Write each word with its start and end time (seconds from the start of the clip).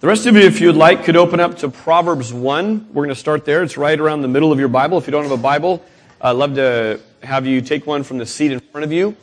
The 0.00 0.06
rest 0.06 0.24
of 0.24 0.34
you, 0.34 0.40
if 0.40 0.62
you'd 0.62 0.76
like, 0.76 1.04
could 1.04 1.14
open 1.14 1.40
up 1.40 1.58
to 1.58 1.68
Proverbs 1.68 2.32
1. 2.32 2.88
We're 2.88 3.04
going 3.04 3.14
to 3.14 3.14
start 3.14 3.44
there. 3.44 3.62
It's 3.62 3.76
right 3.76 4.00
around 4.00 4.22
the 4.22 4.28
middle 4.28 4.50
of 4.50 4.58
your 4.58 4.68
Bible. 4.68 4.96
If 4.96 5.06
you 5.06 5.10
don't 5.10 5.24
have 5.24 5.30
a 5.30 5.36
Bible, 5.36 5.84
I'd 6.22 6.30
love 6.30 6.54
to 6.54 7.00
have 7.22 7.46
you 7.46 7.60
take 7.60 7.86
one 7.86 8.02
from 8.02 8.16
the 8.16 8.24
seat 8.24 8.50
in 8.50 8.60
front 8.60 8.84
of 8.86 8.92
you. 8.92 9.14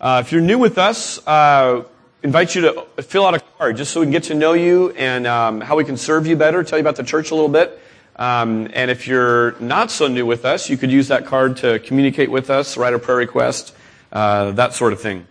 Uh, 0.00 0.24
if 0.26 0.32
you're 0.32 0.40
new 0.40 0.58
with 0.58 0.76
us, 0.76 1.24
uh, 1.28 1.84
invite 2.24 2.56
you 2.56 2.62
to 2.62 3.02
fill 3.04 3.24
out 3.24 3.34
a 3.34 3.38
card 3.38 3.76
just 3.76 3.92
so 3.92 4.00
we 4.00 4.06
can 4.06 4.10
get 4.10 4.24
to 4.24 4.34
know 4.34 4.54
you 4.54 4.90
and 4.96 5.24
um, 5.28 5.60
how 5.60 5.76
we 5.76 5.84
can 5.84 5.96
serve 5.96 6.26
you 6.26 6.34
better, 6.34 6.64
tell 6.64 6.80
you 6.80 6.82
about 6.82 6.96
the 6.96 7.04
church 7.04 7.30
a 7.30 7.34
little 7.36 7.48
bit. 7.48 7.80
Um, 8.16 8.68
and 8.74 8.90
if 8.90 9.06
you're 9.06 9.52
not 9.60 9.92
so 9.92 10.08
new 10.08 10.26
with 10.26 10.44
us, 10.44 10.68
you 10.68 10.76
could 10.76 10.90
use 10.90 11.06
that 11.08 11.26
card 11.26 11.58
to 11.58 11.78
communicate 11.78 12.28
with 12.28 12.50
us, 12.50 12.76
write 12.76 12.92
a 12.92 12.98
prayer 12.98 13.18
request, 13.18 13.72
uh, 14.12 14.50
that 14.50 14.74
sort 14.74 14.92
of 14.92 15.00
thing. 15.00 15.28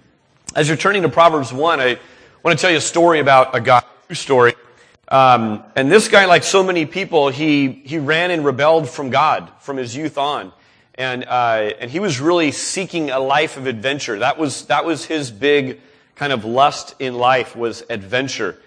As 0.56 0.70
you're 0.70 0.78
turning 0.78 1.02
to 1.02 1.10
Proverbs 1.10 1.52
1, 1.52 1.82
I 1.82 2.00
want 2.42 2.58
to 2.58 2.62
tell 2.62 2.72
you 2.72 2.78
a 2.78 2.82
story 2.82 3.20
about 3.20 3.54
a 3.54 3.60
guy, 3.60 3.84
true 4.08 4.16
story. 4.16 4.54
Um, 5.08 5.64
and 5.76 5.92
this 5.92 6.08
guy, 6.08 6.26
like 6.26 6.44
so 6.44 6.64
many 6.64 6.86
people, 6.86 7.30
he, 7.30 7.72
he 7.72 8.00
ran 8.00 8.32
and 8.32 8.46
rebelled 8.46 8.90
from 8.90 9.10
God 9.10 9.52
from 9.60 9.78
his 9.78 9.96
youth 9.96 10.18
on. 10.18 10.52
And, 10.96 11.26
uh, 11.26 11.72
and 11.80 11.90
he 11.90 12.00
was 12.00 12.20
really 12.20 12.52
seeking 12.52 13.10
a 13.10 13.20
life 13.20 13.58
of 13.58 13.68
adventure. 13.68 14.20
That 14.20 14.38
was, 14.38 14.66
that 14.66 14.86
was 14.86 15.06
his 15.06 15.32
big 15.32 15.82
kind 16.16 16.32
of 16.32 16.46
lust 16.46 16.96
in 17.00 17.16
life 17.16 17.56
was 17.56 17.84
adventure. 17.90 18.60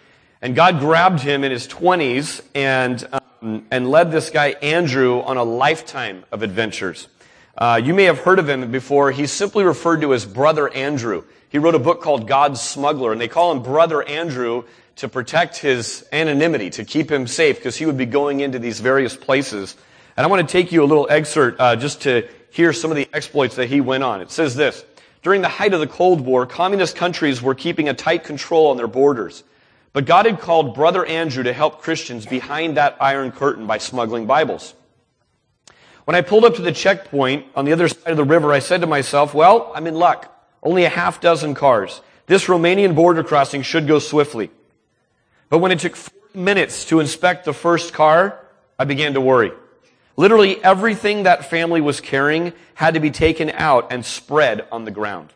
And 0.43 0.55
God 0.55 0.81
grabbed 0.81 1.21
him 1.21 1.45
in 1.45 1.53
his 1.53 1.67
20s 1.69 2.43
and, 2.55 3.07
um, 3.41 3.67
and 3.71 3.91
led 3.91 4.11
this 4.11 4.31
guy, 4.31 4.49
Andrew, 4.61 5.21
on 5.21 5.37
a 5.37 5.45
lifetime 5.45 6.25
of 6.33 6.43
adventures. 6.43 7.09
Uh, 7.57 7.81
you 7.83 7.95
may 7.95 8.05
have 8.05 8.19
heard 8.19 8.39
of 8.39 8.49
him 8.49 8.71
before. 8.71 9.11
He's 9.13 9.33
simply 9.33 9.65
referred 9.65 10.03
to 10.03 10.13
as 10.13 10.27
Brother 10.27 10.69
Andrew. 10.69 11.25
He 11.49 11.59
wrote 11.59 11.75
a 11.75 11.79
book 11.79 12.03
called 12.03 12.29
God's 12.29 12.61
Smuggler, 12.61 13.13
and 13.13 13.21
they 13.21 13.29
call 13.29 13.53
him 13.53 13.63
Brother 13.63 14.03
Andrew 14.03 14.65
to 14.97 15.09
protect 15.09 15.59
his 15.59 16.07
anonymity, 16.13 16.71
to 16.71 16.85
keep 16.85 17.11
him 17.11 17.27
safe, 17.27 17.57
because 17.57 17.77
he 17.77 17.87
would 17.87 17.99
be 17.99 18.07
going 18.07 18.41
into 18.41 18.59
these 18.59 18.81
various 18.81 19.17
places. 19.17 19.77
And 20.17 20.25
I 20.25 20.29
want 20.29 20.47
to 20.47 20.51
take 20.51 20.73
you 20.73 20.83
a 20.83 20.87
little 20.87 21.07
excerpt 21.11 21.61
uh, 21.61 21.77
just 21.77 22.03
to 22.03 22.27
hear 22.51 22.73
some 22.73 22.91
of 22.91 22.97
the 22.97 23.09
exploits 23.13 23.57
that 23.57 23.69
he 23.69 23.81
went 23.81 24.03
on. 24.03 24.21
It 24.21 24.31
says 24.31 24.55
this. 24.55 24.85
During 25.23 25.43
the 25.43 25.49
height 25.49 25.75
of 25.75 25.81
the 25.81 25.87
Cold 25.87 26.21
War, 26.21 26.47
communist 26.47 26.97
countries 26.97 27.43
were 27.43 27.55
keeping 27.55 27.89
a 27.89 27.95
tight 27.95 28.25
control 28.25 28.69
on 28.69 28.77
their 28.77 28.87
borders. 28.87 29.45
But 29.93 30.07
God 30.07 30.27
had 30.27 30.41
called 30.41 30.75
Brother 30.75 31.05
Andrew 31.05 31.43
to 31.43 31.53
help 31.53 31.83
Christians 31.83 32.27
behind 32.27 32.77
that 32.77 32.97
iron 33.01 33.33
curtain 33.33 33.67
by 33.67 33.79
smuggling 33.79 34.27
Bibles. 34.27 34.75
When 36.05 36.15
I 36.15 36.21
pulled 36.21 36.45
up 36.45 36.55
to 36.55 36.63
the 36.63 36.73
checkpoint 36.73 37.47
on 37.57 37.65
the 37.65 37.73
other 37.73 37.89
side 37.89 38.11
of 38.13 38.17
the 38.17 38.25
river, 38.25 38.53
I 38.53 38.61
said 38.61 38.83
to 38.83 38.87
myself, 38.87 39.35
well, 39.35 39.73
I'm 39.75 39.87
in 39.87 39.97
luck. 39.97 40.33
Only 40.63 40.85
a 40.85 40.89
half 40.89 41.21
dozen 41.21 41.55
cars. 41.55 42.01
This 42.27 42.45
Romanian 42.45 42.95
border 42.95 43.25
crossing 43.25 43.63
should 43.63 43.87
go 43.87 43.99
swiftly. 43.99 44.51
But 45.49 45.59
when 45.59 45.73
it 45.73 45.79
took 45.81 45.97
40 45.97 46.39
minutes 46.39 46.85
to 46.87 47.01
inspect 47.01 47.45
the 47.45 47.53
first 47.53 47.93
car, 47.93 48.39
I 48.79 48.85
began 48.85 49.15
to 49.15 49.21
worry. 49.21 49.53
Literally 50.17 50.63
everything 50.63 51.25
that 51.25 51.51
family 51.51 51.81
was 51.81 52.01
carrying 52.01 52.53
had 52.75 52.95
to 52.95 53.01
be 53.01 53.11
taken 53.11 53.51
out 53.51 53.93
and 53.93 54.05
spread 54.05 54.67
on 54.73 54.85
the 54.85 54.91
ground. 54.91 55.33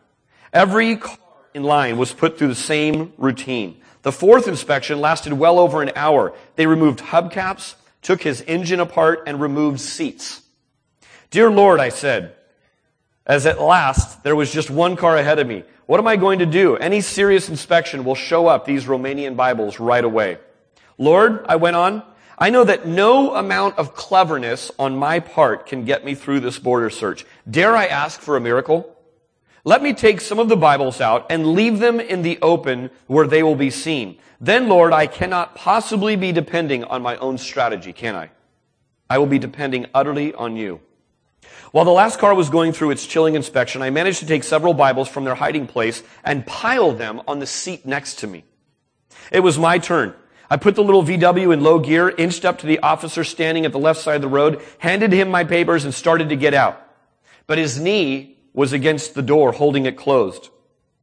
Every 0.52 0.96
car 0.96 1.18
in 1.54 1.62
line 1.62 1.98
was 1.98 2.12
put 2.12 2.38
through 2.38 2.48
the 2.48 2.54
same 2.54 3.12
routine. 3.18 3.80
The 4.02 4.12
fourth 4.12 4.48
inspection 4.48 5.00
lasted 5.00 5.32
well 5.34 5.58
over 5.58 5.82
an 5.82 5.92
hour. 5.94 6.32
They 6.56 6.66
removed 6.66 7.00
hubcaps, 7.00 7.74
took 8.02 8.22
his 8.22 8.40
engine 8.42 8.80
apart, 8.80 9.24
and 9.26 9.40
removed 9.40 9.80
seats. 9.80 10.42
Dear 11.30 11.50
Lord, 11.50 11.80
I 11.80 11.90
said, 11.90 12.34
as 13.26 13.46
at 13.46 13.60
last 13.60 14.22
there 14.22 14.34
was 14.34 14.50
just 14.50 14.70
one 14.70 14.96
car 14.96 15.16
ahead 15.16 15.38
of 15.38 15.46
me. 15.46 15.64
What 15.90 15.98
am 15.98 16.06
I 16.06 16.14
going 16.14 16.38
to 16.38 16.46
do? 16.46 16.76
Any 16.76 17.00
serious 17.00 17.48
inspection 17.48 18.04
will 18.04 18.14
show 18.14 18.46
up 18.46 18.64
these 18.64 18.84
Romanian 18.84 19.34
Bibles 19.34 19.80
right 19.80 20.04
away. 20.04 20.38
Lord, 20.98 21.44
I 21.48 21.56
went 21.56 21.74
on, 21.74 22.04
I 22.38 22.50
know 22.50 22.62
that 22.62 22.86
no 22.86 23.34
amount 23.34 23.76
of 23.76 23.96
cleverness 23.96 24.70
on 24.78 24.96
my 24.96 25.18
part 25.18 25.66
can 25.66 25.84
get 25.84 26.04
me 26.04 26.14
through 26.14 26.38
this 26.38 26.60
border 26.60 26.90
search. 26.90 27.26
Dare 27.50 27.74
I 27.74 27.86
ask 27.86 28.20
for 28.20 28.36
a 28.36 28.40
miracle? 28.40 28.96
Let 29.64 29.82
me 29.82 29.92
take 29.92 30.20
some 30.20 30.38
of 30.38 30.48
the 30.48 30.56
Bibles 30.56 31.00
out 31.00 31.26
and 31.28 31.54
leave 31.54 31.80
them 31.80 31.98
in 31.98 32.22
the 32.22 32.38
open 32.40 32.90
where 33.08 33.26
they 33.26 33.42
will 33.42 33.56
be 33.56 33.70
seen. 33.70 34.16
Then, 34.40 34.68
Lord, 34.68 34.92
I 34.92 35.08
cannot 35.08 35.56
possibly 35.56 36.14
be 36.14 36.30
depending 36.30 36.84
on 36.84 37.02
my 37.02 37.16
own 37.16 37.36
strategy, 37.36 37.92
can 37.92 38.14
I? 38.14 38.30
I 39.10 39.18
will 39.18 39.26
be 39.26 39.40
depending 39.40 39.86
utterly 39.92 40.34
on 40.34 40.56
you. 40.56 40.82
While 41.72 41.84
the 41.84 41.92
last 41.92 42.18
car 42.18 42.34
was 42.34 42.50
going 42.50 42.72
through 42.72 42.90
its 42.90 43.06
chilling 43.06 43.36
inspection, 43.36 43.80
I 43.80 43.90
managed 43.90 44.18
to 44.20 44.26
take 44.26 44.42
several 44.42 44.74
Bibles 44.74 45.08
from 45.08 45.24
their 45.24 45.36
hiding 45.36 45.68
place 45.68 46.02
and 46.24 46.46
pile 46.46 46.92
them 46.92 47.22
on 47.28 47.38
the 47.38 47.46
seat 47.46 47.86
next 47.86 48.16
to 48.20 48.26
me. 48.26 48.44
It 49.30 49.40
was 49.40 49.56
my 49.56 49.78
turn. 49.78 50.14
I 50.50 50.56
put 50.56 50.74
the 50.74 50.82
little 50.82 51.04
VW 51.04 51.52
in 51.52 51.62
low 51.62 51.78
gear, 51.78 52.08
inched 52.08 52.44
up 52.44 52.58
to 52.58 52.66
the 52.66 52.80
officer 52.80 53.22
standing 53.22 53.64
at 53.64 53.70
the 53.70 53.78
left 53.78 54.00
side 54.00 54.16
of 54.16 54.22
the 54.22 54.28
road, 54.28 54.60
handed 54.78 55.12
him 55.12 55.28
my 55.28 55.44
papers, 55.44 55.84
and 55.84 55.94
started 55.94 56.30
to 56.30 56.36
get 56.36 56.54
out. 56.54 56.84
But 57.46 57.58
his 57.58 57.80
knee 57.80 58.36
was 58.52 58.72
against 58.72 59.14
the 59.14 59.22
door, 59.22 59.52
holding 59.52 59.86
it 59.86 59.96
closed. 59.96 60.48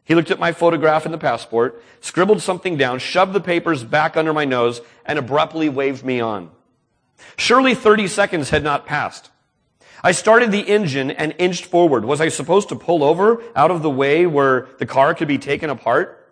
He 0.03 0.15
looked 0.15 0.31
at 0.31 0.39
my 0.39 0.51
photograph 0.51 1.05
and 1.05 1.13
the 1.13 1.17
passport, 1.17 1.81
scribbled 2.01 2.41
something 2.41 2.75
down, 2.75 2.99
shoved 2.99 3.31
the 3.31 3.39
papers 3.39 3.85
back 3.85 4.17
under 4.17 4.33
my 4.33 4.43
nose, 4.43 4.81
and 5.05 5.17
abruptly 5.17 5.69
waved 5.69 6.03
me 6.03 6.19
on. 6.19 6.51
Surely 7.37 7.73
30 7.73 8.07
seconds 8.07 8.49
had 8.49 8.63
not 8.63 8.85
passed. 8.85 9.31
I 10.03 10.11
started 10.11 10.51
the 10.51 10.67
engine 10.67 11.11
and 11.11 11.33
inched 11.37 11.65
forward. 11.65 12.05
Was 12.05 12.21
I 12.21 12.29
supposed 12.29 12.69
to 12.69 12.75
pull 12.75 13.03
over 13.03 13.41
out 13.55 13.71
of 13.71 13.81
the 13.81 13.89
way 13.89 14.25
where 14.25 14.67
the 14.77 14.85
car 14.85 15.13
could 15.15 15.27
be 15.27 15.37
taken 15.37 15.69
apart? 15.69 16.31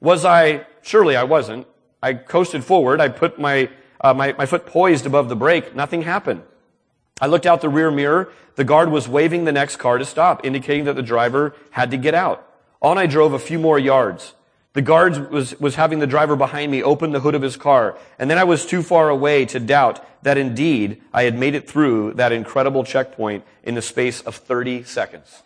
Was 0.00 0.24
I? 0.24 0.66
Surely 0.82 1.16
I 1.16 1.24
wasn't. 1.24 1.66
I 2.02 2.14
coasted 2.14 2.64
forward. 2.64 3.00
I 3.00 3.08
put 3.08 3.38
my, 3.38 3.70
uh, 4.00 4.14
my, 4.14 4.32
my 4.32 4.46
foot 4.46 4.66
poised 4.66 5.06
above 5.06 5.28
the 5.28 5.36
brake. 5.36 5.74
Nothing 5.74 6.02
happened. 6.02 6.42
I 7.20 7.26
looked 7.26 7.46
out 7.46 7.60
the 7.60 7.68
rear 7.68 7.90
mirror. 7.90 8.32
The 8.56 8.64
guard 8.64 8.90
was 8.90 9.08
waving 9.08 9.44
the 9.44 9.52
next 9.52 9.76
car 9.76 9.98
to 9.98 10.04
stop, 10.04 10.44
indicating 10.44 10.84
that 10.84 10.96
the 10.96 11.02
driver 11.02 11.54
had 11.70 11.90
to 11.90 11.96
get 11.96 12.14
out. 12.14 12.46
On 12.82 12.96
I 12.96 13.06
drove 13.06 13.34
a 13.34 13.38
few 13.38 13.58
more 13.58 13.78
yards. 13.78 14.34
The 14.72 14.82
guards 14.82 15.18
was, 15.18 15.58
was 15.58 15.74
having 15.74 15.98
the 15.98 16.06
driver 16.06 16.36
behind 16.36 16.70
me 16.70 16.82
open 16.82 17.10
the 17.10 17.20
hood 17.20 17.34
of 17.34 17.42
his 17.42 17.56
car, 17.56 17.98
and 18.18 18.30
then 18.30 18.38
I 18.38 18.44
was 18.44 18.64
too 18.64 18.82
far 18.82 19.08
away 19.08 19.44
to 19.46 19.58
doubt 19.58 20.04
that 20.22 20.38
indeed 20.38 21.02
I 21.12 21.24
had 21.24 21.36
made 21.36 21.54
it 21.54 21.68
through 21.68 22.14
that 22.14 22.30
incredible 22.30 22.84
checkpoint 22.84 23.44
in 23.64 23.74
the 23.74 23.82
space 23.82 24.20
of 24.20 24.36
30 24.36 24.84
seconds. 24.84 25.42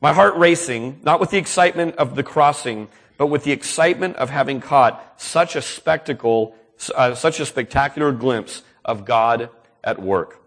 My 0.00 0.12
heart 0.12 0.36
racing, 0.36 1.00
not 1.02 1.18
with 1.18 1.30
the 1.30 1.38
excitement 1.38 1.96
of 1.96 2.14
the 2.14 2.22
crossing, 2.22 2.88
but 3.18 3.28
with 3.28 3.44
the 3.44 3.52
excitement 3.52 4.16
of 4.16 4.30
having 4.30 4.60
caught 4.60 5.20
such 5.20 5.56
a 5.56 5.62
spectacle, 5.62 6.54
uh, 6.94 7.14
such 7.14 7.40
a 7.40 7.46
spectacular 7.46 8.12
glimpse 8.12 8.62
of 8.84 9.04
God 9.04 9.50
at 9.82 10.00
work. 10.00 10.40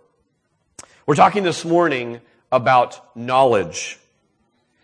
We're 1.06 1.16
talking 1.16 1.44
this 1.44 1.66
morning 1.66 2.22
about 2.52 3.18
knowledge. 3.18 3.98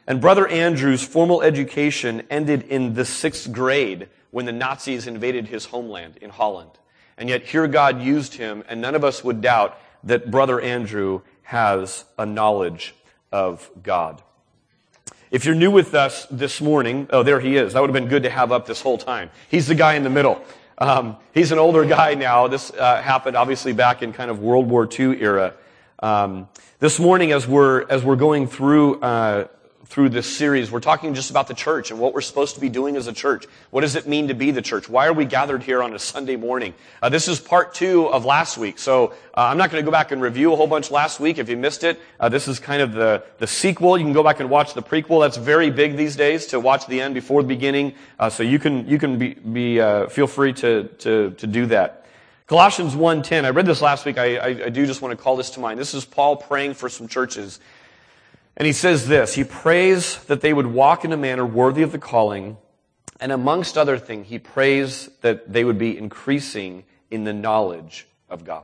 And 0.07 0.21
Brother 0.21 0.47
Andrew's 0.47 1.03
formal 1.03 1.41
education 1.41 2.23
ended 2.29 2.63
in 2.63 2.93
the 2.93 3.05
sixth 3.05 3.51
grade 3.51 4.07
when 4.31 4.45
the 4.45 4.51
Nazis 4.51 5.07
invaded 5.07 5.47
his 5.47 5.65
homeland 5.65 6.17
in 6.17 6.29
Holland. 6.29 6.71
And 7.17 7.29
yet 7.29 7.43
here 7.43 7.67
God 7.67 8.01
used 8.01 8.35
him, 8.35 8.63
and 8.67 8.81
none 8.81 8.93
of 8.93 9.03
us 9.03 9.23
would 9.23 9.41
doubt 9.41 9.77
that 10.03 10.29
Brother 10.29 10.59
Andrew 10.59 11.21
has 11.43 12.05
a 12.17 12.25
knowledge 12.25 12.93
of 13.31 13.69
God. 13.81 14.21
If 15.31 15.45
you're 15.45 15.55
new 15.55 15.71
with 15.71 15.95
us 15.95 16.27
this 16.29 16.61
morning, 16.61 17.07
oh, 17.09 17.23
there 17.23 17.39
he 17.39 17.57
is. 17.57 17.73
That 17.73 17.81
would 17.81 17.89
have 17.89 17.93
been 17.93 18.09
good 18.09 18.23
to 18.23 18.29
have 18.29 18.51
up 18.51 18.67
this 18.67 18.81
whole 18.81 18.97
time. 18.97 19.31
He's 19.49 19.67
the 19.67 19.75
guy 19.75 19.95
in 19.95 20.03
the 20.03 20.09
middle. 20.09 20.43
Um, 20.77 21.17
he's 21.33 21.51
an 21.51 21.57
older 21.57 21.83
guy 21.83 22.13
now. 22.13 22.47
This 22.47 22.71
uh, 22.71 23.01
happened 23.01 23.35
obviously 23.35 23.73
back 23.73 24.03
in 24.03 24.13
kind 24.13 24.29
of 24.29 24.39
World 24.39 24.69
War 24.69 24.87
II 24.87 25.19
era. 25.19 25.53
Um, 25.99 26.47
this 26.79 26.99
morning, 26.99 27.31
as 27.31 27.47
we're 27.47 27.89
as 27.89 28.03
we're 28.03 28.17
going 28.17 28.47
through 28.47 28.99
uh, 28.99 29.47
through 29.85 30.09
this 30.09 30.35
series, 30.35 30.71
we're 30.71 30.79
talking 30.79 31.13
just 31.13 31.29
about 31.29 31.47
the 31.47 31.53
church 31.53 31.91
and 31.91 31.99
what 31.99 32.13
we're 32.13 32.21
supposed 32.21 32.55
to 32.55 32.61
be 32.61 32.69
doing 32.69 32.95
as 32.95 33.07
a 33.07 33.13
church. 33.13 33.45
What 33.69 33.81
does 33.81 33.95
it 33.95 34.07
mean 34.07 34.29
to 34.29 34.33
be 34.33 34.51
the 34.51 34.61
church? 34.61 34.89
Why 34.89 35.07
are 35.07 35.13
we 35.13 35.25
gathered 35.25 35.63
here 35.63 35.83
on 35.83 35.93
a 35.93 35.99
Sunday 35.99 36.35
morning? 36.35 36.73
Uh, 37.01 37.09
this 37.09 37.27
is 37.27 37.39
part 37.39 37.73
two 37.73 38.07
of 38.07 38.25
last 38.25 38.57
week, 38.57 38.79
so 38.79 39.09
uh, 39.35 39.41
I'm 39.41 39.57
not 39.57 39.71
going 39.71 39.81
to 39.81 39.85
go 39.85 39.91
back 39.91 40.11
and 40.11 40.21
review 40.21 40.53
a 40.53 40.55
whole 40.55 40.67
bunch 40.67 40.91
last 40.91 41.19
week. 41.19 41.37
If 41.37 41.49
you 41.49 41.57
missed 41.57 41.83
it, 41.83 41.99
uh, 42.19 42.29
this 42.29 42.47
is 42.47 42.59
kind 42.59 42.81
of 42.81 42.93
the 42.93 43.23
the 43.37 43.47
sequel. 43.47 43.97
You 43.97 44.03
can 44.03 44.13
go 44.13 44.23
back 44.23 44.39
and 44.39 44.49
watch 44.49 44.73
the 44.73 44.81
prequel. 44.81 45.21
That's 45.21 45.37
very 45.37 45.69
big 45.69 45.97
these 45.97 46.15
days 46.15 46.47
to 46.47 46.59
watch 46.59 46.87
the 46.87 47.01
end 47.01 47.13
before 47.13 47.41
the 47.41 47.47
beginning. 47.47 47.93
Uh, 48.19 48.29
so 48.29 48.43
you 48.43 48.59
can 48.59 48.87
you 48.87 48.97
can 48.97 49.17
be, 49.17 49.33
be 49.35 49.79
uh, 49.79 50.07
feel 50.07 50.27
free 50.27 50.53
to 50.53 50.85
to 50.99 51.31
to 51.31 51.47
do 51.47 51.67
that. 51.67 52.01
Colossians 52.47 52.93
1.10, 52.93 53.43
I 53.43 53.49
read 53.49 53.65
this 53.65 53.81
last 53.81 54.05
week. 54.05 54.19
I, 54.19 54.37
I, 54.37 54.47
I 54.65 54.69
do 54.69 54.85
just 54.85 55.01
want 55.01 55.17
to 55.17 55.23
call 55.23 55.35
this 55.35 55.49
to 55.51 55.59
mind. 55.59 55.79
This 55.79 55.95
is 55.95 56.05
Paul 56.05 56.35
praying 56.35 56.75
for 56.75 56.89
some 56.89 57.07
churches. 57.07 57.59
And 58.57 58.65
he 58.65 58.73
says 58.73 59.07
this, 59.07 59.35
he 59.35 59.43
prays 59.43 60.23
that 60.25 60.41
they 60.41 60.53
would 60.53 60.67
walk 60.67 61.03
in 61.03 61.11
a 61.11 61.17
manner 61.17 61.45
worthy 61.45 61.81
of 61.81 61.91
the 61.91 61.99
calling, 61.99 62.57
and 63.19 63.31
amongst 63.31 63.77
other 63.77 63.97
things, 63.97 64.27
he 64.27 64.39
prays 64.39 65.09
that 65.21 65.51
they 65.51 65.63
would 65.63 65.77
be 65.77 65.97
increasing 65.97 66.83
in 67.11 67.23
the 67.23 67.33
knowledge 67.33 68.07
of 68.29 68.45
God. 68.45 68.63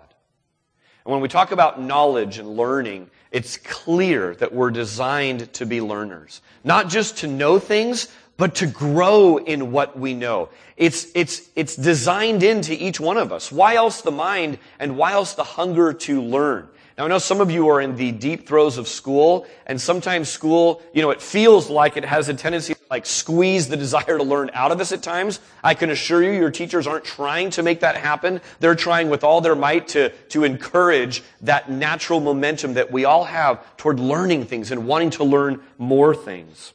And 1.03 1.11
when 1.11 1.21
we 1.21 1.27
talk 1.27 1.51
about 1.51 1.81
knowledge 1.81 2.38
and 2.38 2.55
learning, 2.55 3.09
it's 3.31 3.57
clear 3.57 4.35
that 4.35 4.53
we're 4.53 4.71
designed 4.71 5.51
to 5.53 5.65
be 5.65 5.81
learners. 5.81 6.41
Not 6.63 6.89
just 6.89 7.19
to 7.19 7.27
know 7.27 7.59
things, 7.59 8.07
but 8.38 8.55
to 8.55 8.67
grow 8.67 9.38
in 9.38 9.71
what 9.71 9.97
we 9.97 10.13
know. 10.13 10.49
It's, 10.77 11.07
it's, 11.15 11.49
it's 11.55 11.75
designed 11.75 12.43
into 12.43 12.73
each 12.73 12.99
one 12.99 13.17
of 13.17 13.31
us. 13.31 13.51
Why 13.51 13.75
else 13.75 14.01
the 14.01 14.11
mind 14.11 14.57
and 14.79 14.97
why 14.97 15.13
else 15.13 15.33
the 15.33 15.43
hunger 15.43 15.93
to 15.93 16.21
learn? 16.21 16.67
Now 17.01 17.06
I 17.06 17.09
know 17.09 17.18
some 17.18 17.42
of 17.42 17.50
you 17.50 17.68
are 17.69 17.81
in 17.81 17.95
the 17.95 18.12
deep 18.12 18.48
throes 18.48 18.77
of 18.77 18.88
school, 18.88 19.48
and 19.65 19.81
sometimes 19.81 20.30
school, 20.30 20.83
you 20.94 21.01
know, 21.01 21.09
it 21.09 21.19
feels 21.19 21.68
like 21.68 21.98
it 21.98 22.06
has 22.06 22.30
a 22.30 22.33
tendency 22.36 22.75
to 22.75 22.80
like 22.92 23.07
squeeze 23.07 23.68
the 23.68 23.75
desire 23.86 24.19
to 24.19 24.24
learn 24.24 24.51
out 24.53 24.71
of 24.71 24.80
us 24.80 24.92
at 24.92 25.01
times. 25.01 25.39
I 25.63 25.74
can 25.74 25.89
assure 25.89 26.21
you 26.21 26.31
your 26.31 26.51
teachers 26.51 26.86
aren't 26.86 27.03
trying 27.03 27.50
to 27.50 27.63
make 27.63 27.80
that 27.80 27.98
happen. 27.98 28.39
They're 28.59 28.75
trying 28.75 29.09
with 29.09 29.24
all 29.24 29.42
their 29.42 29.56
might 29.56 29.88
to, 29.88 30.09
to 30.09 30.44
encourage 30.44 31.24
that 31.42 31.71
natural 31.71 32.19
momentum 32.19 32.75
that 32.75 32.92
we 32.92 33.03
all 33.03 33.24
have 33.24 33.65
toward 33.77 34.00
learning 34.00 34.45
things 34.45 34.69
and 34.69 34.86
wanting 34.86 35.09
to 35.09 35.24
learn 35.24 35.59
more 35.80 36.13
things. 36.13 36.71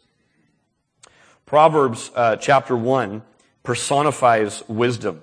Proverbs 1.44 2.10
uh, 2.16 2.34
chapter 2.34 2.76
1 2.76 3.22
personifies 3.62 4.64
wisdom. 4.66 5.22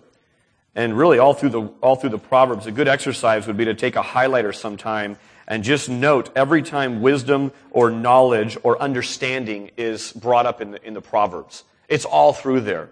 And 0.75 0.97
really, 0.97 1.19
all 1.19 1.33
through 1.33 1.49
the, 1.49 1.61
all 1.81 1.95
through 1.95 2.09
the 2.09 2.17
Proverbs, 2.17 2.65
a 2.65 2.71
good 2.71 2.87
exercise 2.87 3.45
would 3.45 3.57
be 3.57 3.65
to 3.65 3.75
take 3.75 3.95
a 3.95 4.01
highlighter 4.01 4.55
sometime 4.55 5.17
and 5.47 5.63
just 5.63 5.89
note 5.89 6.31
every 6.35 6.63
time 6.63 7.01
wisdom 7.01 7.51
or 7.69 7.91
knowledge 7.91 8.57
or 8.63 8.81
understanding 8.81 9.71
is 9.77 10.11
brought 10.13 10.45
up 10.45 10.61
in 10.61 10.71
the, 10.71 10.87
in 10.87 10.93
the 10.93 11.01
Proverbs. 11.01 11.63
It's 11.87 12.05
all 12.05 12.33
through 12.33 12.61
there. 12.61 12.89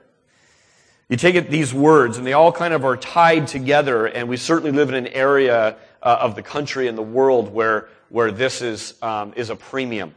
You 1.10 1.18
take 1.18 1.36
it, 1.36 1.50
these 1.50 1.74
words, 1.74 2.18
and 2.18 2.25
they 2.25 2.33
all 2.33 2.51
kind 2.51 2.74
of 2.74 2.86
are 2.86 2.95
tied 2.95 3.48
together, 3.48 4.06
and 4.06 4.30
we 4.30 4.38
certainly 4.38 4.72
live 4.72 4.89
in 4.89 4.95
an 4.95 5.07
area 5.07 5.75
uh, 6.01 6.18
of 6.22 6.36
the 6.36 6.44
country 6.44 6.88
and 6.88 6.98
the 6.98 7.01
world 7.01 7.54
where, 7.54 7.89
where 8.10 8.31
this 8.31 8.62
is, 8.62 8.94
um, 9.01 9.34
is 9.36 9.50
a 9.50 9.56
premium. 9.56 10.16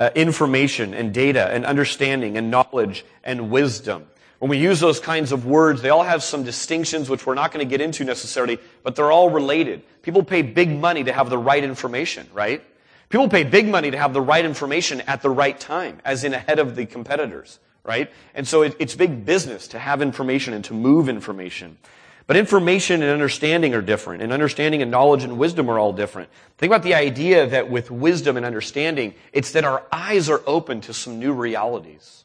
Uh, 0.00 0.10
information 0.16 0.94
and 0.94 1.14
data 1.14 1.46
and 1.52 1.64
understanding 1.64 2.36
and 2.36 2.50
knowledge 2.50 3.04
and 3.22 3.50
wisdom. 3.50 4.04
When 4.42 4.48
we 4.48 4.58
use 4.58 4.80
those 4.80 4.98
kinds 4.98 5.30
of 5.30 5.46
words, 5.46 5.82
they 5.82 5.90
all 5.90 6.02
have 6.02 6.20
some 6.20 6.42
distinctions 6.42 7.08
which 7.08 7.24
we're 7.24 7.36
not 7.36 7.52
going 7.52 7.64
to 7.64 7.70
get 7.70 7.80
into 7.80 8.02
necessarily, 8.02 8.58
but 8.82 8.96
they're 8.96 9.12
all 9.12 9.30
related. 9.30 9.84
People 10.02 10.24
pay 10.24 10.42
big 10.42 10.68
money 10.68 11.04
to 11.04 11.12
have 11.12 11.30
the 11.30 11.38
right 11.38 11.62
information, 11.62 12.26
right? 12.32 12.60
People 13.08 13.28
pay 13.28 13.44
big 13.44 13.68
money 13.68 13.92
to 13.92 13.96
have 13.96 14.12
the 14.12 14.20
right 14.20 14.44
information 14.44 15.00
at 15.02 15.22
the 15.22 15.30
right 15.30 15.60
time, 15.60 16.00
as 16.04 16.24
in 16.24 16.34
ahead 16.34 16.58
of 16.58 16.74
the 16.74 16.86
competitors, 16.86 17.60
right? 17.84 18.10
And 18.34 18.48
so 18.48 18.62
it, 18.62 18.74
it's 18.80 18.96
big 18.96 19.24
business 19.24 19.68
to 19.68 19.78
have 19.78 20.02
information 20.02 20.54
and 20.54 20.64
to 20.64 20.74
move 20.74 21.08
information. 21.08 21.78
But 22.26 22.36
information 22.36 23.00
and 23.00 23.12
understanding 23.12 23.74
are 23.74 23.80
different, 23.80 24.24
and 24.24 24.32
understanding 24.32 24.82
and 24.82 24.90
knowledge 24.90 25.22
and 25.22 25.38
wisdom 25.38 25.70
are 25.70 25.78
all 25.78 25.92
different. 25.92 26.30
Think 26.58 26.72
about 26.72 26.82
the 26.82 26.94
idea 26.94 27.46
that 27.46 27.70
with 27.70 27.92
wisdom 27.92 28.36
and 28.36 28.44
understanding, 28.44 29.14
it's 29.32 29.52
that 29.52 29.62
our 29.62 29.84
eyes 29.92 30.28
are 30.28 30.42
open 30.48 30.80
to 30.80 30.92
some 30.92 31.20
new 31.20 31.32
realities. 31.32 32.21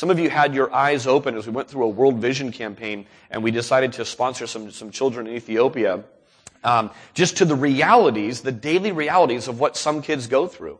Some 0.00 0.08
of 0.08 0.18
you 0.18 0.30
had 0.30 0.54
your 0.54 0.72
eyes 0.72 1.06
open 1.06 1.36
as 1.36 1.46
we 1.46 1.52
went 1.52 1.68
through 1.68 1.84
a 1.84 1.88
World 1.90 2.16
Vision 2.20 2.52
campaign 2.52 3.04
and 3.30 3.42
we 3.42 3.50
decided 3.50 3.92
to 3.92 4.06
sponsor 4.06 4.46
some, 4.46 4.70
some 4.70 4.90
children 4.90 5.26
in 5.26 5.34
Ethiopia, 5.34 6.04
um, 6.64 6.90
just 7.12 7.36
to 7.36 7.44
the 7.44 7.54
realities, 7.54 8.40
the 8.40 8.50
daily 8.50 8.92
realities 8.92 9.46
of 9.46 9.60
what 9.60 9.76
some 9.76 10.00
kids 10.00 10.26
go 10.26 10.46
through. 10.46 10.78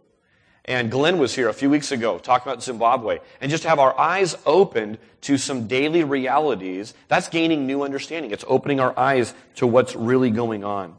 And 0.64 0.90
Glenn 0.90 1.18
was 1.18 1.34
here 1.34 1.50
a 1.50 1.52
few 1.52 1.68
weeks 1.68 1.92
ago 1.92 2.18
talking 2.18 2.50
about 2.50 2.62
Zimbabwe. 2.62 3.18
And 3.42 3.50
just 3.50 3.64
to 3.64 3.68
have 3.68 3.78
our 3.78 3.94
eyes 4.00 4.36
opened 4.46 4.96
to 5.20 5.36
some 5.36 5.66
daily 5.66 6.02
realities, 6.02 6.94
that's 7.08 7.28
gaining 7.28 7.66
new 7.66 7.82
understanding. 7.82 8.30
It's 8.30 8.46
opening 8.48 8.80
our 8.80 8.98
eyes 8.98 9.34
to 9.56 9.66
what's 9.66 9.94
really 9.94 10.30
going 10.30 10.64
on. 10.64 10.96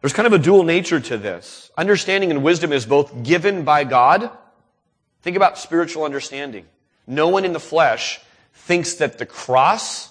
There's 0.00 0.12
kind 0.12 0.28
of 0.28 0.32
a 0.32 0.38
dual 0.38 0.62
nature 0.62 1.00
to 1.00 1.18
this. 1.18 1.72
Understanding 1.76 2.30
and 2.30 2.44
wisdom 2.44 2.72
is 2.72 2.86
both 2.86 3.24
given 3.24 3.64
by 3.64 3.82
God. 3.82 4.30
Think 5.22 5.36
about 5.36 5.58
spiritual 5.58 6.04
understanding. 6.04 6.66
No 7.06 7.28
one 7.28 7.44
in 7.44 7.52
the 7.52 7.60
flesh 7.60 8.20
thinks 8.52 8.94
that 8.94 9.18
the 9.18 9.26
cross, 9.26 10.10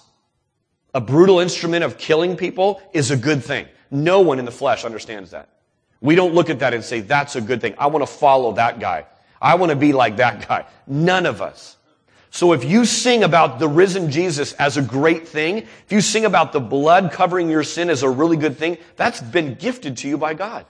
a 0.94 1.00
brutal 1.00 1.40
instrument 1.40 1.84
of 1.84 1.98
killing 1.98 2.36
people, 2.36 2.80
is 2.92 3.10
a 3.10 3.16
good 3.16 3.44
thing. 3.44 3.66
No 3.90 4.20
one 4.20 4.38
in 4.38 4.44
the 4.44 4.50
flesh 4.50 4.84
understands 4.84 5.30
that. 5.32 5.48
We 6.00 6.14
don't 6.14 6.34
look 6.34 6.50
at 6.50 6.60
that 6.60 6.74
and 6.74 6.84
say, 6.84 7.00
that's 7.00 7.36
a 7.36 7.40
good 7.40 7.60
thing. 7.60 7.74
I 7.78 7.88
want 7.88 8.02
to 8.02 8.12
follow 8.12 8.52
that 8.52 8.80
guy. 8.80 9.06
I 9.40 9.56
want 9.56 9.70
to 9.70 9.76
be 9.76 9.92
like 9.92 10.16
that 10.16 10.48
guy. 10.48 10.66
None 10.86 11.26
of 11.26 11.42
us. 11.42 11.76
So 12.30 12.52
if 12.52 12.64
you 12.64 12.84
sing 12.84 13.22
about 13.22 13.58
the 13.58 13.68
risen 13.68 14.10
Jesus 14.10 14.52
as 14.54 14.76
a 14.76 14.82
great 14.82 15.26
thing, 15.26 15.58
if 15.58 15.86
you 15.90 16.00
sing 16.00 16.24
about 16.24 16.52
the 16.52 16.60
blood 16.60 17.12
covering 17.12 17.48
your 17.48 17.62
sin 17.62 17.88
as 17.88 18.02
a 18.02 18.10
really 18.10 18.36
good 18.36 18.58
thing, 18.58 18.78
that's 18.96 19.20
been 19.20 19.54
gifted 19.54 19.96
to 19.98 20.08
you 20.08 20.18
by 20.18 20.34
God. 20.34 20.66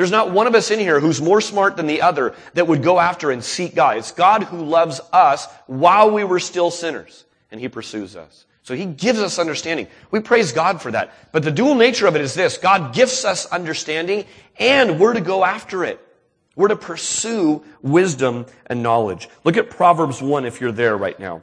There's 0.00 0.10
not 0.10 0.30
one 0.30 0.46
of 0.46 0.54
us 0.54 0.70
in 0.70 0.78
here 0.78 0.98
who's 0.98 1.20
more 1.20 1.42
smart 1.42 1.76
than 1.76 1.86
the 1.86 2.00
other 2.00 2.34
that 2.54 2.66
would 2.66 2.82
go 2.82 2.98
after 2.98 3.30
and 3.30 3.44
seek 3.44 3.74
God. 3.74 3.98
It's 3.98 4.12
God 4.12 4.44
who 4.44 4.64
loves 4.64 4.98
us 5.12 5.46
while 5.66 6.10
we 6.10 6.24
were 6.24 6.40
still 6.40 6.70
sinners, 6.70 7.26
and 7.50 7.60
He 7.60 7.68
pursues 7.68 8.16
us. 8.16 8.46
So 8.62 8.74
He 8.74 8.86
gives 8.86 9.18
us 9.18 9.38
understanding. 9.38 9.88
We 10.10 10.20
praise 10.20 10.52
God 10.52 10.80
for 10.80 10.90
that. 10.92 11.12
But 11.32 11.42
the 11.42 11.50
dual 11.50 11.74
nature 11.74 12.06
of 12.06 12.16
it 12.16 12.22
is 12.22 12.32
this. 12.32 12.56
God 12.56 12.94
gives 12.94 13.26
us 13.26 13.44
understanding, 13.44 14.24
and 14.58 14.98
we're 14.98 15.12
to 15.12 15.20
go 15.20 15.44
after 15.44 15.84
it. 15.84 16.00
We're 16.56 16.68
to 16.68 16.76
pursue 16.76 17.62
wisdom 17.82 18.46
and 18.68 18.82
knowledge. 18.82 19.28
Look 19.44 19.58
at 19.58 19.68
Proverbs 19.68 20.22
1 20.22 20.46
if 20.46 20.62
you're 20.62 20.72
there 20.72 20.96
right 20.96 21.20
now. 21.20 21.42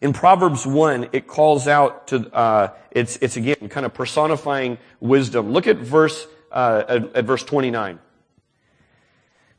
In 0.00 0.12
Proverbs 0.12 0.66
1, 0.66 1.10
it 1.12 1.28
calls 1.28 1.68
out 1.68 2.08
to, 2.08 2.28
uh, 2.34 2.72
it's, 2.90 3.18
it's 3.18 3.36
again 3.36 3.68
kind 3.68 3.86
of 3.86 3.94
personifying 3.94 4.78
wisdom. 4.98 5.52
Look 5.52 5.68
at 5.68 5.76
verse 5.76 6.26
uh, 6.52 6.84
at, 6.88 7.16
at 7.16 7.24
verse 7.24 7.42
29. 7.42 7.98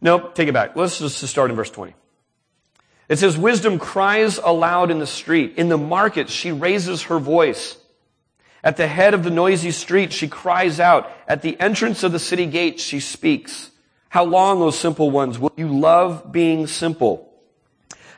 Nope, 0.02 0.36
take 0.36 0.50
it 0.50 0.54
back. 0.54 0.76
Let's 0.76 1.00
just 1.00 1.26
start 1.28 1.50
in 1.50 1.56
verse 1.56 1.72
20. 1.72 1.96
It 3.10 3.20
says, 3.20 3.38
Wisdom 3.38 3.80
cries 3.80 4.38
aloud 4.38 4.92
in 4.92 5.00
the 5.00 5.08
street. 5.08 5.56
In 5.58 5.70
the 5.70 5.78
market, 5.78 6.30
she 6.30 6.52
raises 6.52 7.04
her 7.04 7.20
voice. 7.20 7.78
At 8.64 8.78
the 8.78 8.88
head 8.88 9.14
of 9.14 9.24
the 9.24 9.30
noisy 9.30 9.72
street, 9.72 10.14
she 10.14 10.28
cries 10.28 10.80
out. 10.80 11.12
At 11.28 11.42
the 11.42 11.60
entrance 11.60 12.04
of 12.04 12.12
the 12.12 12.20
city 12.20 12.46
gate, 12.46 12.80
she 12.80 13.00
speaks. 13.00 13.72
How 14.10 14.24
long, 14.24 14.62
O 14.62 14.72
simple 14.72 15.12
ones, 15.12 15.38
will 15.38 15.52
you 15.58 15.68
love 15.68 16.32
being 16.32 16.68
simple? 16.68 17.30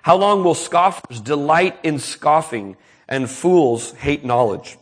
How 0.01 0.18
long 0.18 0.44
will 0.44 0.54
scoffers 0.54 1.19
delight 1.19 1.80
in 1.81 1.98
scoffing 1.98 2.77
and 3.07 3.30
fools 3.30 3.92
hate 3.94 4.24
knowledge? 4.24 4.77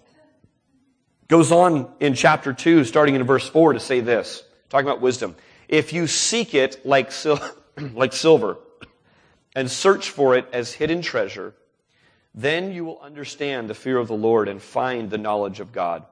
Goes 1.27 1.51
on 1.51 1.91
in 1.99 2.13
chapter 2.13 2.53
2, 2.53 2.83
starting 2.83 3.15
in 3.15 3.23
verse 3.23 3.47
4, 3.47 3.73
to 3.73 3.79
say 3.79 4.01
this, 4.01 4.43
talking 4.69 4.87
about 4.87 5.01
wisdom. 5.01 5.35
If 5.67 5.93
you 5.93 6.07
seek 6.07 6.53
it 6.53 6.85
like, 6.85 7.11
sil- 7.11 7.41
like 7.93 8.13
silver 8.13 8.57
and 9.55 9.69
search 9.71 10.09
for 10.09 10.35
it 10.35 10.47
as 10.51 10.73
hidden 10.73 11.01
treasure, 11.01 11.53
then 12.35 12.71
you 12.73 12.85
will 12.85 12.99
understand 12.99 13.69
the 13.69 13.73
fear 13.73 13.97
of 13.97 14.07
the 14.07 14.15
Lord 14.15 14.47
and 14.47 14.61
find 14.61 15.09
the 15.09 15.17
knowledge 15.17 15.59
of 15.59 15.71
God. 15.71 16.05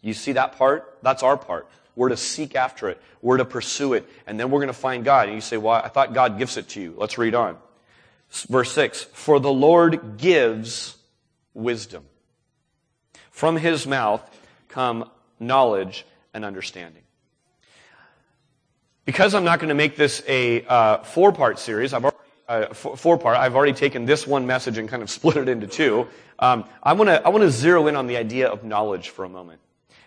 You 0.00 0.14
see 0.14 0.32
that 0.32 0.56
part? 0.56 0.98
That's 1.02 1.22
our 1.22 1.36
part. 1.36 1.68
We're 1.96 2.08
to 2.10 2.16
seek 2.16 2.54
after 2.54 2.88
it. 2.88 3.00
We're 3.22 3.38
to 3.38 3.44
pursue 3.44 3.94
it. 3.94 4.08
And 4.26 4.38
then 4.38 4.50
we're 4.50 4.60
going 4.60 4.68
to 4.68 4.72
find 4.72 5.04
God. 5.04 5.28
And 5.28 5.34
you 5.34 5.40
say, 5.40 5.56
well, 5.56 5.74
I 5.74 5.88
thought 5.88 6.12
God 6.12 6.38
gives 6.38 6.56
it 6.56 6.68
to 6.70 6.80
you. 6.80 6.94
Let's 6.96 7.18
read 7.18 7.34
on. 7.34 7.56
Verse 8.48 8.72
6. 8.72 9.04
For 9.04 9.40
the 9.40 9.52
Lord 9.52 10.18
gives 10.18 10.96
wisdom. 11.54 12.04
From 13.34 13.56
his 13.56 13.84
mouth 13.84 14.22
come 14.68 15.10
knowledge 15.40 16.06
and 16.32 16.44
understanding. 16.44 17.02
Because 19.06 19.34
I'm 19.34 19.42
not 19.42 19.58
going 19.58 19.70
to 19.70 19.74
make 19.74 19.96
this 19.96 20.22
a 20.28 20.64
uh, 20.66 21.02
four-part 21.02 21.58
series, 21.58 21.92
I've 21.92 22.04
already, 22.04 22.16
uh, 22.48 22.72
four-part. 22.72 23.36
I've 23.36 23.56
already 23.56 23.72
taken 23.72 24.04
this 24.04 24.24
one 24.24 24.46
message 24.46 24.78
and 24.78 24.88
kind 24.88 25.02
of 25.02 25.10
split 25.18 25.36
it 25.36 25.48
into 25.48 25.66
two. 25.66 26.06
Um, 26.38 26.64
I 26.80 26.92
want 26.92 27.08
to 27.08 27.26
I 27.26 27.30
want 27.30 27.42
to 27.42 27.50
zero 27.50 27.88
in 27.88 27.96
on 27.96 28.06
the 28.06 28.16
idea 28.16 28.48
of 28.48 28.62
knowledge 28.62 29.08
for 29.08 29.24
a 29.24 29.28
moment. 29.28 29.60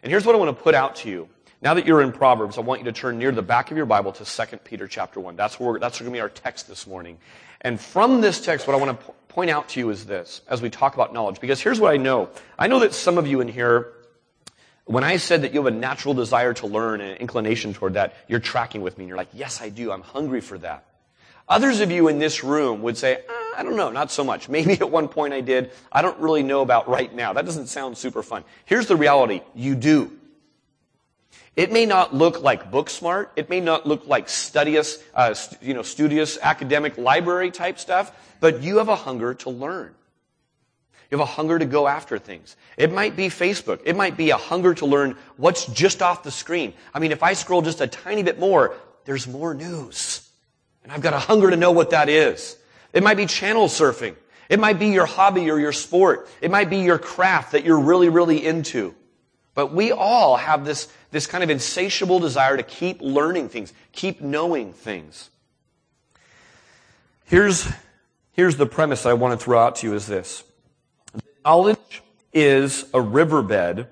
And 0.03 0.09
here's 0.09 0.25
what 0.25 0.33
I 0.33 0.37
want 0.37 0.57
to 0.57 0.63
put 0.63 0.73
out 0.73 0.95
to 0.97 1.09
you. 1.09 1.27
Now 1.61 1.73
that 1.73 1.85
you're 1.85 2.01
in 2.01 2.13
Proverbs, 2.13 2.57
I 2.57 2.61
want 2.61 2.79
you 2.79 2.85
to 2.85 2.93
turn 2.93 3.19
near 3.19 3.33
the 3.33 3.41
back 3.41 3.71
of 3.71 3.77
your 3.77 3.85
Bible 3.85 4.13
to 4.13 4.23
2 4.23 4.57
Peter 4.59 4.87
chapter 4.87 5.19
1. 5.19 5.35
That's 5.35 5.59
where 5.59 5.77
that's 5.79 5.99
going 5.99 6.09
to 6.09 6.15
be 6.15 6.21
our 6.21 6.29
text 6.29 6.69
this 6.69 6.87
morning. 6.87 7.17
And 7.61 7.79
from 7.79 8.21
this 8.21 8.39
text, 8.39 8.67
what 8.67 8.75
I 8.75 8.79
want 8.79 8.99
to 8.99 9.13
point 9.29 9.49
out 9.49 9.69
to 9.69 9.79
you 9.79 9.89
is 9.89 10.05
this, 10.05 10.41
as 10.47 10.61
we 10.61 10.69
talk 10.69 10.93
about 10.95 11.13
knowledge, 11.13 11.39
because 11.39 11.61
here's 11.61 11.79
what 11.79 11.91
I 11.91 11.97
know. 11.97 12.29
I 12.57 12.67
know 12.67 12.79
that 12.79 12.93
some 12.93 13.17
of 13.17 13.27
you 13.27 13.41
in 13.41 13.47
here, 13.47 13.93
when 14.85 15.03
I 15.03 15.17
said 15.17 15.41
that 15.41 15.53
you 15.53 15.63
have 15.63 15.73
a 15.73 15.77
natural 15.77 16.13
desire 16.13 16.53
to 16.55 16.67
learn 16.67 17.01
and 17.01 17.11
an 17.11 17.17
inclination 17.17 17.73
toward 17.73 17.93
that, 17.93 18.15
you're 18.27 18.39
tracking 18.39 18.81
with 18.81 18.97
me 18.97 19.03
and 19.03 19.09
you're 19.09 19.17
like, 19.17 19.29
yes, 19.33 19.61
I 19.61 19.69
do. 19.69 19.91
I'm 19.91 20.01
hungry 20.01 20.41
for 20.41 20.57
that. 20.59 20.85
Others 21.49 21.79
of 21.79 21.91
you 21.91 22.07
in 22.09 22.19
this 22.19 22.43
room 22.43 22.81
would 22.81 22.97
say, 22.97 23.15
uh, 23.15 23.33
I 23.55 23.63
don't 23.63 23.75
know, 23.77 23.89
not 23.89 24.11
so 24.11 24.23
much. 24.23 24.49
Maybe 24.57 24.73
at 24.73 24.89
one 24.89 25.07
point 25.07 25.33
I 25.33 25.41
did. 25.41 25.71
I 25.91 26.01
don't 26.01 26.19
really 26.19 26.43
know 26.43 26.61
about 26.61 26.89
right 26.89 27.13
now. 27.13 27.33
That 27.33 27.45
doesn't 27.45 27.67
sound 27.67 27.97
super 27.97 28.23
fun. 28.23 28.43
Here's 28.65 28.87
the 28.87 28.95
reality. 28.95 29.41
You 29.55 29.75
do. 29.75 30.17
It 31.57 31.71
may 31.71 31.87
not 31.87 32.13
look 32.13 32.43
like 32.43 32.69
book 32.69 32.87
smart. 32.87 33.31
It 33.35 33.49
may 33.49 33.59
not 33.59 33.87
look 33.87 34.05
like 34.05 34.29
studious, 34.29 35.03
uh, 35.15 35.33
you 35.59 35.73
know, 35.73 35.81
studious 35.81 36.37
academic 36.39 36.99
library 36.99 37.49
type 37.49 37.79
stuff, 37.79 38.11
but 38.39 38.61
you 38.61 38.77
have 38.77 38.89
a 38.89 38.95
hunger 38.95 39.33
to 39.33 39.49
learn. 39.49 39.95
You 41.09 41.17
have 41.17 41.27
a 41.27 41.31
hunger 41.31 41.57
to 41.57 41.65
go 41.65 41.87
after 41.87 42.19
things. 42.19 42.55
It 42.77 42.93
might 42.93 43.15
be 43.15 43.29
Facebook. 43.29 43.81
It 43.85 43.95
might 43.95 44.15
be 44.15 44.29
a 44.29 44.37
hunger 44.37 44.75
to 44.75 44.85
learn 44.85 45.17
what's 45.37 45.65
just 45.65 46.03
off 46.03 46.21
the 46.21 46.29
screen. 46.29 46.73
I 46.93 46.99
mean, 46.99 47.11
if 47.11 47.23
I 47.23 47.33
scroll 47.33 47.63
just 47.63 47.81
a 47.81 47.87
tiny 47.87 48.21
bit 48.21 48.37
more, 48.39 48.75
there's 49.05 49.27
more 49.27 49.55
news. 49.55 50.29
And 50.83 50.91
I've 50.91 51.01
got 51.01 51.13
a 51.13 51.19
hunger 51.19 51.49
to 51.49 51.57
know 51.57 51.71
what 51.71 51.89
that 51.89 52.07
is. 52.07 52.55
It 52.93 53.01
might 53.01 53.17
be 53.17 53.25
channel 53.25 53.67
surfing. 53.67 54.15
It 54.47 54.59
might 54.59 54.77
be 54.77 54.89
your 54.89 55.07
hobby 55.07 55.49
or 55.49 55.59
your 55.59 55.73
sport. 55.73 56.29
It 56.39 56.51
might 56.51 56.69
be 56.69 56.81
your 56.81 56.99
craft 56.99 57.53
that 57.53 57.65
you're 57.65 57.79
really, 57.79 58.09
really 58.09 58.45
into. 58.45 58.93
But 59.57 59.73
we 59.73 59.91
all 59.91 60.37
have 60.37 60.65
this, 60.65 60.87
this 61.09 61.25
kind 61.25 61.43
of 61.43 61.49
insatiable 61.49 62.19
desire 62.19 62.57
to 62.57 62.61
keep 62.61 63.01
learning 63.01 63.49
things, 63.49 63.73
keep 63.91 64.21
knowing 64.21 64.71
things. 64.71 65.31
Here's, 67.25 67.67
here's 68.33 68.57
the 68.57 68.67
premise 68.67 69.07
I 69.07 69.13
want 69.13 69.37
to 69.37 69.43
throw 69.43 69.57
out 69.57 69.77
to 69.77 69.87
you 69.87 69.95
is 69.95 70.05
this. 70.05 70.43
Knowledge 71.43 72.03
is 72.31 72.85
a 72.93 73.01
riverbed 73.01 73.87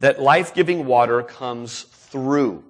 that 0.00 0.20
life-giving 0.20 0.84
water 0.86 1.22
comes 1.22 1.82
through. 1.82 2.64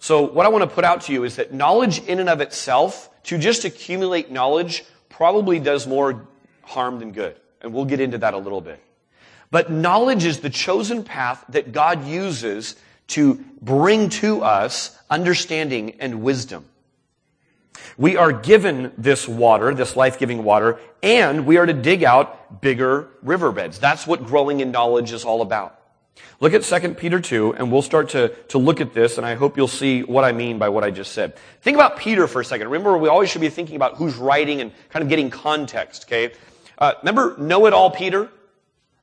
So 0.00 0.22
what 0.22 0.46
I 0.46 0.48
want 0.48 0.68
to 0.68 0.74
put 0.74 0.82
out 0.82 1.02
to 1.02 1.12
you 1.12 1.22
is 1.22 1.36
that 1.36 1.54
knowledge 1.54 2.00
in 2.00 2.18
and 2.18 2.28
of 2.28 2.40
itself, 2.40 3.08
to 3.26 3.38
just 3.38 3.64
accumulate 3.64 4.32
knowledge, 4.32 4.84
probably 5.08 5.60
does 5.60 5.86
more 5.86 6.26
harm 6.62 6.98
than 6.98 7.12
good. 7.12 7.36
And 7.60 7.72
we'll 7.72 7.84
get 7.84 8.00
into 8.00 8.18
that 8.18 8.34
a 8.34 8.38
little 8.38 8.60
bit. 8.60 8.82
But 9.50 9.70
knowledge 9.70 10.24
is 10.24 10.40
the 10.40 10.50
chosen 10.50 11.02
path 11.02 11.44
that 11.48 11.72
God 11.72 12.06
uses 12.06 12.76
to 13.08 13.44
bring 13.60 14.08
to 14.10 14.42
us 14.42 14.96
understanding 15.10 15.96
and 16.00 16.22
wisdom. 16.22 16.66
We 17.96 18.16
are 18.16 18.32
given 18.32 18.92
this 18.96 19.26
water, 19.26 19.74
this 19.74 19.96
life-giving 19.96 20.44
water, 20.44 20.78
and 21.02 21.46
we 21.46 21.56
are 21.56 21.66
to 21.66 21.72
dig 21.72 22.04
out 22.04 22.60
bigger 22.60 23.08
riverbeds. 23.22 23.78
That's 23.78 24.06
what 24.06 24.24
growing 24.24 24.60
in 24.60 24.70
knowledge 24.70 25.12
is 25.12 25.24
all 25.24 25.42
about. 25.42 25.76
Look 26.38 26.54
at 26.54 26.62
2 26.62 26.94
Peter 26.94 27.20
2, 27.20 27.54
and 27.54 27.70
we'll 27.70 27.82
start 27.82 28.10
to, 28.10 28.28
to 28.48 28.58
look 28.58 28.80
at 28.80 28.94
this, 28.94 29.18
and 29.18 29.26
I 29.26 29.34
hope 29.34 29.56
you'll 29.56 29.68
see 29.68 30.02
what 30.02 30.24
I 30.24 30.32
mean 30.32 30.58
by 30.58 30.68
what 30.68 30.84
I 30.84 30.90
just 30.90 31.12
said. 31.12 31.36
Think 31.60 31.74
about 31.74 31.98
Peter 31.98 32.26
for 32.26 32.40
a 32.40 32.44
second. 32.44 32.68
Remember, 32.68 32.96
we 32.96 33.08
always 33.08 33.28
should 33.28 33.40
be 33.40 33.50
thinking 33.50 33.76
about 33.76 33.96
who's 33.96 34.16
writing 34.16 34.60
and 34.60 34.72
kind 34.90 35.02
of 35.02 35.08
getting 35.08 35.28
context, 35.28 36.04
okay? 36.04 36.32
Uh, 36.78 36.94
remember 37.02 37.36
know-it-all 37.38 37.90
Peter? 37.90 38.30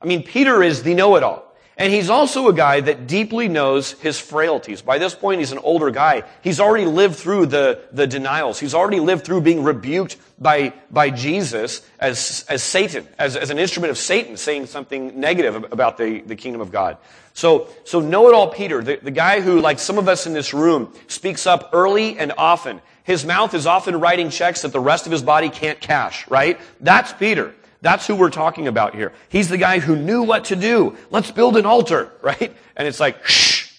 I 0.01 0.06
mean, 0.06 0.24
Peter 0.24 0.62
is 0.63 0.84
the 0.84 0.94
know-it-all. 0.94 1.44
And 1.80 1.94
he's 1.94 2.10
also 2.10 2.48
a 2.48 2.54
guy 2.54 2.82
that 2.82 3.06
deeply 3.06 3.48
knows 3.48 3.92
his 3.92 4.20
frailties. 4.20 4.82
By 4.82 4.98
this 4.98 5.13
point, 5.13 5.42
he's 5.42 5.51
an 5.51 5.60
older 5.60 5.92
guy. 5.92 6.24
He's 6.42 6.60
already 6.60 6.86
lived 6.86 7.18
through 7.18 7.46
the, 7.48 7.82
the 7.92 8.08
denials. 8.08 8.60
He's 8.60 8.74
already 8.74 9.00
lived 9.00 9.25
through 9.25 9.42
being 9.42 9.63
rebuked 9.63 10.18
by, 10.39 10.74
by 10.89 11.12
Jesus 11.12 11.88
as, 12.00 12.46
as 12.50 12.63
Satan, 12.63 13.08
as, 13.20 13.36
as 13.36 13.51
an 13.51 13.60
instrument 13.60 13.92
of 13.92 14.00
Satan, 14.00 14.38
saying 14.38 14.66
something 14.66 15.20
negative 15.20 15.72
about 15.72 16.00
the, 16.00 16.22
the 16.22 16.36
kingdom 16.36 16.62
of 16.62 16.72
God. 16.72 16.98
So, 17.36 17.70
so 17.86 18.00
know-it-all 18.00 18.50
Peter, 18.50 18.82
the, 18.84 18.96
the 18.96 19.12
guy 19.12 19.42
who, 19.42 19.62
like 19.62 19.77
some 19.77 20.00
of 20.00 20.08
us 20.08 20.25
in 20.25 20.34
this 20.34 20.56
room, 20.56 20.92
speaks 21.06 21.46
up 21.46 21.70
early 21.74 22.18
and 22.18 22.34
often. 22.39 22.82
His 23.04 23.24
mouth 23.24 23.54
is 23.54 23.68
often 23.68 24.00
writing 24.00 24.32
checks 24.32 24.63
that 24.63 24.74
the 24.74 24.80
rest 24.80 25.06
of 25.06 25.12
his 25.12 25.22
body 25.22 25.50
can't 25.50 25.80
cash, 25.80 26.27
right? 26.27 26.60
That's 26.82 27.13
Peter. 27.13 27.54
That's 27.81 28.07
who 28.07 28.15
we're 28.15 28.29
talking 28.29 28.67
about 28.67 28.96
here. 28.96 29.13
He's 29.29 29.50
the 29.50 29.57
guy 29.57 29.79
who 29.79 29.96
knew 29.96 30.24
what 30.24 30.46
to 30.46 30.55
do. 30.55 30.98
Let's 31.12 31.31
build 31.31 31.57
an 31.57 31.65
altar, 31.65 32.12
right? 32.22 32.55
And 32.75 32.88
it's 32.88 33.00
like, 33.00 33.25
shh, 33.25 33.72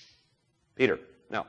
Peter, 0.77 0.99
no. 1.31 1.47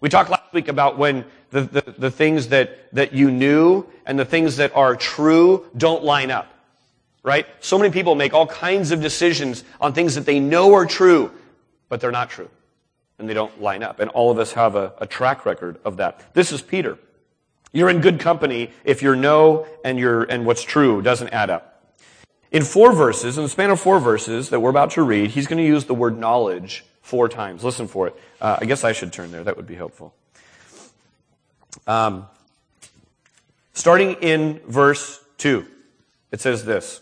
We 0.00 0.08
talked 0.08 0.30
last 0.30 0.52
week 0.52 0.68
about 0.68 0.98
when 0.98 1.24
the, 1.50 1.62
the, 1.62 1.94
the 1.98 2.10
things 2.10 2.48
that, 2.48 2.92
that 2.94 3.12
you 3.12 3.30
knew 3.30 3.86
and 4.06 4.18
the 4.18 4.24
things 4.24 4.56
that 4.56 4.74
are 4.74 4.96
true 4.96 5.66
don't 5.76 6.04
line 6.04 6.30
up, 6.30 6.48
right? 7.22 7.46
So 7.60 7.78
many 7.78 7.92
people 7.92 8.14
make 8.14 8.32
all 8.32 8.46
kinds 8.46 8.92
of 8.92 9.00
decisions 9.02 9.62
on 9.80 9.92
things 9.92 10.14
that 10.14 10.26
they 10.26 10.40
know 10.40 10.74
are 10.74 10.86
true, 10.86 11.30
but 11.88 12.00
they're 12.00 12.10
not 12.10 12.30
true. 12.30 12.48
And 13.18 13.28
they 13.28 13.34
don't 13.34 13.60
line 13.60 13.82
up. 13.82 14.00
And 14.00 14.10
all 14.10 14.30
of 14.30 14.38
us 14.38 14.52
have 14.52 14.76
a, 14.76 14.94
a 14.98 15.06
track 15.06 15.44
record 15.44 15.78
of 15.84 15.98
that. 15.98 16.32
This 16.32 16.52
is 16.52 16.62
Peter. 16.62 16.98
You're 17.72 17.90
in 17.90 18.00
good 18.00 18.18
company 18.18 18.70
if 18.84 19.02
your 19.02 19.14
know 19.14 19.66
and 19.84 19.98
your, 19.98 20.24
and 20.24 20.46
what's 20.46 20.62
true 20.62 21.02
doesn't 21.02 21.28
add 21.28 21.50
up. 21.50 21.69
In 22.52 22.64
four 22.64 22.92
verses, 22.92 23.38
in 23.38 23.44
the 23.44 23.48
span 23.48 23.70
of 23.70 23.80
four 23.80 24.00
verses 24.00 24.50
that 24.50 24.60
we're 24.60 24.70
about 24.70 24.90
to 24.92 25.02
read, 25.02 25.30
he's 25.30 25.46
going 25.46 25.58
to 25.58 25.66
use 25.66 25.84
the 25.84 25.94
word 25.94 26.18
knowledge 26.18 26.84
four 27.00 27.28
times. 27.28 27.62
Listen 27.62 27.86
for 27.86 28.08
it. 28.08 28.16
Uh, 28.40 28.58
I 28.60 28.64
guess 28.64 28.82
I 28.82 28.92
should 28.92 29.12
turn 29.12 29.30
there. 29.30 29.44
That 29.44 29.56
would 29.56 29.68
be 29.68 29.76
helpful. 29.76 30.14
Um, 31.86 32.26
starting 33.72 34.14
in 34.14 34.58
verse 34.66 35.20
2, 35.38 35.64
it 36.32 36.40
says 36.40 36.64
this. 36.64 37.00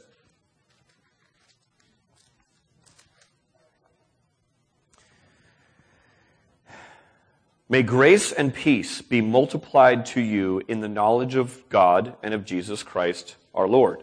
May 7.71 7.83
grace 7.83 8.33
and 8.33 8.52
peace 8.52 9.02
be 9.02 9.21
multiplied 9.21 10.07
to 10.07 10.21
you 10.21 10.62
in 10.69 10.81
the 10.81 10.88
knowledge 10.88 11.35
of 11.35 11.67
God 11.69 12.17
and 12.23 12.33
of 12.35 12.45
Jesus 12.45 12.83
Christ 12.83 13.37
our 13.55 13.69
Lord 13.69 14.02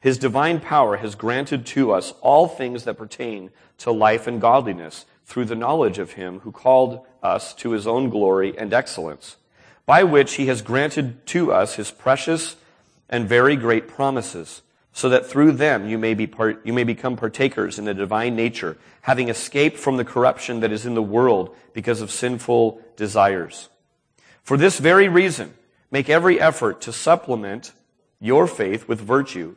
his 0.00 0.18
divine 0.18 0.60
power 0.60 0.98
has 0.98 1.14
granted 1.14 1.66
to 1.66 1.92
us 1.92 2.12
all 2.20 2.46
things 2.46 2.84
that 2.84 2.98
pertain 2.98 3.50
to 3.78 3.90
life 3.90 4.26
and 4.26 4.40
godliness 4.40 5.06
through 5.24 5.44
the 5.44 5.56
knowledge 5.56 5.98
of 5.98 6.12
him 6.12 6.40
who 6.40 6.52
called 6.52 7.04
us 7.22 7.52
to 7.54 7.72
his 7.72 7.86
own 7.86 8.08
glory 8.08 8.56
and 8.56 8.72
excellence, 8.72 9.36
by 9.86 10.04
which 10.04 10.34
he 10.34 10.46
has 10.46 10.62
granted 10.62 11.26
to 11.26 11.52
us 11.52 11.74
his 11.74 11.90
precious 11.90 12.56
and 13.08 13.28
very 13.28 13.56
great 13.56 13.88
promises, 13.88 14.62
so 14.92 15.08
that 15.08 15.26
through 15.26 15.52
them 15.52 15.88
you 15.88 15.98
may, 15.98 16.14
be 16.14 16.26
part, 16.26 16.64
you 16.64 16.72
may 16.72 16.84
become 16.84 17.16
partakers 17.16 17.78
in 17.78 17.84
the 17.84 17.94
divine 17.94 18.36
nature, 18.36 18.76
having 19.02 19.28
escaped 19.28 19.78
from 19.78 19.96
the 19.96 20.04
corruption 20.04 20.60
that 20.60 20.72
is 20.72 20.86
in 20.86 20.94
the 20.94 21.02
world 21.02 21.54
because 21.72 22.00
of 22.00 22.10
sinful 22.10 22.80
desires. 22.96 23.68
For 24.42 24.56
this 24.56 24.78
very 24.78 25.08
reason, 25.08 25.54
make 25.90 26.08
every 26.08 26.40
effort 26.40 26.80
to 26.82 26.92
supplement 26.92 27.72
your 28.20 28.46
faith 28.46 28.88
with 28.88 29.00
virtue 29.00 29.56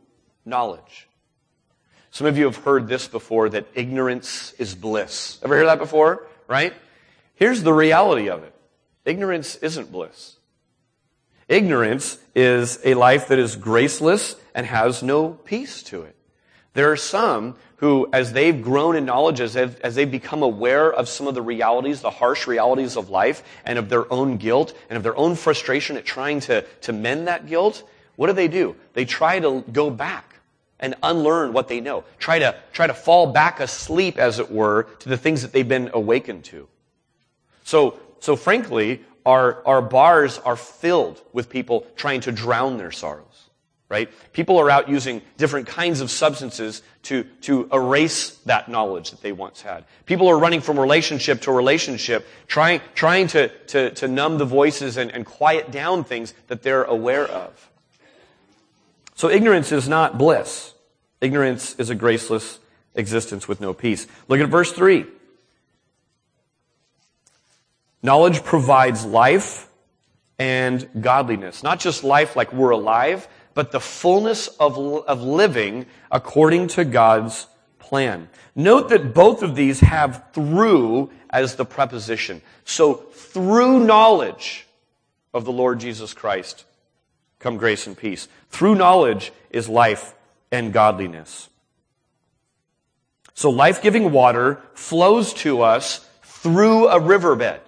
knowledge. 0.45 1.07
Some 2.11 2.27
of 2.27 2.37
you 2.37 2.45
have 2.45 2.57
heard 2.57 2.87
this 2.87 3.07
before 3.07 3.49
that 3.49 3.67
ignorance 3.73 4.53
is 4.53 4.75
bliss. 4.75 5.39
Ever 5.43 5.55
hear 5.55 5.65
that 5.65 5.79
before? 5.79 6.27
Right? 6.47 6.73
Here's 7.35 7.63
the 7.63 7.73
reality 7.73 8.29
of 8.29 8.43
it. 8.43 8.53
Ignorance 9.05 9.55
isn't 9.57 9.91
bliss. 9.91 10.35
Ignorance 11.47 12.17
is 12.35 12.79
a 12.83 12.93
life 12.93 13.29
that 13.29 13.39
is 13.39 13.55
graceless 13.55 14.35
and 14.53 14.65
has 14.65 15.01
no 15.01 15.29
peace 15.31 15.83
to 15.83 16.03
it. 16.03 16.15
There 16.73 16.91
are 16.91 16.97
some 16.97 17.55
who, 17.77 18.07
as 18.13 18.31
they've 18.31 18.61
grown 18.61 18.95
in 18.95 19.05
knowledge, 19.05 19.41
as 19.41 19.53
they've, 19.53 19.79
as 19.81 19.95
they've 19.95 20.09
become 20.09 20.43
aware 20.43 20.93
of 20.93 21.09
some 21.09 21.27
of 21.27 21.33
the 21.33 21.41
realities, 21.41 22.01
the 22.01 22.09
harsh 22.09 22.45
realities 22.47 22.95
of 22.95 23.09
life, 23.09 23.43
and 23.65 23.79
of 23.79 23.89
their 23.89 24.11
own 24.13 24.37
guilt, 24.37 24.73
and 24.89 24.97
of 24.97 25.03
their 25.03 25.15
own 25.17 25.35
frustration 25.35 25.97
at 25.97 26.05
trying 26.05 26.39
to, 26.41 26.61
to 26.81 26.93
mend 26.93 27.27
that 27.27 27.47
guilt, 27.47 27.83
what 28.15 28.27
do 28.27 28.33
they 28.33 28.47
do? 28.47 28.75
They 28.93 29.05
try 29.05 29.39
to 29.39 29.63
go 29.71 29.89
back 29.89 30.30
and 30.81 30.95
unlearn 31.03 31.53
what 31.53 31.67
they 31.67 31.79
know. 31.79 32.03
Try 32.19 32.39
to, 32.39 32.55
try 32.73 32.87
to 32.87 32.93
fall 32.93 33.31
back 33.31 33.59
asleep, 33.59 34.17
as 34.17 34.39
it 34.39 34.51
were, 34.51 34.83
to 34.99 35.09
the 35.09 35.17
things 35.17 35.43
that 35.43 35.53
they've 35.53 35.67
been 35.67 35.91
awakened 35.93 36.43
to. 36.45 36.67
So, 37.63 37.99
so 38.19 38.35
frankly, 38.35 39.01
our, 39.25 39.65
our 39.65 39.81
bars 39.81 40.39
are 40.39 40.55
filled 40.55 41.21
with 41.31 41.49
people 41.49 41.85
trying 41.95 42.21
to 42.21 42.31
drown 42.31 42.77
their 42.77 42.91
sorrows. 42.91 43.25
Right? 43.89 44.09
People 44.31 44.57
are 44.57 44.69
out 44.69 44.87
using 44.87 45.21
different 45.35 45.67
kinds 45.67 45.99
of 45.99 46.09
substances 46.09 46.81
to, 47.03 47.25
to 47.41 47.67
erase 47.73 48.37
that 48.45 48.69
knowledge 48.69 49.11
that 49.11 49.21
they 49.21 49.33
once 49.33 49.61
had. 49.61 49.83
People 50.05 50.29
are 50.29 50.39
running 50.39 50.61
from 50.61 50.79
relationship 50.79 51.41
to 51.41 51.51
relationship, 51.51 52.25
trying, 52.47 52.79
trying 52.95 53.27
to, 53.27 53.49
to, 53.67 53.91
to 53.91 54.07
numb 54.07 54.37
the 54.37 54.45
voices 54.45 54.95
and, 54.95 55.11
and 55.11 55.25
quiet 55.25 55.71
down 55.71 56.05
things 56.05 56.33
that 56.47 56.63
they're 56.63 56.85
aware 56.85 57.27
of. 57.27 57.70
So 59.21 59.29
ignorance 59.29 59.71
is 59.71 59.87
not 59.87 60.17
bliss. 60.17 60.73
Ignorance 61.21 61.75
is 61.75 61.91
a 61.91 61.95
graceless 61.95 62.57
existence 62.95 63.47
with 63.47 63.61
no 63.61 63.71
peace. 63.71 64.07
Look 64.27 64.39
at 64.39 64.49
verse 64.49 64.71
3. 64.71 65.05
Knowledge 68.01 68.43
provides 68.43 69.05
life 69.05 69.69
and 70.39 70.89
godliness. 70.99 71.61
Not 71.61 71.79
just 71.79 72.03
life 72.03 72.35
like 72.35 72.51
we're 72.51 72.71
alive, 72.71 73.27
but 73.53 73.71
the 73.71 73.79
fullness 73.79 74.47
of, 74.47 74.79
of 74.79 75.21
living 75.21 75.85
according 76.11 76.69
to 76.69 76.83
God's 76.83 77.45
plan. 77.77 78.27
Note 78.55 78.89
that 78.89 79.13
both 79.13 79.43
of 79.43 79.53
these 79.53 79.81
have 79.81 80.29
through 80.33 81.11
as 81.29 81.57
the 81.57 81.65
preposition. 81.65 82.41
So 82.65 82.95
through 82.95 83.85
knowledge 83.85 84.65
of 85.31 85.45
the 85.45 85.51
Lord 85.51 85.79
Jesus 85.79 86.11
Christ, 86.15 86.65
come 87.41 87.57
grace 87.57 87.87
and 87.87 87.97
peace. 87.97 88.27
Through 88.49 88.75
knowledge 88.75 89.33
is 89.49 89.67
life 89.67 90.15
and 90.51 90.71
godliness. 90.71 91.49
So 93.33 93.49
life-giving 93.49 94.11
water 94.11 94.61
flows 94.73 95.33
to 95.35 95.61
us 95.61 96.07
through 96.23 96.87
a 96.87 96.99
riverbed. 96.99 97.59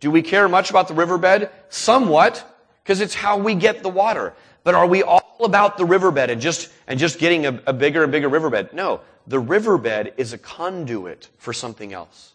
Do 0.00 0.10
we 0.10 0.22
care 0.22 0.48
much 0.48 0.70
about 0.70 0.88
the 0.88 0.94
riverbed? 0.94 1.50
Somewhat, 1.68 2.44
because 2.82 3.00
it's 3.00 3.14
how 3.14 3.38
we 3.38 3.54
get 3.54 3.82
the 3.82 3.88
water. 3.88 4.34
But 4.64 4.74
are 4.74 4.86
we 4.86 5.02
all 5.02 5.36
about 5.40 5.78
the 5.78 5.84
riverbed 5.84 6.30
and 6.30 6.40
just, 6.40 6.70
and 6.86 6.98
just 6.98 7.18
getting 7.18 7.46
a, 7.46 7.62
a 7.66 7.72
bigger 7.72 8.02
and 8.02 8.12
bigger 8.12 8.28
riverbed? 8.28 8.72
No. 8.72 9.00
The 9.26 9.38
riverbed 9.38 10.14
is 10.16 10.32
a 10.32 10.38
conduit 10.38 11.28
for 11.38 11.52
something 11.52 11.92
else. 11.92 12.32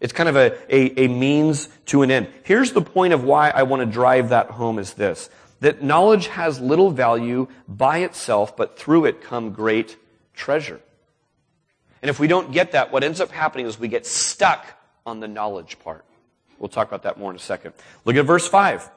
It's 0.00 0.12
kind 0.12 0.28
of 0.28 0.36
a, 0.36 0.56
a, 0.68 1.04
a, 1.04 1.08
means 1.08 1.68
to 1.86 2.02
an 2.02 2.10
end. 2.10 2.28
Here's 2.42 2.72
the 2.72 2.82
point 2.82 3.14
of 3.14 3.24
why 3.24 3.50
I 3.50 3.62
want 3.62 3.80
to 3.80 3.86
drive 3.86 4.30
that 4.30 4.50
home 4.50 4.78
is 4.78 4.94
this. 4.94 5.30
That 5.64 5.82
knowledge 5.82 6.26
has 6.26 6.60
little 6.60 6.90
value 6.90 7.48
by 7.66 8.00
itself, 8.00 8.54
but 8.54 8.78
through 8.78 9.06
it 9.06 9.22
come 9.22 9.52
great 9.52 9.96
treasure. 10.34 10.78
And 12.02 12.10
if 12.10 12.20
we 12.20 12.26
don't 12.26 12.52
get 12.52 12.72
that, 12.72 12.92
what 12.92 13.02
ends 13.02 13.18
up 13.18 13.30
happening 13.30 13.64
is 13.64 13.80
we 13.80 13.88
get 13.88 14.04
stuck 14.04 14.66
on 15.06 15.20
the 15.20 15.26
knowledge 15.26 15.78
part. 15.78 16.04
We'll 16.58 16.68
talk 16.68 16.88
about 16.88 17.04
that 17.04 17.18
more 17.18 17.30
in 17.30 17.36
a 17.36 17.40
second. 17.40 17.72
Look 18.04 18.16
at 18.16 18.26
verse 18.26 18.46
5. 18.46 18.90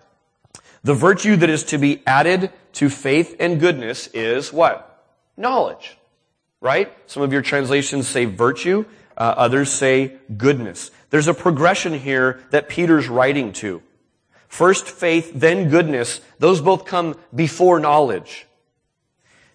The 0.83 0.93
virtue 0.93 1.37
that 1.37 1.49
is 1.49 1.63
to 1.63 1.77
be 1.77 2.03
added 2.05 2.51
to 2.73 2.89
faith 2.89 3.37
and 3.39 3.61
goodness 3.61 4.07
is 4.07 4.51
what? 4.51 5.05
Knowledge. 5.37 5.97
Right? 6.59 6.91
Some 7.09 7.23
of 7.23 7.31
your 7.31 7.43
translations 7.43 8.09
say 8.09 8.25
virtue, 8.25 8.83
uh, 9.15 9.35
others 9.37 9.71
say 9.71 10.17
goodness. 10.35 10.91
There's 11.11 11.29
a 11.29 11.33
progression 11.33 11.97
here 11.97 12.41
that 12.49 12.67
Peter's 12.67 13.07
writing 13.07 13.53
to. 13.53 13.81
First 14.47 14.87
faith, 14.87 15.31
then 15.33 15.69
goodness. 15.69 16.21
Those 16.39 16.61
both 16.61 16.85
come 16.85 17.15
before 17.33 17.79
knowledge. 17.79 18.47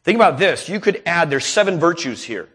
Think 0.04 0.16
about 0.16 0.38
this. 0.38 0.68
You 0.68 0.80
could 0.80 1.02
add, 1.06 1.30
there's 1.30 1.46
seven 1.46 1.78
virtues 1.78 2.22
here. 2.22 2.48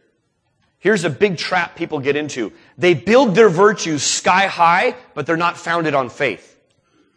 Here's 0.80 1.04
a 1.04 1.10
big 1.10 1.38
trap 1.38 1.76
people 1.76 2.00
get 2.00 2.16
into. 2.16 2.54
They 2.78 2.94
build 2.94 3.36
their 3.36 3.50
virtues 3.50 4.04
sky 4.04 4.48
high, 4.48 4.96
but 5.16 5.26
they're 5.26 5.38
not 5.38 5.58
founded 5.58 5.96
on 5.96 6.10
faith. 6.10 6.60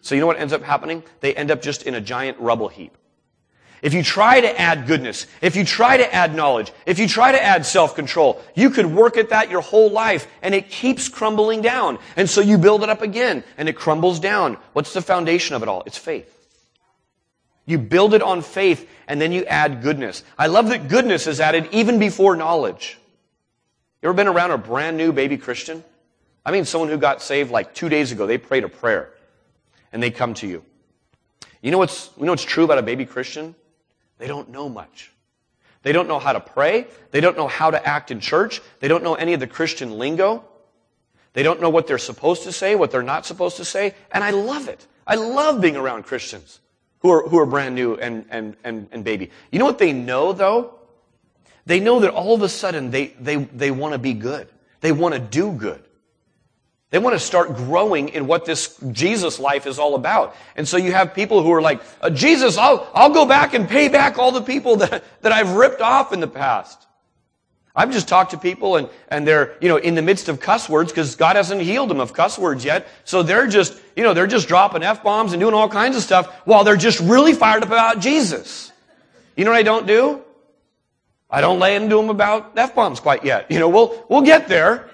So 0.01 0.15
you 0.15 0.21
know 0.21 0.27
what 0.27 0.39
ends 0.39 0.53
up 0.53 0.63
happening? 0.63 1.03
They 1.21 1.35
end 1.35 1.51
up 1.51 1.61
just 1.61 1.83
in 1.83 1.95
a 1.95 2.01
giant 2.01 2.39
rubble 2.39 2.69
heap. 2.69 2.97
If 3.83 3.95
you 3.95 4.03
try 4.03 4.41
to 4.41 4.61
add 4.61 4.87
goodness, 4.87 5.27
if 5.41 5.57
you 5.57 5.65
try 5.65 5.97
to 5.97 6.15
add 6.15 6.35
knowledge, 6.35 6.71
if 6.85 6.99
you 6.99 7.09
try 7.09 7.33
to 7.33 7.43
add 7.43 7.65
self-control, 7.65 8.43
you 8.55 8.71
could 8.71 8.87
work 8.87 9.17
at 9.17 9.31
that 9.31 9.51
your 9.51 9.63
whole 9.63 9.91
life 9.91 10.27
and 10.43 10.55
it 10.55 10.69
keeps 10.69 11.09
crumbling 11.09 11.63
down. 11.63 11.99
And 12.17 12.29
so 12.29 12.43
you 12.43 12.59
build 12.59 12.83
it 12.83 12.91
up 12.91 13.01
again 13.01 13.43
and 13.57 13.69
it 13.69 13.77
crumbles 13.77 14.21
down. 14.21 14.59
What's 14.75 14.93
the 14.93 15.01
foundation 15.01 15.57
of 15.57 15.63
it 15.63 15.69
all? 15.69 15.83
It's 15.87 15.97
faith. 15.97 16.37
You 17.65 17.79
build 17.79 18.13
it 18.13 18.23
on 18.23 18.43
faith 18.43 18.87
and 19.09 19.19
then 19.21 19.33
you 19.33 19.45
add 19.45 19.83
goodness. 19.83 20.25
I 20.39 20.49
love 20.49 20.69
that 20.69 20.89
goodness 20.89 21.27
is 21.27 21.41
added 21.41 21.69
even 21.73 21.99
before 21.99 22.37
knowledge. 22.37 22.99
You 24.03 24.11
ever 24.11 24.17
been 24.17 24.29
around 24.29 24.51
a 24.51 24.59
brand 24.59 24.99
new 24.99 25.13
baby 25.13 25.39
Christian? 25.39 25.85
I 26.45 26.51
mean 26.51 26.67
someone 26.67 26.91
who 26.91 26.99
got 26.99 27.23
saved 27.23 27.51
like 27.51 27.75
two 27.75 27.89
days 27.89 28.13
ago. 28.13 28.27
They 28.27 28.39
prayed 28.39 28.65
a 28.65 28.69
prayer 28.69 29.11
and 29.91 30.03
they 30.03 30.11
come 30.11 30.35
to 30.35 30.47
you. 30.47 30.65
You 31.63 31.71
know 31.71 31.79
what's, 31.79 32.11
you 32.19 32.27
know 32.27 32.33
what's 32.33 32.45
true 32.45 32.65
about 32.65 32.79
a 32.79 32.83
baby 32.83 33.07
Christian? 33.07 33.55
They 34.21 34.29
don't 34.29 34.51
know 34.51 34.69
much. 34.69 35.11
They 35.83 35.93
don't 35.93 36.07
know 36.07 36.19
how 36.19 36.35
to 36.35 36.41
pray. 36.41 36.87
They 37.11 37.21
don't 37.21 37.39
know 37.39 37.49
how 37.49 37.71
to 37.71 37.89
act 37.89 38.11
in 38.11 38.21
church. 38.21 38.61
They 38.81 38.87
don't 38.87 39.03
know 39.03 39.15
any 39.15 39.33
of 39.33 39.41
the 39.41 39.47
Christian 39.47 39.99
lingo. 39.99 40.45
They 41.33 41.43
don't 41.43 41.61
know 41.61 41.71
what 41.71 41.87
they're 41.87 41.97
supposed 41.97 42.43
to 42.43 42.53
say, 42.53 42.75
what 42.75 42.91
they're 42.91 43.03
not 43.03 43.25
supposed 43.25 43.57
to 43.57 43.65
say. 43.65 43.95
And 44.13 44.23
I 44.23 44.31
love 44.31 44.69
it. 44.69 44.87
I 45.07 45.15
love 45.15 45.63
being 45.63 45.77
around 45.77 46.03
Christians 46.03 46.61
who 46.99 47.11
are, 47.11 47.27
who 47.27 47.39
are 47.39 47.47
brand 47.47 47.75
new 47.75 47.95
and, 47.95 48.27
and, 48.29 48.57
and, 48.63 48.89
and 48.93 49.03
baby. 49.05 49.31
You 49.51 49.59
know 49.59 49.65
what 49.65 49.79
they 49.79 49.95
know 49.95 50.35
though? 50.35 50.75
They 51.65 51.81
know 51.81 52.01
that 52.01 52.11
all 52.11 52.35
of 52.35 52.43
a 52.43 52.49
sudden 52.49 52.91
they, 52.91 53.09
they, 53.19 53.37
they 53.37 53.71
want 53.71 53.95
to 53.95 53.99
be 53.99 54.13
good. 54.13 54.49
They 54.83 54.93
want 54.93 55.15
to 55.15 55.21
do 55.21 55.51
good. 55.53 55.83
They 56.91 56.99
want 56.99 57.15
to 57.15 57.21
start 57.21 57.55
growing 57.55 58.09
in 58.09 58.27
what 58.27 58.45
this 58.45 58.77
Jesus 58.91 59.39
life 59.39 59.67
is 59.67 59.79
all 59.79 59.95
about. 59.95 60.35
And 60.57 60.67
so 60.67 60.77
you 60.77 60.93
have 60.93 61.15
people 61.15 61.43
who 61.43 61.53
are 61.53 61.63
like, 61.63 61.81
uh, 62.03 62.11
Jesus, 62.11 62.59
I'll, 62.59 62.89
I'll 62.93 63.15
go 63.15 63.27
back 63.27 63.55
and 63.55 63.69
pay 63.69 63.89
back 63.89 64.19
all 64.19 64.33
the 64.33 64.43
people 64.43 64.77
that, 64.77 65.05
that 65.23 65.33
I've 65.33 65.53
ripped 65.53 65.81
off 65.81 66.13
in 66.13 66.21
the 66.21 66.29
past. 66.29 66.87
I've 67.77 67.93
just 67.93 68.09
talked 68.09 68.33
to 68.33 68.39
people 68.39 68.77
and, 68.77 68.89
and 69.09 69.25
they're, 69.25 69.57
you 69.61 69.69
know, 69.69 69.77
in 69.77 69.95
the 69.95 70.03
midst 70.03 70.29
of 70.29 70.41
cuss 70.41 70.69
words 70.69 70.91
because 70.91 71.15
God 71.15 71.37
hasn't 71.37 71.61
healed 71.61 71.89
them 71.89 72.01
of 72.01 72.13
cuss 72.13 72.37
words 72.37 72.65
yet. 72.65 72.89
So 73.05 73.23
they're 73.23 73.47
just, 73.47 73.81
you 73.95 74.03
know, 74.03 74.13
they're 74.13 74.27
just 74.27 74.49
dropping 74.49 74.83
F-bombs 74.83 75.33
and 75.33 75.41
doing 75.41 75.55
all 75.55 75.69
kinds 75.69 75.97
of 75.97 76.03
stuff 76.03 76.27
while 76.45 76.65
they're 76.65 76.77
just 76.77 76.99
really 76.99 77.33
fired 77.33 77.63
up 77.63 77.69
about 77.69 78.01
Jesus. 78.01 78.73
You 79.37 79.45
know 79.45 79.53
what 79.53 79.59
I 79.59 79.63
don't 79.63 79.87
do? 79.87 80.23
I 81.31 81.41
don't 81.41 81.61
lay 81.61 81.77
into 81.77 81.97
them 81.97 82.11
about 82.11 82.59
F-bombs 82.59 82.99
quite 82.99 83.25
yet. 83.25 83.49
You 83.53 83.61
know, 83.61 83.69
we'll, 83.69 84.05
we'll 84.09 84.23
get 84.23 84.49
there. 84.49 84.91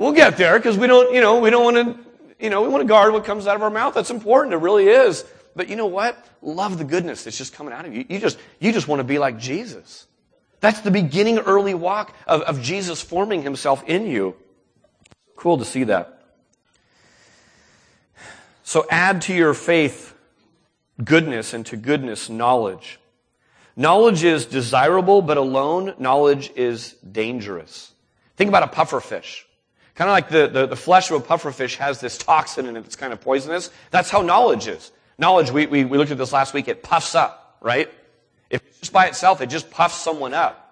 We'll 0.00 0.12
get 0.12 0.38
there 0.38 0.58
because 0.58 0.78
we 0.78 0.86
don't, 0.86 1.14
you 1.14 1.20
know, 1.20 1.40
we 1.40 1.50
don't 1.50 1.62
want 1.62 1.76
to, 1.76 2.42
you 2.42 2.48
know, 2.48 2.62
we 2.62 2.68
want 2.68 2.80
to 2.80 2.88
guard 2.88 3.12
what 3.12 3.26
comes 3.26 3.46
out 3.46 3.54
of 3.54 3.60
our 3.60 3.68
mouth. 3.68 3.92
That's 3.92 4.08
important. 4.08 4.54
It 4.54 4.56
really 4.56 4.88
is. 4.88 5.26
But 5.54 5.68
you 5.68 5.76
know 5.76 5.88
what? 5.88 6.16
Love 6.40 6.78
the 6.78 6.84
goodness 6.84 7.24
that's 7.24 7.36
just 7.36 7.52
coming 7.52 7.74
out 7.74 7.84
of 7.84 7.94
you. 7.94 8.06
You 8.08 8.18
just, 8.18 8.38
you 8.60 8.72
just 8.72 8.88
want 8.88 9.00
to 9.00 9.04
be 9.04 9.18
like 9.18 9.38
Jesus. 9.38 10.06
That's 10.60 10.80
the 10.80 10.90
beginning 10.90 11.38
early 11.40 11.74
walk 11.74 12.16
of, 12.26 12.40
of 12.40 12.62
Jesus 12.62 13.02
forming 13.02 13.42
himself 13.42 13.84
in 13.86 14.06
you. 14.06 14.36
Cool 15.36 15.58
to 15.58 15.66
see 15.66 15.84
that. 15.84 16.22
So 18.62 18.86
add 18.90 19.20
to 19.22 19.34
your 19.34 19.52
faith 19.52 20.14
goodness 21.04 21.52
and 21.52 21.66
to 21.66 21.76
goodness 21.76 22.30
knowledge. 22.30 22.98
Knowledge 23.76 24.24
is 24.24 24.46
desirable, 24.46 25.20
but 25.20 25.36
alone 25.36 25.92
knowledge 25.98 26.50
is 26.56 26.94
dangerous. 26.94 27.92
Think 28.36 28.48
about 28.48 28.62
a 28.62 28.68
puffer 28.68 29.00
fish. 29.00 29.46
Kind 29.94 30.08
of 30.08 30.12
like 30.12 30.28
the, 30.28 30.48
the, 30.48 30.66
the, 30.66 30.76
flesh 30.76 31.10
of 31.10 31.22
a 31.22 31.24
pufferfish 31.24 31.76
has 31.76 32.00
this 32.00 32.16
toxin 32.16 32.66
in 32.66 32.76
it 32.76 32.82
that's 32.82 32.96
kind 32.96 33.12
of 33.12 33.20
poisonous. 33.20 33.70
That's 33.90 34.10
how 34.10 34.22
knowledge 34.22 34.66
is. 34.68 34.92
Knowledge, 35.18 35.50
we, 35.50 35.66
we, 35.66 35.84
we 35.84 35.98
looked 35.98 36.10
at 36.10 36.18
this 36.18 36.32
last 36.32 36.54
week, 36.54 36.68
it 36.68 36.82
puffs 36.82 37.14
up, 37.14 37.58
right? 37.60 37.90
If 38.48 38.64
it's 38.66 38.78
just 38.78 38.92
by 38.92 39.06
itself, 39.06 39.40
it 39.40 39.48
just 39.48 39.70
puffs 39.70 39.96
someone 39.96 40.32
up. 40.32 40.70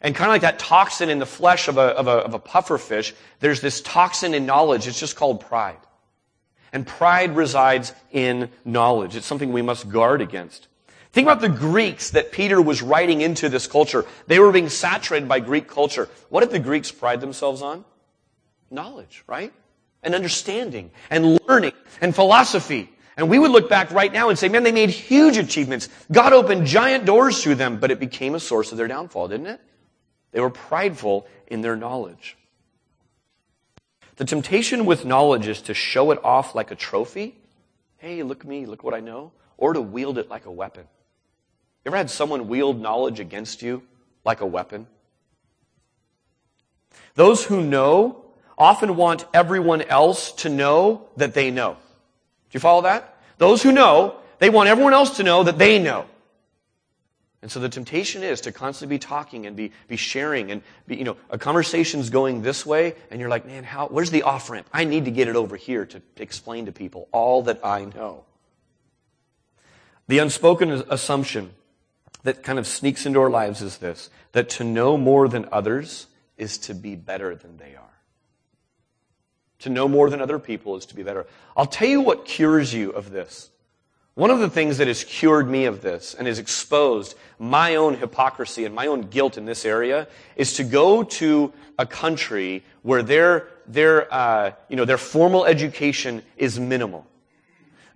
And 0.00 0.14
kind 0.14 0.28
of 0.28 0.34
like 0.34 0.42
that 0.42 0.58
toxin 0.58 1.08
in 1.08 1.18
the 1.18 1.26
flesh 1.26 1.68
of 1.68 1.78
a, 1.78 1.80
of 1.80 2.08
a, 2.08 2.10
of 2.10 2.34
a 2.34 2.38
pufferfish, 2.38 3.14
there's 3.40 3.60
this 3.60 3.80
toxin 3.80 4.34
in 4.34 4.44
knowledge. 4.44 4.86
It's 4.86 5.00
just 5.00 5.16
called 5.16 5.40
pride. 5.40 5.78
And 6.72 6.86
pride 6.86 7.36
resides 7.36 7.92
in 8.10 8.50
knowledge. 8.64 9.14
It's 9.16 9.26
something 9.26 9.52
we 9.52 9.62
must 9.62 9.88
guard 9.88 10.20
against. 10.20 10.66
Think 11.12 11.26
about 11.26 11.40
the 11.40 11.48
Greeks 11.48 12.10
that 12.10 12.32
Peter 12.32 12.60
was 12.60 12.82
writing 12.82 13.20
into 13.20 13.48
this 13.48 13.68
culture. 13.68 14.04
They 14.26 14.40
were 14.40 14.50
being 14.50 14.68
saturated 14.68 15.28
by 15.28 15.38
Greek 15.38 15.68
culture. 15.68 16.08
What 16.28 16.40
did 16.40 16.50
the 16.50 16.58
Greeks 16.58 16.90
pride 16.90 17.20
themselves 17.20 17.62
on? 17.62 17.84
Knowledge, 18.74 19.24
right? 19.26 19.52
And 20.02 20.14
understanding 20.14 20.90
and 21.10 21.40
learning 21.48 21.72
and 22.00 22.14
philosophy. 22.14 22.90
And 23.16 23.30
we 23.30 23.38
would 23.38 23.52
look 23.52 23.68
back 23.68 23.90
right 23.92 24.12
now 24.12 24.28
and 24.28 24.38
say, 24.38 24.48
man, 24.48 24.64
they 24.64 24.72
made 24.72 24.90
huge 24.90 25.36
achievements. 25.36 25.88
God 26.10 26.32
opened 26.32 26.66
giant 26.66 27.04
doors 27.04 27.42
to 27.42 27.54
them, 27.54 27.78
but 27.78 27.90
it 27.90 28.00
became 28.00 28.34
a 28.34 28.40
source 28.40 28.72
of 28.72 28.78
their 28.78 28.88
downfall, 28.88 29.28
didn't 29.28 29.46
it? 29.46 29.60
They 30.32 30.40
were 30.40 30.50
prideful 30.50 31.26
in 31.46 31.60
their 31.60 31.76
knowledge. 31.76 32.36
The 34.16 34.24
temptation 34.24 34.84
with 34.84 35.04
knowledge 35.04 35.46
is 35.46 35.62
to 35.62 35.74
show 35.74 36.10
it 36.10 36.24
off 36.24 36.54
like 36.54 36.70
a 36.70 36.74
trophy. 36.74 37.36
Hey, 37.98 38.22
look 38.22 38.44
me, 38.44 38.66
look 38.66 38.82
what 38.82 38.94
I 38.94 39.00
know. 39.00 39.32
Or 39.56 39.72
to 39.72 39.80
wield 39.80 40.18
it 40.18 40.28
like 40.28 40.46
a 40.46 40.50
weapon. 40.50 40.84
You 41.84 41.90
ever 41.90 41.96
had 41.96 42.10
someone 42.10 42.48
wield 42.48 42.80
knowledge 42.80 43.20
against 43.20 43.62
you 43.62 43.82
like 44.24 44.40
a 44.40 44.46
weapon? 44.46 44.88
Those 47.14 47.44
who 47.44 47.62
know 47.62 48.23
often 48.56 48.96
want 48.96 49.26
everyone 49.34 49.82
else 49.82 50.32
to 50.32 50.48
know 50.48 51.06
that 51.16 51.34
they 51.34 51.50
know. 51.50 51.74
Do 51.74 51.78
you 52.52 52.60
follow 52.60 52.82
that? 52.82 53.16
Those 53.38 53.62
who 53.62 53.72
know, 53.72 54.16
they 54.38 54.50
want 54.50 54.68
everyone 54.68 54.94
else 54.94 55.16
to 55.16 55.22
know 55.22 55.44
that 55.44 55.58
they 55.58 55.78
know. 55.78 56.06
And 57.42 57.50
so 57.52 57.60
the 57.60 57.68
temptation 57.68 58.22
is 58.22 58.40
to 58.42 58.52
constantly 58.52 58.96
be 58.96 58.98
talking 58.98 59.44
and 59.44 59.54
be, 59.54 59.72
be 59.86 59.96
sharing 59.96 60.50
and 60.50 60.62
be, 60.86 60.96
you 60.96 61.04
know, 61.04 61.18
a 61.28 61.36
conversation's 61.36 62.08
going 62.08 62.40
this 62.40 62.64
way 62.64 62.94
and 63.10 63.20
you're 63.20 63.28
like, 63.28 63.44
man, 63.44 63.64
how, 63.64 63.88
where's 63.88 64.10
the 64.10 64.22
off 64.22 64.48
ramp? 64.48 64.66
I 64.72 64.84
need 64.84 65.04
to 65.04 65.10
get 65.10 65.28
it 65.28 65.36
over 65.36 65.54
here 65.56 65.84
to 65.84 66.00
explain 66.16 66.66
to 66.66 66.72
people 66.72 67.06
all 67.12 67.42
that 67.42 67.60
I 67.62 67.84
know. 67.84 68.24
The 70.08 70.20
unspoken 70.20 70.70
assumption 70.70 71.50
that 72.22 72.42
kind 72.42 72.58
of 72.58 72.66
sneaks 72.66 73.04
into 73.04 73.20
our 73.20 73.28
lives 73.28 73.60
is 73.60 73.76
this, 73.76 74.08
that 74.32 74.48
to 74.50 74.64
know 74.64 74.96
more 74.96 75.28
than 75.28 75.46
others 75.52 76.06
is 76.38 76.56
to 76.58 76.74
be 76.74 76.96
better 76.96 77.36
than 77.36 77.58
they 77.58 77.74
are. 77.74 77.93
To 79.64 79.70
know 79.70 79.88
more 79.88 80.10
than 80.10 80.20
other 80.20 80.38
people 80.38 80.76
is 80.76 80.84
to 80.84 80.94
be 80.94 81.02
better. 81.02 81.24
I'll 81.56 81.64
tell 81.64 81.88
you 81.88 82.02
what 82.02 82.26
cures 82.26 82.74
you 82.74 82.90
of 82.90 83.10
this. 83.10 83.48
One 84.12 84.28
of 84.28 84.38
the 84.38 84.50
things 84.50 84.76
that 84.76 84.88
has 84.88 85.04
cured 85.04 85.48
me 85.48 85.64
of 85.64 85.80
this 85.80 86.12
and 86.12 86.26
has 86.26 86.38
exposed 86.38 87.16
my 87.38 87.76
own 87.76 87.96
hypocrisy 87.96 88.66
and 88.66 88.74
my 88.74 88.88
own 88.88 89.08
guilt 89.08 89.38
in 89.38 89.46
this 89.46 89.64
area 89.64 90.06
is 90.36 90.52
to 90.56 90.64
go 90.64 91.02
to 91.02 91.50
a 91.78 91.86
country 91.86 92.62
where 92.82 93.02
their, 93.02 93.48
their, 93.66 94.12
uh, 94.12 94.52
you 94.68 94.76
know, 94.76 94.84
their 94.84 94.98
formal 94.98 95.46
education 95.46 96.22
is 96.36 96.60
minimal. 96.60 97.06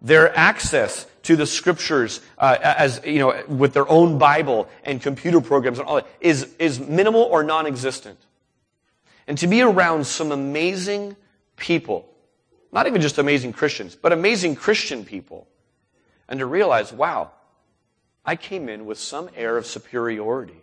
Their 0.01 0.35
access 0.35 1.07
to 1.25 1.37
the 1.37 1.45
scriptures, 1.45 2.23
uh, 2.39 2.57
as, 2.63 3.03
you 3.05 3.19
know, 3.19 3.45
with 3.47 3.75
their 3.75 3.87
own 3.91 4.17
Bible 4.17 4.71
and 4.85 5.03
computer 5.03 5.43
programs 5.43 5.79
and 5.79 5.87
all 5.87 5.97
that, 5.97 6.07
is, 6.19 6.49
is 6.59 6.81
minimal 6.81 7.25
or 7.25 7.43
non-existent. 7.43 8.19
And 9.27 9.37
to 9.37 9.47
be 9.47 9.61
around 9.61 10.07
some 10.07 10.33
amazing 10.33 11.15
people, 11.59 12.09
not 12.73 12.87
even 12.87 13.01
just 13.01 13.19
amazing 13.19 13.53
Christians, 13.53 13.95
but 13.95 14.13
amazing 14.13 14.57
Christian 14.57 15.05
people, 15.05 15.47
and 16.29 16.41
to 16.41 16.47
realize, 16.47 16.93
wow, 16.93 17.31
I 18.25 18.37
came 18.37 18.69
in 18.69 18.87
with 18.87 18.99
some 18.99 19.31
air 19.35 19.57
of 19.57 19.67
superiority. 19.67 20.61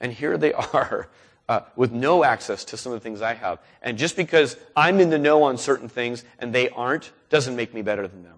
And 0.00 0.12
here 0.12 0.36
they 0.36 0.52
are 0.72 1.08
uh, 1.48 1.60
with 1.76 1.92
no 1.92 2.24
access 2.24 2.64
to 2.66 2.76
some 2.76 2.92
of 2.92 3.00
the 3.00 3.02
things 3.02 3.22
I 3.22 3.34
have. 3.34 3.58
And 3.80 3.96
just 3.96 4.16
because 4.16 4.56
I'm 4.76 5.00
in 5.00 5.10
the 5.10 5.18
know 5.18 5.44
on 5.44 5.56
certain 5.56 5.88
things 5.88 6.24
and 6.38 6.54
they 6.54 6.68
aren't, 6.68 7.10
doesn't 7.30 7.56
make 7.56 7.72
me 7.72 7.82
better 7.82 8.06
than 8.06 8.22
them. 8.22 8.36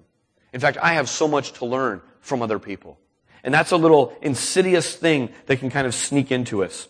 In 0.52 0.60
fact, 0.60 0.78
I 0.80 0.94
have 0.94 1.08
so 1.08 1.26
much 1.26 1.52
to 1.54 1.64
learn 1.64 2.00
from 2.20 2.42
other 2.42 2.58
people. 2.58 2.98
And 3.42 3.52
that's 3.52 3.72
a 3.72 3.76
little 3.76 4.16
insidious 4.22 4.94
thing 4.94 5.30
that 5.46 5.58
can 5.58 5.70
kind 5.70 5.86
of 5.86 5.94
sneak 5.94 6.30
into 6.30 6.62
us. 6.62 6.86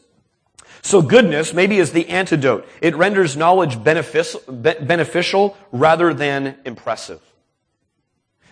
So 0.83 1.02
goodness 1.02 1.52
maybe 1.52 1.78
is 1.78 1.92
the 1.92 2.09
antidote. 2.09 2.66
It 2.80 2.96
renders 2.96 3.37
knowledge 3.37 3.83
beneficial 3.83 5.56
rather 5.72 6.14
than 6.14 6.56
impressive. 6.64 7.20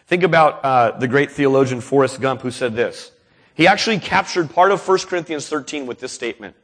Think 0.06 0.22
about 0.22 0.64
uh, 0.64 0.98
the 0.98 1.08
great 1.08 1.30
theologian 1.32 1.80
Forrest 1.80 2.20
Gump 2.20 2.40
who 2.40 2.50
said 2.50 2.74
this. 2.74 3.12
He 3.54 3.66
actually 3.66 3.98
captured 3.98 4.50
part 4.50 4.70
of 4.70 4.86
1 4.86 4.98
Corinthians 5.00 5.48
13 5.48 5.86
with 5.86 5.98
this 5.98 6.12
statement. 6.12 6.56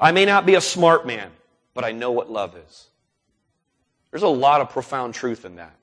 I 0.00 0.12
may 0.12 0.24
not 0.24 0.46
be 0.46 0.54
a 0.54 0.60
smart 0.60 1.06
man, 1.06 1.30
but 1.74 1.84
I 1.84 1.92
know 1.92 2.10
what 2.10 2.30
love 2.30 2.56
is. 2.56 2.86
There's 4.10 4.22
a 4.22 4.28
lot 4.28 4.60
of 4.60 4.70
profound 4.70 5.14
truth 5.14 5.44
in 5.44 5.56
that. 5.56 5.74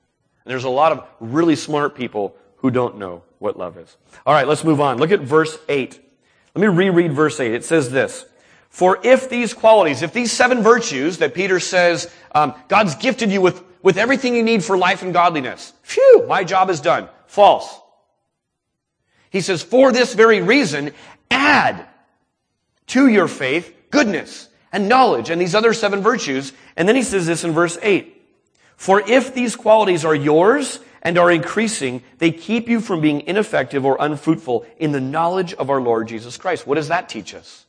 And 0.44 0.50
there's 0.50 0.64
a 0.64 0.70
lot 0.70 0.92
of 0.92 1.06
really 1.20 1.56
smart 1.56 1.94
people 1.94 2.34
who 2.56 2.70
don't 2.70 2.98
know 2.98 3.22
what 3.38 3.58
love 3.58 3.76
is. 3.76 3.96
All 4.26 4.34
right, 4.34 4.46
let's 4.46 4.64
move 4.64 4.80
on. 4.80 4.98
Look 4.98 5.12
at 5.12 5.20
verse 5.20 5.56
8. 5.68 6.00
Let 6.54 6.60
me 6.60 6.68
reread 6.68 7.12
verse 7.12 7.38
8. 7.40 7.52
It 7.52 7.64
says 7.64 7.90
this. 7.90 8.24
For 8.72 8.98
if 9.04 9.28
these 9.28 9.52
qualities, 9.52 10.00
if 10.00 10.14
these 10.14 10.32
seven 10.32 10.62
virtues 10.62 11.18
that 11.18 11.34
Peter 11.34 11.60
says, 11.60 12.10
um, 12.34 12.54
God's 12.68 12.94
gifted 12.94 13.30
you 13.30 13.42
with, 13.42 13.62
with 13.82 13.98
everything 13.98 14.34
you 14.34 14.42
need 14.42 14.64
for 14.64 14.78
life 14.78 15.02
and 15.02 15.12
godliness, 15.12 15.74
phew, 15.82 16.24
my 16.26 16.42
job 16.42 16.70
is 16.70 16.80
done. 16.80 17.06
False. 17.26 17.78
He 19.28 19.42
says, 19.42 19.62
for 19.62 19.92
this 19.92 20.14
very 20.14 20.40
reason, 20.40 20.92
add 21.30 21.86
to 22.88 23.08
your 23.08 23.28
faith 23.28 23.74
goodness 23.90 24.48
and 24.72 24.88
knowledge 24.88 25.28
and 25.28 25.38
these 25.38 25.54
other 25.54 25.74
seven 25.74 26.00
virtues. 26.00 26.54
And 26.74 26.88
then 26.88 26.96
he 26.96 27.02
says 27.02 27.26
this 27.26 27.44
in 27.44 27.52
verse 27.52 27.76
8. 27.82 28.22
For 28.76 29.02
if 29.06 29.34
these 29.34 29.54
qualities 29.54 30.02
are 30.02 30.14
yours 30.14 30.80
and 31.02 31.18
are 31.18 31.30
increasing, 31.30 32.02
they 32.16 32.32
keep 32.32 32.70
you 32.70 32.80
from 32.80 33.02
being 33.02 33.20
ineffective 33.26 33.84
or 33.84 33.98
unfruitful 34.00 34.64
in 34.78 34.92
the 34.92 35.00
knowledge 35.00 35.52
of 35.52 35.68
our 35.68 35.80
Lord 35.82 36.08
Jesus 36.08 36.38
Christ. 36.38 36.66
What 36.66 36.76
does 36.76 36.88
that 36.88 37.10
teach 37.10 37.34
us? 37.34 37.61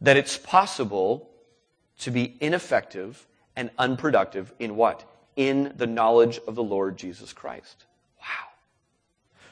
That 0.00 0.16
it's 0.16 0.36
possible 0.36 1.30
to 2.00 2.10
be 2.10 2.36
ineffective 2.40 3.26
and 3.56 3.70
unproductive 3.78 4.52
in 4.58 4.76
what? 4.76 5.04
In 5.36 5.72
the 5.76 5.86
knowledge 5.86 6.38
of 6.46 6.54
the 6.54 6.62
Lord 6.62 6.96
Jesus 6.96 7.32
Christ. 7.32 7.84
Wow. 8.20 8.48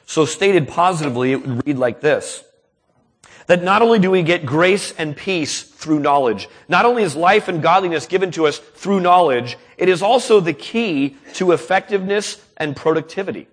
So 0.05 0.25
stated 0.25 0.67
positively, 0.67 1.31
it 1.31 1.45
would 1.45 1.65
read 1.65 1.77
like 1.77 2.01
this. 2.01 2.43
That 3.47 3.63
not 3.63 3.81
only 3.81 3.99
do 3.99 4.09
we 4.09 4.23
get 4.23 4.45
grace 4.45 4.91
and 4.97 5.15
peace 5.15 5.61
through 5.61 5.99
knowledge, 5.99 6.49
not 6.67 6.85
only 6.85 7.03
is 7.03 7.15
life 7.15 7.47
and 7.47 7.61
godliness 7.61 8.07
given 8.07 8.31
to 8.31 8.47
us 8.47 8.57
through 8.57 9.01
knowledge, 9.01 9.57
it 9.77 9.87
is 9.87 10.01
also 10.01 10.39
the 10.39 10.53
key 10.53 11.17
to 11.33 11.51
effectiveness 11.51 12.43
and 12.57 12.75
productivity. 12.75 13.47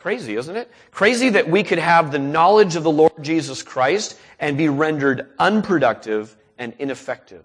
Crazy, 0.00 0.34
isn't 0.34 0.56
it? 0.56 0.70
Crazy 0.90 1.28
that 1.30 1.48
we 1.48 1.62
could 1.62 1.78
have 1.78 2.10
the 2.10 2.18
knowledge 2.18 2.74
of 2.74 2.82
the 2.82 2.90
Lord 2.90 3.12
Jesus 3.20 3.62
Christ 3.62 4.18
and 4.38 4.56
be 4.56 4.68
rendered 4.68 5.28
unproductive 5.38 6.34
and 6.58 6.72
ineffective. 6.78 7.44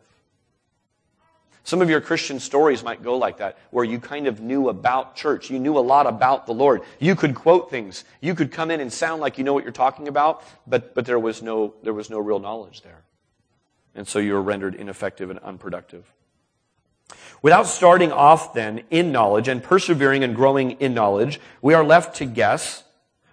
Some 1.66 1.82
of 1.82 1.90
your 1.90 2.00
Christian 2.00 2.40
stories 2.40 2.84
might 2.84 3.04
go 3.04 3.18
like 3.18 3.38
that, 3.38 3.58
where 3.72 3.84
you 3.84 4.00
kind 4.00 4.28
of 4.28 4.40
knew 4.40 4.70
about 4.70 5.16
church. 5.16 5.50
You 5.50 5.60
knew 5.60 5.78
a 5.78 5.82
lot 5.82 6.08
about 6.08 6.46
the 6.46 6.54
Lord. 6.54 6.84
You 7.00 7.16
could 7.16 7.36
quote 7.36 7.72
things. 7.72 8.06
You 8.22 8.36
could 8.36 8.52
come 8.52 8.72
in 8.72 8.80
and 8.80 8.94
sound 8.94 9.20
like 9.20 9.38
you 9.38 9.44
know 9.44 9.54
what 9.54 9.64
you're 9.64 9.74
talking 9.74 10.08
about, 10.08 10.44
but, 10.66 10.94
but 10.94 11.06
there 11.06 11.20
was 11.20 11.42
no, 11.42 11.74
there 11.84 11.94
was 11.94 12.10
no 12.10 12.20
real 12.20 12.40
knowledge 12.40 12.84
there. 12.84 13.02
And 13.96 14.08
so 14.08 14.20
you 14.20 14.34
were 14.34 14.42
rendered 14.42 14.76
ineffective 14.76 15.30
and 15.30 15.40
unproductive. 15.40 16.06
Without 17.42 17.68
starting 17.68 18.12
off 18.12 18.54
then 18.54 18.82
in 18.90 19.12
knowledge 19.12 19.48
and 19.48 19.62
persevering 19.62 20.24
and 20.24 20.36
growing 20.36 20.72
in 20.72 20.94
knowledge, 20.94 21.40
we 21.62 21.74
are 21.74 21.84
left 21.84 22.16
to 22.16 22.26
guess. 22.26 22.84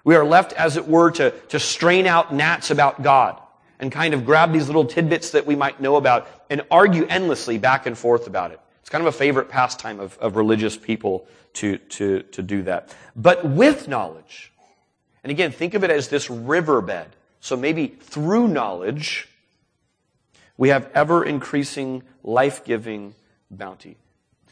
We 0.05 0.17
are 0.17 0.25
left, 0.25 0.53
as 0.53 0.77
it 0.77 0.87
were, 0.87 1.11
to, 1.13 1.31
to 1.31 1.59
strain 1.59 2.07
out 2.07 2.35
gnats 2.35 2.71
about 2.71 3.03
God 3.03 3.41
and 3.79 3.91
kind 3.91 4.15
of 4.15 4.25
grab 4.25 4.53
these 4.53 4.67
little 4.67 4.85
tidbits 4.85 5.31
that 5.31 5.47
we 5.47 5.57
might 5.57 5.81
know 5.81 5.97
about 5.97 6.29
and 6.51 6.63
argue 6.71 7.07
endlessly 7.07 7.59
back 7.59 7.87
and 7.87 7.97
forth 7.97 8.27
about 8.27 8.51
it. 8.51 8.61
It's 8.81 8.91
kind 8.91 9.01
of 9.01 9.15
a 9.15 9.17
favorite 9.17 9.49
pastime 9.49 9.99
of, 9.99 10.19
of 10.19 10.37
religious 10.37 10.77
people 10.77 11.27
to, 11.55 11.79
to, 11.79 12.23
to 12.23 12.43
do 12.43 12.63
that. 12.65 12.95
But 13.17 13.45
with 13.45 13.89
knowledge, 13.89 14.53
and 15.25 15.31
again, 15.31 15.53
think 15.53 15.75
of 15.75 15.85
it 15.85 15.91
as 15.91 16.09
this 16.09 16.29
riverbed. 16.29 17.07
So 17.41 17.57
maybe 17.57 17.87
through 17.87 18.49
knowledge, 18.49 19.29
we 20.57 20.69
have 20.69 20.91
ever 20.95 21.25
increasing, 21.25 22.03
life 22.23 22.65
giving 22.65 23.15
bounty. 23.53 23.97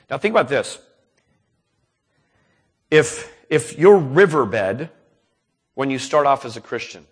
Now 0.09 0.19
think 0.19 0.33
about 0.33 0.49
this. 0.49 0.79
If, 2.91 3.33
if 3.49 3.79
your 3.79 3.99
riverbed, 3.99 4.91
when 5.75 5.91
you 5.91 5.99
start 5.99 6.27
off 6.27 6.45
as 6.45 6.57
a 6.57 6.61
Christian, 6.61 7.07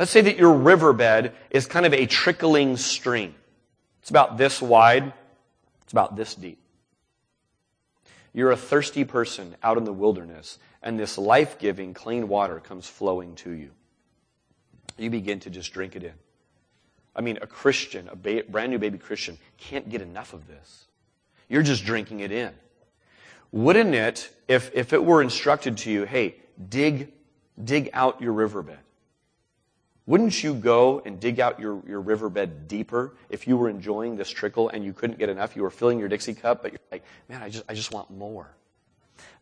Let's 0.00 0.12
say 0.12 0.22
that 0.22 0.38
your 0.38 0.54
riverbed 0.54 1.32
is 1.50 1.66
kind 1.66 1.84
of 1.84 1.92
a 1.92 2.06
trickling 2.06 2.78
stream. 2.78 3.34
It's 4.00 4.08
about 4.08 4.38
this 4.38 4.62
wide. 4.62 5.12
It's 5.82 5.92
about 5.92 6.16
this 6.16 6.34
deep. 6.34 6.58
You're 8.32 8.50
a 8.50 8.56
thirsty 8.56 9.04
person 9.04 9.56
out 9.62 9.76
in 9.76 9.84
the 9.84 9.92
wilderness, 9.92 10.58
and 10.82 10.98
this 10.98 11.18
life-giving, 11.18 11.92
clean 11.92 12.28
water 12.28 12.60
comes 12.60 12.86
flowing 12.86 13.34
to 13.36 13.50
you. 13.50 13.72
You 14.96 15.10
begin 15.10 15.38
to 15.40 15.50
just 15.50 15.70
drink 15.74 15.94
it 15.96 16.02
in. 16.02 16.14
I 17.14 17.20
mean, 17.20 17.38
a 17.42 17.46
Christian, 17.46 18.08
a 18.08 18.16
ba- 18.16 18.44
brand 18.48 18.72
new 18.72 18.78
baby 18.78 18.96
Christian, 18.96 19.36
can't 19.58 19.90
get 19.90 20.00
enough 20.00 20.32
of 20.32 20.46
this. 20.46 20.86
You're 21.50 21.62
just 21.62 21.84
drinking 21.84 22.20
it 22.20 22.32
in. 22.32 22.54
Wouldn't 23.52 23.94
it, 23.94 24.30
if, 24.48 24.70
if 24.72 24.92
it 24.92 25.04
were 25.04 25.20
instructed 25.20 25.76
to 25.78 25.90
you, 25.90 26.04
hey, 26.04 26.36
dig, 26.68 27.12
dig 27.62 27.90
out 27.92 28.22
your 28.22 28.32
riverbed. 28.32 28.78
Wouldn't 30.06 30.42
you 30.42 30.54
go 30.54 31.02
and 31.04 31.20
dig 31.20 31.40
out 31.40 31.60
your, 31.60 31.82
your 31.86 32.00
riverbed 32.00 32.68
deeper 32.68 33.16
if 33.28 33.46
you 33.46 33.56
were 33.56 33.68
enjoying 33.68 34.16
this 34.16 34.30
trickle 34.30 34.68
and 34.68 34.84
you 34.84 34.92
couldn't 34.92 35.18
get 35.18 35.28
enough? 35.28 35.56
You 35.56 35.62
were 35.62 35.70
filling 35.70 35.98
your 35.98 36.08
Dixie 36.08 36.34
cup, 36.34 36.62
but 36.62 36.72
you're 36.72 36.80
like, 36.90 37.04
man, 37.28 37.42
I 37.42 37.48
just, 37.48 37.64
I 37.68 37.74
just 37.74 37.92
want 37.92 38.10
more. 38.10 38.48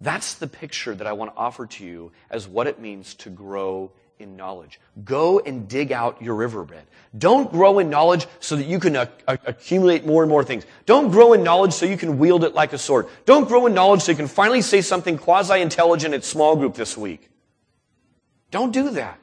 That's 0.01 0.35
the 0.35 0.47
picture 0.47 0.95
that 0.95 1.07
I 1.07 1.13
want 1.13 1.35
to 1.35 1.39
offer 1.39 1.67
to 1.67 1.85
you 1.85 2.13
as 2.31 2.49
what 2.49 2.67
it 2.67 2.81
means 2.81 3.15
to 3.17 3.31
grow 3.31 3.93
in 4.19 4.37
knowledge. 4.37 4.81
Go 5.05 5.41
and 5.41 5.69
dig 5.69 5.93
out 5.93 6.21
your 6.21 6.35
riverbed. 6.35 6.83
Don't 7.17 7.51
grow 7.51 7.79
in 7.79 7.89
knowledge 7.89 8.27
so 8.41 8.57
that 8.57 8.67
you 8.67 8.79
can 8.79 8.97
uh, 8.97 9.07
accumulate 9.27 10.05
more 10.05 10.23
and 10.23 10.31
more 10.31 10.45
things. 10.45 10.65
Don't 10.87 11.11
grow 11.11 11.33
in 11.33 11.43
knowledge 11.43 11.73
so 11.73 11.87
you 11.87 11.97
can 11.97 12.19
wield 12.19 12.45
it 12.45 12.55
like 12.55 12.73
a 12.73 12.79
sword. 12.79 13.07
Don't 13.25 13.49
grow 13.49 13.67
in 13.67 13.75
knowledge 13.75 14.03
so 14.03 14.13
you 14.13 14.17
can 14.17 14.29
finally 14.29 14.61
say 14.61 14.81
something 14.83 15.19
quasi-intelligent 15.19 16.15
at 16.15 16.25
small 16.25 16.57
group 16.57 16.75
this 16.75 16.97
week. 16.97 17.31
Don't 18.51 18.73
do 18.73 18.91
that. 18.91 19.19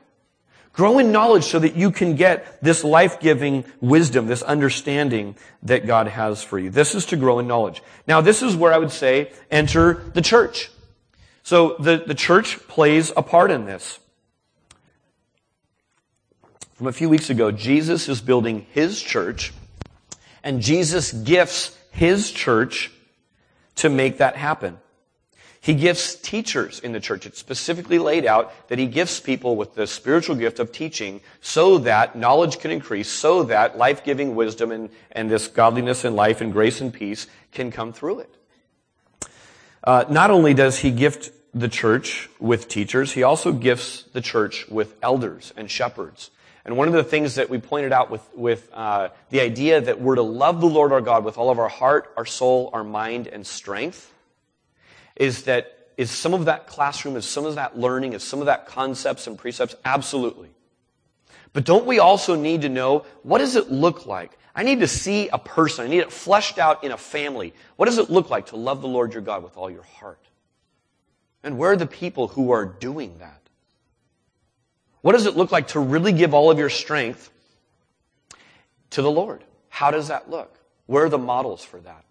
Grow 0.73 0.99
in 0.99 1.11
knowledge 1.11 1.45
so 1.45 1.59
that 1.59 1.75
you 1.75 1.89
can 1.89 2.15
get 2.15 2.61
this 2.61 2.83
life-giving 2.83 3.63
wisdom, 3.79 4.27
this 4.27 4.41
understanding 4.43 5.35
that 5.63 5.87
God 5.87 6.07
has 6.07 6.43
for 6.43 6.59
you. 6.59 6.69
This 6.69 6.95
is 6.95 7.05
to 7.07 7.15
grow 7.15 7.39
in 7.39 7.47
knowledge. 7.47 7.81
Now, 8.07 8.19
this 8.19 8.41
is 8.41 8.55
where 8.55 8.73
I 8.73 8.77
would 8.77 8.91
say 8.91 9.31
enter 9.49 10.03
the 10.13 10.21
church. 10.21 10.69
So 11.43 11.75
the, 11.79 12.03
the 12.05 12.15
church 12.15 12.57
plays 12.67 13.13
a 13.15 13.21
part 13.21 13.51
in 13.51 13.65
this. 13.65 13.99
From 16.75 16.87
a 16.87 16.91
few 16.91 17.07
weeks 17.07 17.29
ago, 17.29 17.51
Jesus 17.51 18.09
is 18.09 18.19
building 18.19 18.67
his 18.71 19.01
church, 19.01 19.53
and 20.43 20.61
Jesus 20.61 21.13
gifts 21.13 21.77
his 21.91 22.31
church 22.31 22.91
to 23.75 23.87
make 23.87 24.17
that 24.17 24.35
happen. 24.35 24.77
He 25.61 25.73
gifts 25.73 26.15
teachers 26.15 26.81
in 26.81 26.91
the 26.91 26.99
church. 26.99 27.25
It's 27.25 27.39
specifically 27.39 27.97
laid 27.97 28.25
out 28.25 28.67
that 28.67 28.77
he 28.77 28.87
gifts 28.87 29.21
people 29.21 29.55
with 29.55 29.73
the 29.73 29.87
spiritual 29.87 30.35
gift 30.35 30.59
of 30.59 30.73
teaching 30.73 31.21
so 31.39 31.77
that 31.77 32.17
knowledge 32.17 32.59
can 32.59 32.71
increase, 32.71 33.07
so 33.07 33.43
that 33.43 33.77
life-giving 33.77 34.35
wisdom 34.35 34.71
and, 34.71 34.89
and 35.13 35.31
this 35.31 35.47
godliness 35.47 36.03
and 36.03 36.13
life 36.13 36.41
and 36.41 36.51
grace 36.51 36.81
and 36.81 36.93
peace 36.93 37.27
can 37.53 37.71
come 37.71 37.93
through 37.93 38.19
it. 38.19 38.35
Uh, 39.81 40.03
not 40.09 40.29
only 40.29 40.53
does 40.53 40.79
he 40.79 40.91
gift 40.91 41.31
the 41.53 41.69
church 41.69 42.29
with 42.37 42.67
teachers, 42.67 43.13
he 43.13 43.23
also 43.23 43.53
gifts 43.53 44.03
the 44.11 44.19
church 44.19 44.67
with 44.67 44.93
elders 45.01 45.53
and 45.55 45.71
shepherds. 45.71 46.31
And 46.65 46.75
one 46.77 46.87
of 46.87 46.95
the 46.95 47.03
things 47.03 47.35
that 47.35 47.49
we 47.49 47.59
pointed 47.59 47.91
out 47.93 48.09
with, 48.09 48.27
with 48.33 48.69
uh, 48.73 49.09
the 49.29 49.41
idea 49.41 49.79
that 49.79 50.01
we're 50.01 50.15
to 50.15 50.23
love 50.23 50.61
the 50.61 50.67
Lord 50.67 50.91
our 50.91 51.01
God 51.01 51.23
with 51.23 51.37
all 51.37 51.51
of 51.51 51.59
our 51.59 51.69
heart, 51.69 52.11
our 52.17 52.25
soul, 52.25 52.71
our 52.73 52.83
mind, 52.83 53.27
and 53.27 53.45
strength, 53.45 54.11
Is 55.15 55.43
that 55.43 55.71
is 55.97 56.11
some 56.11 56.33
of 56.33 56.45
that 56.45 56.67
classroom, 56.67 57.15
is 57.15 57.25
some 57.25 57.45
of 57.45 57.55
that 57.55 57.77
learning, 57.77 58.13
is 58.13 58.23
some 58.23 58.39
of 58.39 58.47
that 58.47 58.65
concepts 58.65 59.27
and 59.27 59.37
precepts? 59.37 59.75
Absolutely. 59.85 60.49
But 61.53 61.63
don't 61.63 61.85
we 61.85 61.99
also 61.99 62.35
need 62.35 62.63
to 62.63 62.69
know 62.69 63.05
what 63.23 63.37
does 63.37 63.55
it 63.55 63.71
look 63.71 64.05
like? 64.05 64.37
I 64.53 64.63
need 64.63 64.81
to 64.81 64.87
see 64.87 65.29
a 65.29 65.37
person. 65.37 65.85
I 65.85 65.87
need 65.87 65.99
it 65.99 66.11
fleshed 66.11 66.59
out 66.59 66.83
in 66.83 66.91
a 66.91 66.97
family. 66.97 67.53
What 67.75 67.85
does 67.85 67.97
it 67.97 68.09
look 68.09 68.29
like 68.29 68.47
to 68.47 68.57
love 68.57 68.81
the 68.81 68.87
Lord 68.87 69.13
your 69.13 69.21
God 69.21 69.43
with 69.43 69.55
all 69.55 69.69
your 69.69 69.83
heart? 69.83 70.19
And 71.43 71.57
where 71.57 71.71
are 71.71 71.77
the 71.77 71.87
people 71.87 72.27
who 72.27 72.51
are 72.51 72.65
doing 72.65 73.19
that? 73.19 73.41
What 75.05 75.11
does 75.11 75.27
it 75.27 75.37
look 75.37 75.51
like 75.51 75.67
to 75.67 75.79
really 75.79 76.11
give 76.11 76.33
all 76.33 76.49
of 76.49 76.57
your 76.57 76.71
strength 76.71 77.29
to 78.89 79.03
the 79.03 79.11
Lord? 79.11 79.43
How 79.69 79.91
does 79.91 80.07
that 80.07 80.31
look? 80.31 80.57
Where 80.87 81.05
are 81.05 81.09
the 81.09 81.19
models 81.19 81.63
for 81.63 81.79
that? 81.81 82.05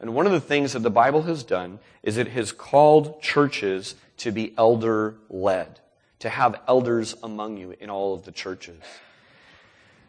And 0.00 0.14
one 0.14 0.26
of 0.26 0.32
the 0.32 0.40
things 0.40 0.74
that 0.74 0.80
the 0.80 0.90
Bible 0.90 1.22
has 1.22 1.42
done 1.42 1.78
is 2.02 2.18
it 2.18 2.28
has 2.28 2.52
called 2.52 3.22
churches 3.22 3.94
to 4.18 4.32
be 4.32 4.52
elder 4.58 5.14
led, 5.30 5.80
to 6.18 6.28
have 6.28 6.60
elders 6.68 7.16
among 7.22 7.56
you 7.56 7.74
in 7.80 7.88
all 7.88 8.12
of 8.12 8.26
the 8.26 8.32
churches. 8.32 8.82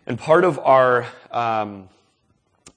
And 0.05 0.19
part 0.19 0.43
of 0.43 0.59
our 0.59 1.07
um, 1.31 1.87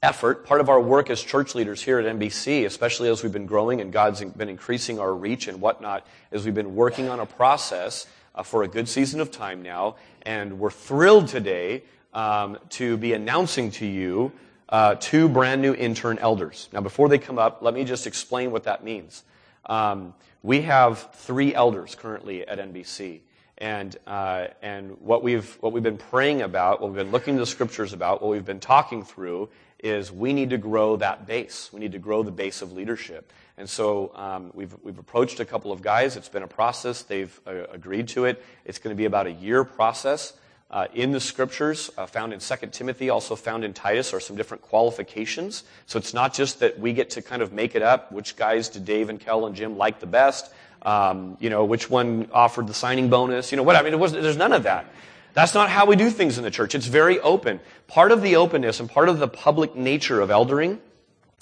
effort, 0.01 0.47
part 0.47 0.61
of 0.61 0.68
our 0.68 0.81
work 0.81 1.11
as 1.11 1.20
church 1.20 1.57
leaders 1.57 1.83
here 1.83 1.99
at 1.99 2.07
NBC, 2.16 2.66
especially 2.66 3.09
as 3.09 3.25
we've 3.25 3.33
been 3.33 3.47
growing 3.47 3.81
and 3.81 3.92
God's 3.92 4.23
been 4.23 4.49
increasing 4.49 5.01
our 5.01 5.12
reach 5.12 5.49
and 5.49 5.61
whatnot, 5.61 6.07
is 6.31 6.44
we've 6.44 6.55
been 6.55 6.77
working 6.77 7.09
on 7.09 7.18
a 7.18 7.27
process 7.27 8.07
uh, 8.35 8.42
for 8.42 8.62
a 8.62 8.68
good 8.68 8.88
season 8.88 9.20
of 9.20 9.31
time 9.31 9.62
now. 9.62 9.97
And 10.23 10.59
we're 10.59 10.70
thrilled 10.70 11.29
today 11.29 11.85
um, 12.12 12.59
to 12.70 12.97
be 12.97 13.12
announcing 13.12 13.70
to 13.73 13.87
you 13.87 14.33
uh, 14.68 14.97
two 14.97 15.29
brand 15.29 15.62
new 15.62 15.75
intern 15.75 16.18
elders. 16.18 16.68
Now, 16.73 16.81
before 16.81 17.09
they 17.09 17.18
come 17.18 17.38
up, 17.38 17.59
let 17.62 17.75
me 17.75 17.85
just 17.85 18.07
explain 18.07 18.51
what 18.51 18.64
that 18.64 18.83
means. 18.83 19.25
Um, 19.66 20.14
we 20.42 20.62
have 20.62 21.11
three 21.14 21.55
elders 21.55 21.94
currently 21.94 22.47
at 22.47 22.59
NBC. 22.59 23.20
And, 23.59 23.97
uh, 24.07 24.49
and 24.62 25.01
what, 25.01 25.23
we've, 25.23 25.57
what 25.61 25.73
we've 25.73 25.83
been 25.83 25.97
praying 25.97 26.42
about, 26.42 26.81
what 26.81 26.90
we've 26.90 26.97
been 26.97 27.12
looking 27.12 27.35
to 27.35 27.40
the 27.40 27.47
scriptures 27.47 27.92
about, 27.92 28.20
what 28.20 28.31
we've 28.31 28.44
been 28.44 28.61
talking 28.61 29.05
through 29.05 29.49
is 29.79 30.11
we 30.11 30.33
need 30.33 30.51
to 30.51 30.59
grow 30.59 30.97
that 30.97 31.27
base. 31.27 31.70
We 31.73 31.79
need 31.79 31.92
to 31.92 31.99
grow 31.99 32.23
the 32.23 32.33
base 32.33 32.62
of 32.62 32.73
leadership. 32.73 33.33
And 33.57 33.69
so 33.69 34.11
um, 34.14 34.51
we've, 34.55 34.75
we've 34.83 34.99
approached 34.99 35.38
a 35.40 35.45
couple 35.45 35.71
of 35.71 35.81
guys. 35.81 36.17
It's 36.17 36.29
been 36.29 36.43
a 36.43 36.49
process. 36.49 37.03
They've 37.03 37.40
uh, 37.47 37.67
agreed 37.73 38.09
to 38.09 38.25
it. 38.25 38.45
It's 38.64 38.79
going 38.79 38.95
to 38.95 38.99
be 38.99 39.05
about 39.05 39.27
a 39.27 39.33
year 39.33 39.64
process 39.64 40.33
uh, 40.71 40.88
in 40.93 41.12
the 41.12 41.21
scriptures, 41.21 41.88
uh, 41.97 42.05
found 42.05 42.33
in 42.33 42.40
2 42.40 42.57
Timothy, 42.73 43.09
also 43.09 43.37
found 43.37 43.64
in 43.64 43.73
Titus, 43.73 44.12
are 44.12 44.19
some 44.19 44.35
different 44.37 44.62
qualifications. 44.62 45.62
So 45.87 45.99
it's 45.99 46.12
not 46.12 46.35
just 46.35 46.59
that 46.61 46.81
we 46.81 46.93
get 46.93 47.11
to 47.11 47.23
kind 47.23 47.43
of 47.43 47.53
make 47.53 47.77
it 47.77 47.83
up. 47.83 48.11
Which 48.11 48.35
guys 48.35 48.69
did 48.69 48.85
Dave 48.85 49.09
and 49.09 49.21
Kel 49.21 49.47
and 49.47 49.55
Jim 49.55 49.79
like 49.79 50.01
the 50.01 50.07
best? 50.07 50.53
Um, 50.83 51.37
you 51.38 51.49
know, 51.49 51.64
which 51.64 51.88
one 51.88 52.29
offered 52.33 52.67
the 52.67 52.75
signing 52.75 53.09
bonus? 53.09 53.53
You 53.53 53.57
know, 53.57 53.62
what? 53.62 53.77
I 53.77 53.88
mean, 53.88 53.99
there's 54.01 54.37
none 54.37 54.53
of 54.53 54.64
that. 54.64 54.87
That's 55.33 55.55
not 55.55 55.69
how 55.69 55.87
we 55.87 55.95
do 55.95 56.11
things 56.11 56.38
in 56.38 56.45
the 56.45 56.51
church. 56.51 56.75
It's 56.75 56.87
very 56.87 57.21
open. 57.21 57.61
Part 57.87 58.11
of 58.11 58.21
the 58.23 58.37
openness 58.37 58.81
and 58.81 58.90
part 58.90 59.09
of 59.09 59.21
the 59.21 59.29
public 59.29 59.77
nature 59.77 60.21
of 60.21 60.31
eldering 60.31 60.79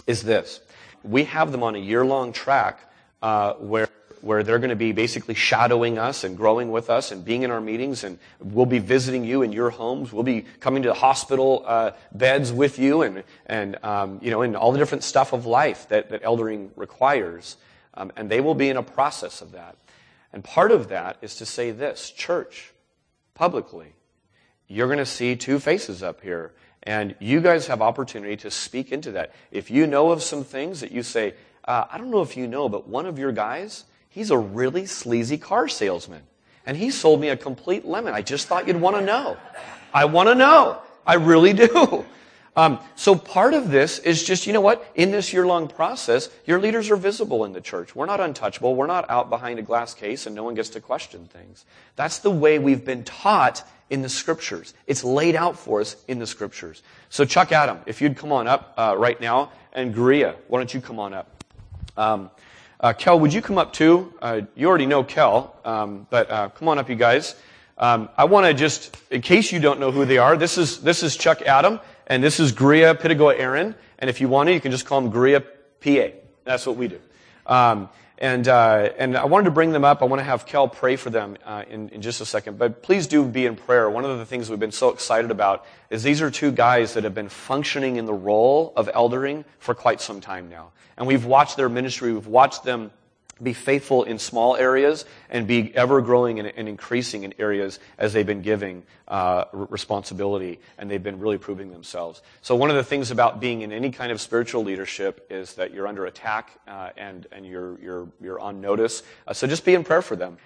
is 0.06 0.22
this. 0.22 0.60
We 1.02 1.24
have 1.24 1.52
them 1.52 1.62
on 1.62 1.74
a 1.74 1.78
year-long 1.78 2.32
track 2.32 2.80
uh, 3.22 3.54
where 3.54 3.88
where 4.22 4.44
they're 4.44 4.58
going 4.58 4.70
to 4.70 4.76
be 4.76 4.92
basically 4.92 5.34
shadowing 5.34 5.98
us 5.98 6.24
and 6.24 6.36
growing 6.36 6.70
with 6.70 6.88
us 6.88 7.10
and 7.10 7.24
being 7.24 7.42
in 7.42 7.50
our 7.50 7.60
meetings 7.60 8.04
and 8.04 8.18
we'll 8.38 8.66
be 8.66 8.78
visiting 8.78 9.24
you 9.24 9.42
in 9.42 9.52
your 9.52 9.70
homes. 9.70 10.12
We'll 10.12 10.22
be 10.22 10.46
coming 10.60 10.84
to 10.84 10.90
the 10.90 10.94
hospital 10.94 11.64
uh, 11.66 11.90
beds 12.12 12.52
with 12.52 12.78
you 12.78 13.02
and, 13.02 13.24
and 13.46 13.84
um, 13.84 14.20
you 14.22 14.30
know 14.30 14.42
and 14.42 14.56
all 14.56 14.72
the 14.72 14.78
different 14.78 15.04
stuff 15.04 15.32
of 15.32 15.44
life 15.44 15.88
that, 15.88 16.10
that 16.10 16.22
eldering 16.22 16.70
requires 16.76 17.56
um, 17.94 18.12
and 18.16 18.30
they 18.30 18.40
will 18.40 18.54
be 18.54 18.68
in 18.68 18.76
a 18.76 18.82
process 18.82 19.42
of 19.42 19.52
that. 19.52 19.76
And 20.32 20.42
part 20.42 20.70
of 20.70 20.88
that 20.88 21.18
is 21.20 21.36
to 21.36 21.46
say 21.46 21.72
this 21.72 22.10
church 22.10 22.72
publicly 23.34 23.94
you're 24.68 24.86
going 24.86 24.98
to 24.98 25.06
see 25.06 25.36
two 25.36 25.58
faces 25.58 26.02
up 26.02 26.22
here 26.22 26.52
and 26.84 27.14
you 27.20 27.40
guys 27.40 27.66
have 27.66 27.80
opportunity 27.80 28.36
to 28.36 28.50
speak 28.50 28.92
into 28.92 29.12
that 29.12 29.32
if 29.50 29.70
you 29.70 29.86
know 29.86 30.10
of 30.10 30.22
some 30.22 30.44
things 30.44 30.80
that 30.80 30.92
you 30.92 31.02
say 31.02 31.34
uh, 31.64 31.84
i 31.90 31.98
don't 31.98 32.10
know 32.10 32.22
if 32.22 32.36
you 32.36 32.46
know 32.46 32.68
but 32.68 32.88
one 32.88 33.06
of 33.06 33.18
your 33.18 33.32
guys 33.32 33.84
He's 34.12 34.30
a 34.30 34.36
really 34.36 34.84
sleazy 34.84 35.38
car 35.38 35.68
salesman. 35.68 36.22
And 36.66 36.76
he 36.76 36.90
sold 36.90 37.20
me 37.20 37.30
a 37.30 37.36
complete 37.36 37.86
lemon. 37.86 38.12
I 38.12 38.20
just 38.20 38.46
thought 38.46 38.68
you'd 38.68 38.80
want 38.80 38.96
to 38.96 39.02
know. 39.02 39.38
I 39.92 40.04
want 40.04 40.28
to 40.28 40.34
know. 40.34 40.82
I 41.06 41.14
really 41.14 41.52
do. 41.54 42.04
Um, 42.54 42.80
so 42.96 43.14
part 43.14 43.54
of 43.54 43.70
this 43.70 43.98
is 43.98 44.22
just, 44.22 44.46
you 44.46 44.52
know 44.52 44.60
what? 44.60 44.86
In 44.94 45.10
this 45.10 45.32
year-long 45.32 45.68
process, 45.68 46.28
your 46.44 46.60
leaders 46.60 46.90
are 46.90 46.96
visible 46.96 47.46
in 47.46 47.52
the 47.52 47.62
church. 47.62 47.96
We're 47.96 48.06
not 48.06 48.20
untouchable. 48.20 48.74
We're 48.74 48.86
not 48.86 49.08
out 49.08 49.30
behind 49.30 49.58
a 49.58 49.62
glass 49.62 49.94
case 49.94 50.26
and 50.26 50.34
no 50.34 50.44
one 50.44 50.54
gets 50.54 50.68
to 50.70 50.80
question 50.80 51.26
things. 51.26 51.64
That's 51.96 52.18
the 52.18 52.30
way 52.30 52.58
we've 52.58 52.84
been 52.84 53.04
taught 53.04 53.66
in 53.88 54.02
the 54.02 54.08
scriptures. 54.08 54.74
It's 54.86 55.02
laid 55.02 55.34
out 55.34 55.58
for 55.58 55.80
us 55.80 55.96
in 56.08 56.18
the 56.18 56.26
scriptures. 56.26 56.82
So 57.08 57.24
Chuck 57.24 57.52
Adam, 57.52 57.78
if 57.86 58.02
you'd 58.02 58.16
come 58.16 58.32
on 58.32 58.46
up 58.46 58.74
uh, 58.76 58.96
right 58.98 59.20
now, 59.20 59.52
and 59.72 59.94
Guria, 59.94 60.34
why 60.48 60.58
don't 60.58 60.72
you 60.72 60.80
come 60.82 60.98
on 60.98 61.14
up? 61.14 61.44
Um, 61.96 62.30
uh, 62.80 62.92
Kel, 62.92 63.18
would 63.20 63.32
you 63.32 63.40
come 63.40 63.58
up 63.58 63.72
too? 63.72 64.12
Uh, 64.20 64.42
you 64.54 64.68
already 64.68 64.86
know 64.86 65.04
Kel, 65.04 65.54
um, 65.64 66.06
but 66.10 66.30
uh, 66.30 66.48
come 66.50 66.68
on 66.68 66.78
up, 66.78 66.90
you 66.90 66.96
guys. 66.96 67.36
Um, 67.78 68.08
I 68.16 68.24
want 68.24 68.46
to 68.46 68.54
just, 68.54 68.96
in 69.10 69.22
case 69.22 69.52
you 69.52 69.58
don't 69.58 69.80
know 69.80 69.90
who 69.90 70.04
they 70.04 70.18
are, 70.18 70.36
this 70.36 70.58
is 70.58 70.82
this 70.82 71.02
is 71.02 71.16
Chuck 71.16 71.42
Adam, 71.42 71.80
and 72.06 72.22
this 72.22 72.40
is 72.40 72.52
Gria 72.52 72.94
Pitagoa 72.94 73.38
Aaron. 73.38 73.74
And 73.98 74.10
if 74.10 74.20
you 74.20 74.28
want 74.28 74.48
to, 74.48 74.52
you 74.52 74.60
can 74.60 74.70
just 74.70 74.86
call 74.86 74.98
him 74.98 75.10
Gria 75.10 75.40
PA. 75.40 76.08
That's 76.44 76.66
what 76.66 76.76
we 76.76 76.88
do. 76.88 77.00
Um, 77.46 77.88
and, 78.18 78.46
uh, 78.46 78.90
and 78.98 79.16
I 79.16 79.24
wanted 79.24 79.46
to 79.46 79.50
bring 79.50 79.72
them 79.72 79.84
up. 79.84 80.00
I 80.00 80.04
want 80.04 80.20
to 80.20 80.24
have 80.24 80.46
Kel 80.46 80.68
pray 80.68 80.94
for 80.94 81.10
them 81.10 81.36
uh, 81.44 81.64
in, 81.68 81.88
in 81.88 82.02
just 82.02 82.20
a 82.20 82.24
second. 82.24 82.56
But 82.56 82.82
please 82.82 83.08
do 83.08 83.24
be 83.24 83.46
in 83.46 83.56
prayer. 83.56 83.90
One 83.90 84.04
of 84.04 84.18
the 84.18 84.24
things 84.24 84.48
we've 84.48 84.60
been 84.60 84.70
so 84.70 84.90
excited 84.90 85.32
about 85.32 85.66
is 85.90 86.04
these 86.04 86.22
are 86.22 86.30
two 86.30 86.52
guys 86.52 86.94
that 86.94 87.02
have 87.02 87.14
been 87.14 87.28
functioning 87.28 87.96
in 87.96 88.06
the 88.06 88.14
role 88.14 88.72
of 88.76 88.88
eldering 88.94 89.44
for 89.58 89.74
quite 89.74 90.00
some 90.00 90.20
time 90.20 90.48
now. 90.48 90.70
And 90.96 91.08
we've 91.08 91.24
watched 91.24 91.56
their 91.56 91.68
ministry. 91.68 92.12
We've 92.12 92.26
watched 92.26 92.62
them 92.62 92.92
be 93.40 93.52
faithful 93.52 94.04
in 94.04 94.18
small 94.18 94.56
areas 94.56 95.04
and 95.30 95.46
be 95.46 95.74
ever 95.74 96.00
growing 96.00 96.38
and, 96.38 96.52
and 96.56 96.68
increasing 96.68 97.24
in 97.24 97.34
areas 97.38 97.78
as 97.98 98.12
they've 98.12 98.26
been 98.26 98.42
giving 98.42 98.82
uh, 99.08 99.44
responsibility 99.52 100.60
and 100.78 100.90
they've 100.90 101.02
been 101.02 101.18
really 101.18 101.38
proving 101.38 101.70
themselves. 101.70 102.22
So 102.40 102.56
one 102.56 102.70
of 102.70 102.76
the 102.76 102.84
things 102.84 103.10
about 103.10 103.40
being 103.40 103.62
in 103.62 103.72
any 103.72 103.90
kind 103.90 104.12
of 104.12 104.20
spiritual 104.20 104.64
leadership 104.64 105.26
is 105.30 105.54
that 105.54 105.72
you're 105.72 105.86
under 105.86 106.06
attack 106.06 106.50
uh, 106.68 106.90
and 106.96 107.26
and 107.32 107.46
you're 107.46 107.78
you're 107.80 108.08
you're 108.20 108.40
on 108.40 108.60
notice. 108.60 109.02
Uh, 109.26 109.32
so 109.32 109.46
just 109.46 109.64
be 109.64 109.74
in 109.74 109.84
prayer 109.84 110.02
for 110.02 110.16
them. 110.16 110.38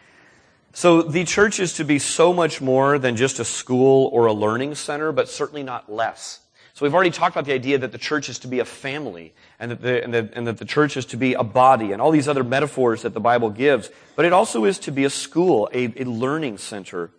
So 0.72 1.00
the 1.00 1.24
church 1.24 1.58
is 1.58 1.74
to 1.74 1.84
be 1.84 1.98
so 1.98 2.34
much 2.34 2.60
more 2.60 2.98
than 2.98 3.16
just 3.16 3.38
a 3.38 3.44
school 3.44 4.10
or 4.12 4.26
a 4.26 4.32
learning 4.32 4.74
center, 4.74 5.10
but 5.10 5.28
certainly 5.28 5.62
not 5.62 5.90
less. 5.90 6.40
So 6.76 6.84
we've 6.84 6.92
already 6.92 7.10
talked 7.10 7.34
about 7.34 7.46
the 7.46 7.54
idea 7.54 7.78
that 7.78 7.90
the 7.90 7.96
church 7.96 8.28
is 8.28 8.38
to 8.40 8.48
be 8.48 8.58
a 8.58 8.64
family 8.66 9.32
and 9.58 9.70
that, 9.70 9.80
the, 9.80 10.04
and, 10.04 10.12
that, 10.12 10.34
and 10.34 10.46
that 10.46 10.58
the 10.58 10.66
church 10.66 10.98
is 10.98 11.06
to 11.06 11.16
be 11.16 11.32
a 11.32 11.42
body 11.42 11.92
and 11.92 12.02
all 12.02 12.10
these 12.10 12.28
other 12.28 12.44
metaphors 12.44 13.00
that 13.00 13.14
the 13.14 13.20
Bible 13.20 13.48
gives. 13.48 13.88
But 14.14 14.26
it 14.26 14.34
also 14.34 14.66
is 14.66 14.78
to 14.80 14.92
be 14.92 15.06
a 15.06 15.08
school, 15.08 15.70
a, 15.72 15.84
a 16.02 16.04
learning 16.04 16.58
center. 16.58 17.10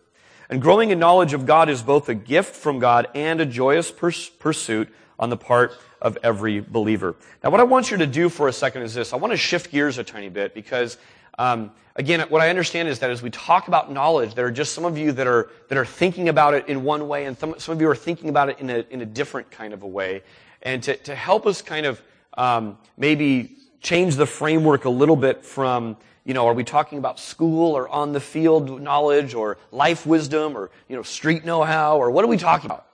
And 0.48 0.62
growing 0.62 0.92
in 0.92 1.00
knowledge 1.00 1.34
of 1.34 1.48
God 1.48 1.72
is 1.72 1.82
both 1.82 2.08
a 2.08 2.14
gift 2.14 2.56
from 2.56 2.78
God 2.78 3.08
and 3.16 3.42
a 3.42 3.48
joyous 3.48 3.90
pers- 3.90 4.30
pursuit 4.30 4.94
on 5.18 5.32
the 5.32 5.38
part 5.38 5.76
of 6.04 6.20
every 6.22 6.60
believer. 6.60 7.16
Now, 7.44 7.50
what 7.50 7.60
I 7.60 7.64
want 7.64 7.90
you 7.90 7.98
to 7.98 8.06
do 8.06 8.30
for 8.30 8.48
a 8.48 8.54
second 8.54 8.84
is 8.84 8.94
this. 8.94 9.12
I 9.12 9.16
want 9.16 9.34
to 9.34 9.38
shift 9.38 9.72
gears 9.72 9.98
a 9.98 10.04
tiny 10.04 10.30
bit 10.30 10.54
because 10.54 11.00
um, 11.38 11.72
again, 11.96 12.22
what 12.30 12.42
I 12.42 12.50
understand 12.50 12.88
is 12.88 13.00
that 13.00 13.10
as 13.10 13.22
we 13.22 13.30
talk 13.30 13.68
about 13.68 13.92
knowledge, 13.92 14.36
there 14.36 14.46
are 14.46 14.52
just 14.52 14.74
some 14.74 14.86
of 14.86 14.98
you 14.98 15.12
that 15.14 15.28
are 15.28 15.50
that 15.70 15.78
are 15.78 15.86
thinking 15.86 16.30
about 16.30 16.54
it 16.54 16.68
in 16.68 16.84
one 16.84 17.08
way, 17.08 17.26
and 17.26 17.38
some, 17.38 17.56
some 17.60 17.74
of 17.74 17.82
you 17.82 17.90
are 17.90 17.96
thinking 17.96 18.30
about 18.30 18.50
it 18.50 18.60
in 18.60 18.70
a 18.70 18.86
in 18.90 19.02
a 19.02 19.06
different 19.06 19.52
kind 19.52 19.74
of 19.74 19.84
a 19.84 19.88
way. 19.88 20.24
And 20.62 20.82
to 20.84 20.96
to 20.98 21.16
help 21.16 21.46
us 21.46 21.62
kind 21.62 21.86
of 21.86 22.02
um, 22.38 22.78
maybe 22.98 23.58
change 23.82 24.16
the 24.16 24.26
framework 24.26 24.86
a 24.86 24.90
little 24.90 25.16
bit 25.16 25.46
from 25.46 25.98
you 26.28 26.34
know, 26.34 26.46
are 26.46 26.54
we 26.54 26.66
talking 26.66 26.98
about 26.98 27.22
school 27.22 27.72
or 27.78 27.88
on 27.88 28.12
the 28.12 28.20
field 28.20 28.82
knowledge 28.82 29.34
or 29.34 29.58
life 29.72 30.06
wisdom 30.06 30.58
or, 30.58 30.70
you 30.90 30.96
know, 30.98 31.02
street 31.02 31.46
know-how 31.46 31.98
or 31.98 32.12
what 32.12 32.26
are 32.26 32.28
we 32.28 32.36
talking 32.36 32.66
about? 32.66 32.86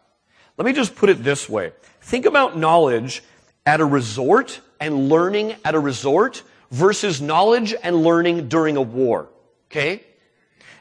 Let 0.55 0.67
me 0.67 0.71
just 0.71 0.95
put 0.95 1.09
it 1.09 1.23
this 1.23 1.49
way. 1.49 1.71
Think 1.99 2.27
about 2.27 2.55
knowledge 2.55 3.23
at 3.65 3.81
a 3.81 3.85
resort 3.85 4.61
and 4.79 5.09
learning 5.09 5.55
at 5.65 5.73
a 5.73 5.79
resort 5.79 6.43
versus 6.73 7.21
knowledge 7.21 7.75
and 7.83 8.03
learning 8.03 8.49
during 8.49 8.77
a 8.77 8.81
war. 8.81 9.29
Okay? 9.69 10.03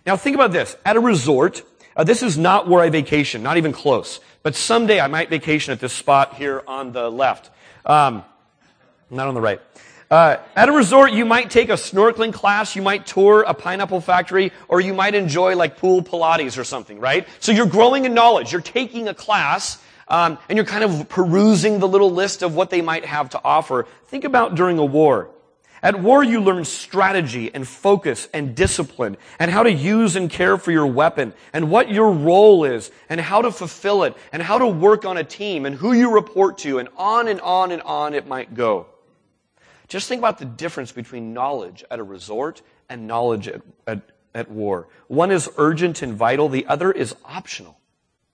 Now 0.07 0.17
think 0.17 0.35
about 0.35 0.51
this. 0.51 0.75
At 0.87 0.97
a 0.97 1.01
resort, 1.01 1.63
uh, 1.95 2.03
this 2.03 2.23
is 2.23 2.39
not 2.39 2.67
where 2.67 2.83
I 2.83 2.89
vacation, 2.89 3.43
not 3.43 3.59
even 3.59 3.73
close. 3.73 4.19
But 4.43 4.57
someday 4.57 5.01
I 5.01 5.07
might 5.07 5.29
vacation 5.29 5.73
at 5.73 5.81
this 5.81 5.93
spot 5.93 6.35
here 6.35 6.65
on 6.67 6.93
the 6.93 7.11
left. 7.11 7.51
Um, 7.85 8.25
not 9.11 9.29
on 9.29 9.35
the 9.35 9.41
right. 9.43 9.61
Uh, 10.11 10.39
at 10.57 10.69
a 10.69 10.73
resort, 10.73 11.13
you 11.13 11.27
might 11.27 11.51
take 11.51 11.69
a 11.69 11.75
snorkeling 11.75 12.33
class, 12.33 12.75
you 12.75 12.83
might 12.83 13.07
tour 13.07 13.43
a 13.43 13.55
pineapple 13.55 14.01
factory, 14.01 14.51
or 14.69 14.81
you 14.81 14.95
might 14.95 15.15
enjoy 15.15 15.57
like 15.57 15.77
pool 15.77 16.03
Pilates 16.03 16.59
or 16.59 16.65
something, 16.65 17.01
right? 17.01 17.29
So 17.39 17.53
you're 17.53 17.67
growing 17.67 18.07
in 18.07 18.15
knowledge. 18.15 18.51
You're 18.51 18.61
taking 18.63 19.09
a 19.09 19.15
class, 19.15 19.83
um, 20.09 20.39
and 20.49 20.57
you're 20.57 20.67
kind 20.67 20.85
of 20.85 21.09
perusing 21.09 21.81
the 21.81 21.89
little 21.89 22.11
list 22.11 22.43
of 22.43 22.55
what 22.55 22.71
they 22.71 22.81
might 22.81 23.05
have 23.05 23.31
to 23.31 23.41
offer. 23.45 23.87
Think 24.07 24.25
about 24.25 24.55
during 24.55 24.79
a 24.79 24.85
war. 24.85 25.31
At 25.83 25.99
war, 25.99 26.23
you 26.23 26.41
learn 26.41 26.65
strategy 26.65 27.53
and 27.53 27.67
focus 27.67 28.29
and 28.33 28.55
discipline 28.55 29.17
and 29.41 29.51
how 29.51 29.65
to 29.65 29.73
use 29.73 30.15
and 30.15 30.31
care 30.31 30.57
for 30.57 30.71
your 30.71 30.87
weapon 30.87 31.35
and 31.53 31.71
what 31.71 31.91
your 31.91 32.13
role 32.13 32.65
is 32.65 32.93
and 33.09 33.21
how 33.21 33.43
to 33.43 33.51
fulfill 33.51 34.05
it 34.05 34.17
and 34.33 34.41
how 34.41 34.59
to 34.59 34.67
work 34.67 35.05
on 35.05 35.17
a 35.17 35.25
team 35.25 35.67
and 35.67 35.75
who 35.75 35.93
you 35.93 36.15
report 36.15 36.59
to 36.59 36.79
and 36.79 36.89
on 36.97 37.27
and 37.27 37.41
on 37.41 37.73
and 37.73 37.83
on 37.83 38.15
it 38.15 38.29
might 38.29 38.55
go. 38.55 38.87
Just 39.89 40.09
think 40.09 40.21
about 40.21 40.39
the 40.39 40.45
difference 40.45 40.93
between 40.93 41.35
knowledge 41.35 41.85
at 41.91 41.99
a 41.99 42.05
resort 42.05 42.63
and 42.89 43.09
knowledge 43.09 43.49
at, 43.49 43.63
at, 43.89 44.03
at 44.37 44.49
war. 44.49 44.87
One 45.09 45.33
is 45.33 45.51
urgent 45.57 46.01
and 46.01 46.15
vital. 46.15 46.49
The 46.49 46.65
other 46.67 46.93
is 46.93 47.17
optional. 47.25 47.77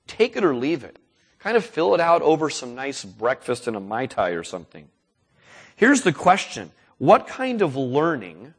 Take 0.06 0.36
it 0.36 0.44
or 0.44 0.54
leave 0.54 0.84
it. 0.84 0.98
Kind 1.38 1.56
of 1.56 1.64
fill 1.64 1.94
it 1.94 2.00
out 2.00 2.20
over 2.20 2.50
some 2.50 2.74
nice 2.74 3.04
breakfast 3.04 3.66
and 3.66 3.76
a 3.76 3.80
Mai 3.80 4.04
Tai 4.04 4.30
or 4.30 4.44
something. 4.44 4.88
Here's 5.76 6.02
the 6.02 6.12
question 6.12 6.72
what 6.98 7.26
kind 7.26 7.62
of 7.62 7.76
learning, 7.76 8.54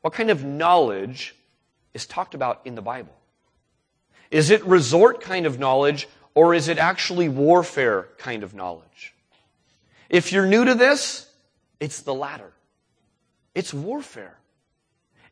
what 0.00 0.12
kind 0.12 0.30
of 0.30 0.44
knowledge 0.44 1.34
is 1.94 2.06
talked 2.06 2.34
about 2.34 2.62
in 2.64 2.74
the 2.74 2.82
Bible? 2.82 3.14
Is 4.30 4.50
it 4.50 4.64
resort 4.64 5.20
kind 5.20 5.46
of 5.46 5.58
knowledge 5.58 6.08
or 6.34 6.54
is 6.54 6.68
it 6.68 6.78
actually 6.78 7.28
warfare 7.28 8.08
kind 8.18 8.42
of 8.42 8.54
knowledge? 8.54 9.14
If 10.08 10.32
you're 10.32 10.46
new 10.46 10.64
to 10.64 10.74
this, 10.74 11.30
it's 11.80 12.02
the 12.02 12.14
latter. 12.14 12.52
It's 13.54 13.72
warfare. 13.74 14.38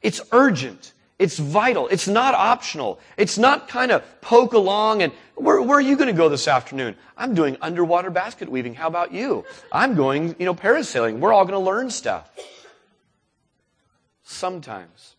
It's 0.02 0.20
urgent. 0.32 0.92
It's 1.18 1.38
vital. 1.38 1.88
It's 1.88 2.06
not 2.06 2.34
optional. 2.34 3.00
It's 3.16 3.38
not 3.38 3.68
kind 3.68 3.90
of 3.90 4.04
poke 4.20 4.52
along 4.52 5.02
and 5.02 5.12
where, 5.34 5.62
where 5.62 5.78
are 5.78 5.82
you 5.82 5.96
going 5.96 6.08
to 6.08 6.12
go 6.12 6.28
this 6.28 6.46
afternoon? 6.46 6.94
I'm 7.16 7.34
doing 7.34 7.56
underwater 7.62 8.10
basket 8.10 8.50
weaving. 8.50 8.74
How 8.74 8.88
about 8.88 9.12
you? 9.12 9.44
I'm 9.72 9.94
going, 9.94 10.36
you 10.38 10.44
know, 10.44 10.54
parasailing. 10.54 11.18
We're 11.18 11.32
all 11.32 11.44
going 11.44 11.58
to 11.58 11.64
learn 11.64 11.90
stuff. 11.90 12.30
Sometimes, 14.24 15.16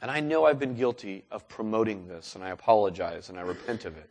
and 0.00 0.10
I 0.10 0.20
know 0.20 0.46
I've 0.46 0.58
been 0.58 0.74
guilty 0.74 1.24
of 1.30 1.48
promoting 1.48 2.08
this 2.08 2.34
and 2.34 2.42
I 2.42 2.50
apologize 2.50 3.28
and 3.28 3.38
I 3.38 3.42
repent 3.42 3.84
of 3.84 3.96
it. 3.98 4.08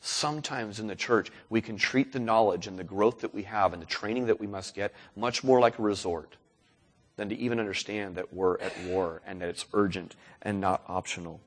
Sometimes 0.00 0.78
in 0.78 0.86
the 0.86 0.94
church, 0.94 1.32
we 1.50 1.60
can 1.60 1.76
treat 1.76 2.12
the 2.12 2.20
knowledge 2.20 2.68
and 2.68 2.78
the 2.78 2.84
growth 2.84 3.20
that 3.20 3.34
we 3.34 3.42
have 3.42 3.72
and 3.72 3.82
the 3.82 3.86
training 3.86 4.26
that 4.26 4.38
we 4.38 4.46
must 4.46 4.74
get 4.74 4.94
much 5.16 5.42
more 5.42 5.58
like 5.58 5.80
a 5.80 5.82
resort 5.82 6.36
than 7.16 7.28
to 7.30 7.36
even 7.36 7.58
understand 7.58 8.16
that 8.16 8.32
we're 8.32 8.58
at 8.60 8.72
war 8.84 9.22
and 9.26 9.40
that 9.40 9.48
it's 9.48 9.64
urgent 9.72 10.14
and 10.42 10.60
not 10.60 10.82
optional. 10.86 11.40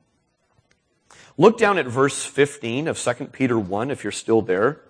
Look 1.38 1.58
down 1.58 1.78
at 1.78 1.86
verse 1.86 2.24
15 2.24 2.88
of 2.88 2.98
2 2.98 3.26
Peter 3.26 3.58
1 3.58 3.90
if 3.90 4.04
you're 4.04 4.12
still 4.12 4.42
there. 4.42 4.80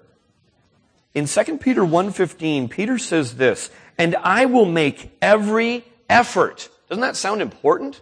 In 1.15 1.27
2 1.27 1.59
Peter 1.59 1.85
1:15, 1.85 2.69
Peter 2.69 2.97
says 2.99 3.37
this, 3.37 3.71
"And 3.99 4.17
I 4.17 4.47
will 4.47 4.65
make 4.65 5.17
every 5.21 5.85
effort." 6.09 6.69
Doesn't 6.89 7.03
that 7.03 7.17
sound 7.17 7.43
important? 7.43 8.01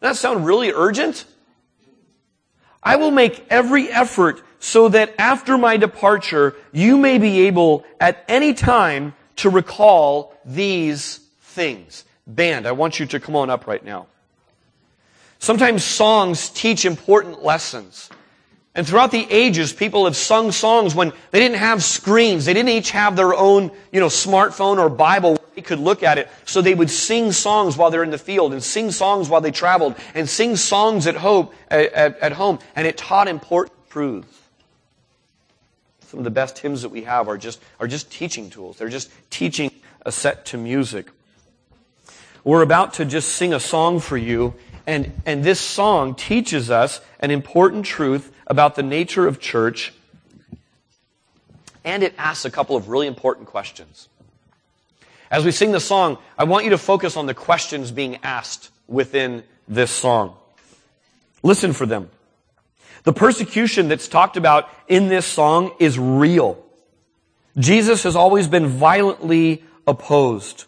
Doesn't 0.00 0.14
that 0.14 0.16
sound 0.16 0.46
really 0.46 0.72
urgent? 0.72 1.24
I 2.82 2.96
will 2.96 3.10
make 3.10 3.46
every 3.48 3.90
effort 3.90 4.42
so 4.58 4.88
that 4.88 5.14
after 5.18 5.56
my 5.56 5.76
departure, 5.76 6.54
you 6.70 6.98
may 6.98 7.18
be 7.18 7.46
able 7.46 7.84
at 7.98 8.24
any 8.28 8.52
time 8.52 9.14
to 9.36 9.48
recall 9.48 10.34
these 10.44 11.20
things. 11.54 12.04
Band, 12.26 12.66
I 12.66 12.72
want 12.72 13.00
you 13.00 13.06
to 13.06 13.20
come 13.20 13.36
on 13.36 13.50
up 13.50 13.66
right 13.66 13.84
now. 13.84 14.06
Sometimes 15.38 15.84
songs 15.84 16.48
teach 16.50 16.84
important 16.84 17.42
lessons. 17.42 18.10
And 18.74 18.86
throughout 18.86 19.12
the 19.12 19.26
ages, 19.30 19.72
people 19.72 20.04
have 20.06 20.16
sung 20.16 20.50
songs 20.50 20.94
when 20.94 21.12
they 21.30 21.38
didn't 21.38 21.58
have 21.58 21.82
screens. 21.82 22.44
They 22.44 22.54
didn't 22.54 22.70
each 22.70 22.90
have 22.90 23.14
their 23.14 23.34
own, 23.34 23.70
you 23.92 24.00
know, 24.00 24.08
smartphone 24.08 24.78
or 24.78 24.88
Bible 24.88 25.36
they 25.54 25.62
could 25.62 25.78
look 25.78 26.02
at 26.02 26.18
it. 26.18 26.28
So 26.44 26.62
they 26.62 26.74
would 26.74 26.90
sing 26.90 27.32
songs 27.32 27.76
while 27.76 27.90
they're 27.90 28.02
in 28.02 28.10
the 28.10 28.18
field 28.18 28.52
and 28.52 28.62
sing 28.62 28.90
songs 28.90 29.28
while 29.28 29.40
they 29.40 29.50
traveled 29.50 29.94
and 30.14 30.28
sing 30.28 30.56
songs 30.56 31.06
at 31.06 31.14
home, 31.14 31.50
at, 31.70 32.18
at 32.18 32.32
home. 32.32 32.58
And 32.74 32.86
it 32.86 32.96
taught 32.96 33.28
important 33.28 33.76
truths. 33.88 34.40
Some 36.08 36.18
of 36.18 36.24
the 36.24 36.30
best 36.30 36.58
hymns 36.58 36.82
that 36.82 36.90
we 36.90 37.02
have 37.02 37.28
are 37.28 37.38
just, 37.38 37.60
are 37.80 37.86
just 37.86 38.10
teaching 38.10 38.50
tools. 38.50 38.78
They're 38.78 38.88
just 38.88 39.10
teaching 39.30 39.70
a 40.04 40.12
set 40.12 40.46
to 40.46 40.58
music. 40.58 41.10
We're 42.44 42.62
about 42.62 42.94
to 42.94 43.06
just 43.06 43.30
sing 43.30 43.54
a 43.54 43.60
song 43.60 44.00
for 44.00 44.18
you, 44.18 44.54
and, 44.86 45.12
and 45.24 45.42
this 45.42 45.58
song 45.58 46.14
teaches 46.14 46.70
us 46.70 47.00
an 47.18 47.30
important 47.30 47.86
truth 47.86 48.30
about 48.46 48.74
the 48.74 48.82
nature 48.82 49.26
of 49.26 49.40
church, 49.40 49.94
and 51.84 52.02
it 52.02 52.14
asks 52.18 52.44
a 52.44 52.50
couple 52.50 52.76
of 52.76 52.90
really 52.90 53.06
important 53.06 53.48
questions. 53.48 54.08
As 55.30 55.42
we 55.44 55.52
sing 55.52 55.72
the 55.72 55.80
song, 55.80 56.18
I 56.38 56.44
want 56.44 56.64
you 56.64 56.70
to 56.70 56.78
focus 56.78 57.16
on 57.16 57.24
the 57.24 57.34
questions 57.34 57.90
being 57.90 58.18
asked 58.22 58.70
within 58.86 59.42
this 59.66 59.90
song. 59.90 60.36
Listen 61.42 61.72
for 61.72 61.86
them. 61.86 62.10
The 63.04 63.14
persecution 63.14 63.88
that's 63.88 64.06
talked 64.06 64.36
about 64.36 64.68
in 64.86 65.08
this 65.08 65.24
song 65.24 65.72
is 65.78 65.98
real. 65.98 66.62
Jesus 67.56 68.02
has 68.02 68.16
always 68.16 68.48
been 68.48 68.66
violently 68.66 69.64
opposed. 69.86 70.64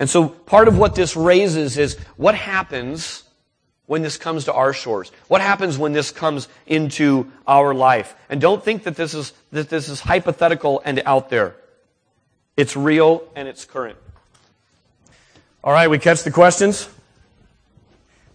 And 0.00 0.08
so 0.08 0.30
part 0.30 0.66
of 0.66 0.78
what 0.78 0.94
this 0.94 1.14
raises 1.14 1.76
is 1.76 1.98
what 2.16 2.34
happens 2.34 3.22
when 3.84 4.00
this 4.00 4.16
comes 4.16 4.46
to 4.46 4.52
our 4.52 4.72
shores? 4.72 5.12
What 5.28 5.42
happens 5.42 5.76
when 5.76 5.92
this 5.92 6.10
comes 6.10 6.48
into 6.66 7.30
our 7.46 7.74
life? 7.74 8.14
And 8.30 8.40
don't 8.40 8.64
think 8.64 8.84
that 8.84 8.96
this 8.96 9.12
is, 9.12 9.34
that 9.52 9.68
this 9.68 9.90
is 9.90 10.00
hypothetical 10.00 10.80
and 10.86 11.02
out 11.04 11.28
there. 11.28 11.54
It's 12.56 12.76
real 12.76 13.22
and 13.36 13.46
it's 13.46 13.66
current. 13.66 13.98
All 15.62 15.72
right, 15.72 15.90
we 15.90 15.98
catch 15.98 16.22
the 16.22 16.30
questions? 16.30 16.88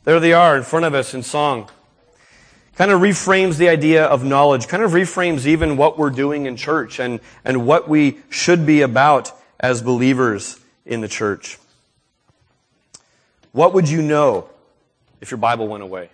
There 0.03 0.19
they 0.19 0.33
are 0.33 0.55
in 0.55 0.61
front 0.61 0.85
of 0.85 0.93
us 0.93 1.15
in 1.15 1.23
song. 1.23 1.67
Kind 2.75 2.91
of 2.91 3.01
reframes 3.01 3.57
the 3.57 3.69
idea 3.69 4.05
of 4.05 4.23
knowledge, 4.23 4.67
kind 4.67 4.83
of 4.83 4.91
reframes 4.91 5.47
even 5.47 5.77
what 5.77 5.97
we're 5.97 6.11
doing 6.11 6.45
in 6.45 6.57
church 6.57 6.99
and, 6.99 7.21
and 7.43 7.65
what 7.65 7.89
we 7.89 8.19
should 8.29 8.67
be 8.67 8.81
about 8.81 9.31
as 9.59 9.81
believers 9.81 10.59
in 10.85 11.01
the 11.01 11.07
church. 11.07 11.57
What 13.51 13.73
would 13.73 13.89
you 13.89 14.01
know 14.01 14.49
if 15.21 15.31
your 15.31 15.37
Bible 15.37 15.67
went 15.67 15.83
away? 15.83 16.09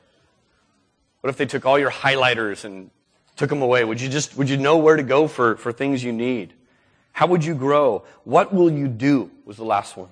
What 1.22 1.30
if 1.30 1.38
they 1.38 1.46
took 1.46 1.66
all 1.66 1.78
your 1.78 1.92
highlighters 1.92 2.66
and 2.66 2.90
took 3.36 3.50
them 3.50 3.62
away? 3.62 3.84
Would 3.84 4.00
you 4.02 4.10
just, 4.10 4.38
would 4.38 4.50
you 4.50 4.58
know 4.58 4.78
where 4.78 4.96
to 4.96 5.04
go 5.04 5.28
for, 5.28 5.56
for 5.58 5.72
things 5.72 6.04
you 6.04 6.12
need? 6.12 6.54
How 7.12 7.28
would 7.28 7.44
you 7.44 7.56
grow? 7.56 8.04
What 8.24 8.54
will 8.54 8.72
you 8.72 8.88
do? 8.88 9.30
Was 9.46 9.58
the 9.58 9.66
last 9.66 9.98
one. 9.98 10.10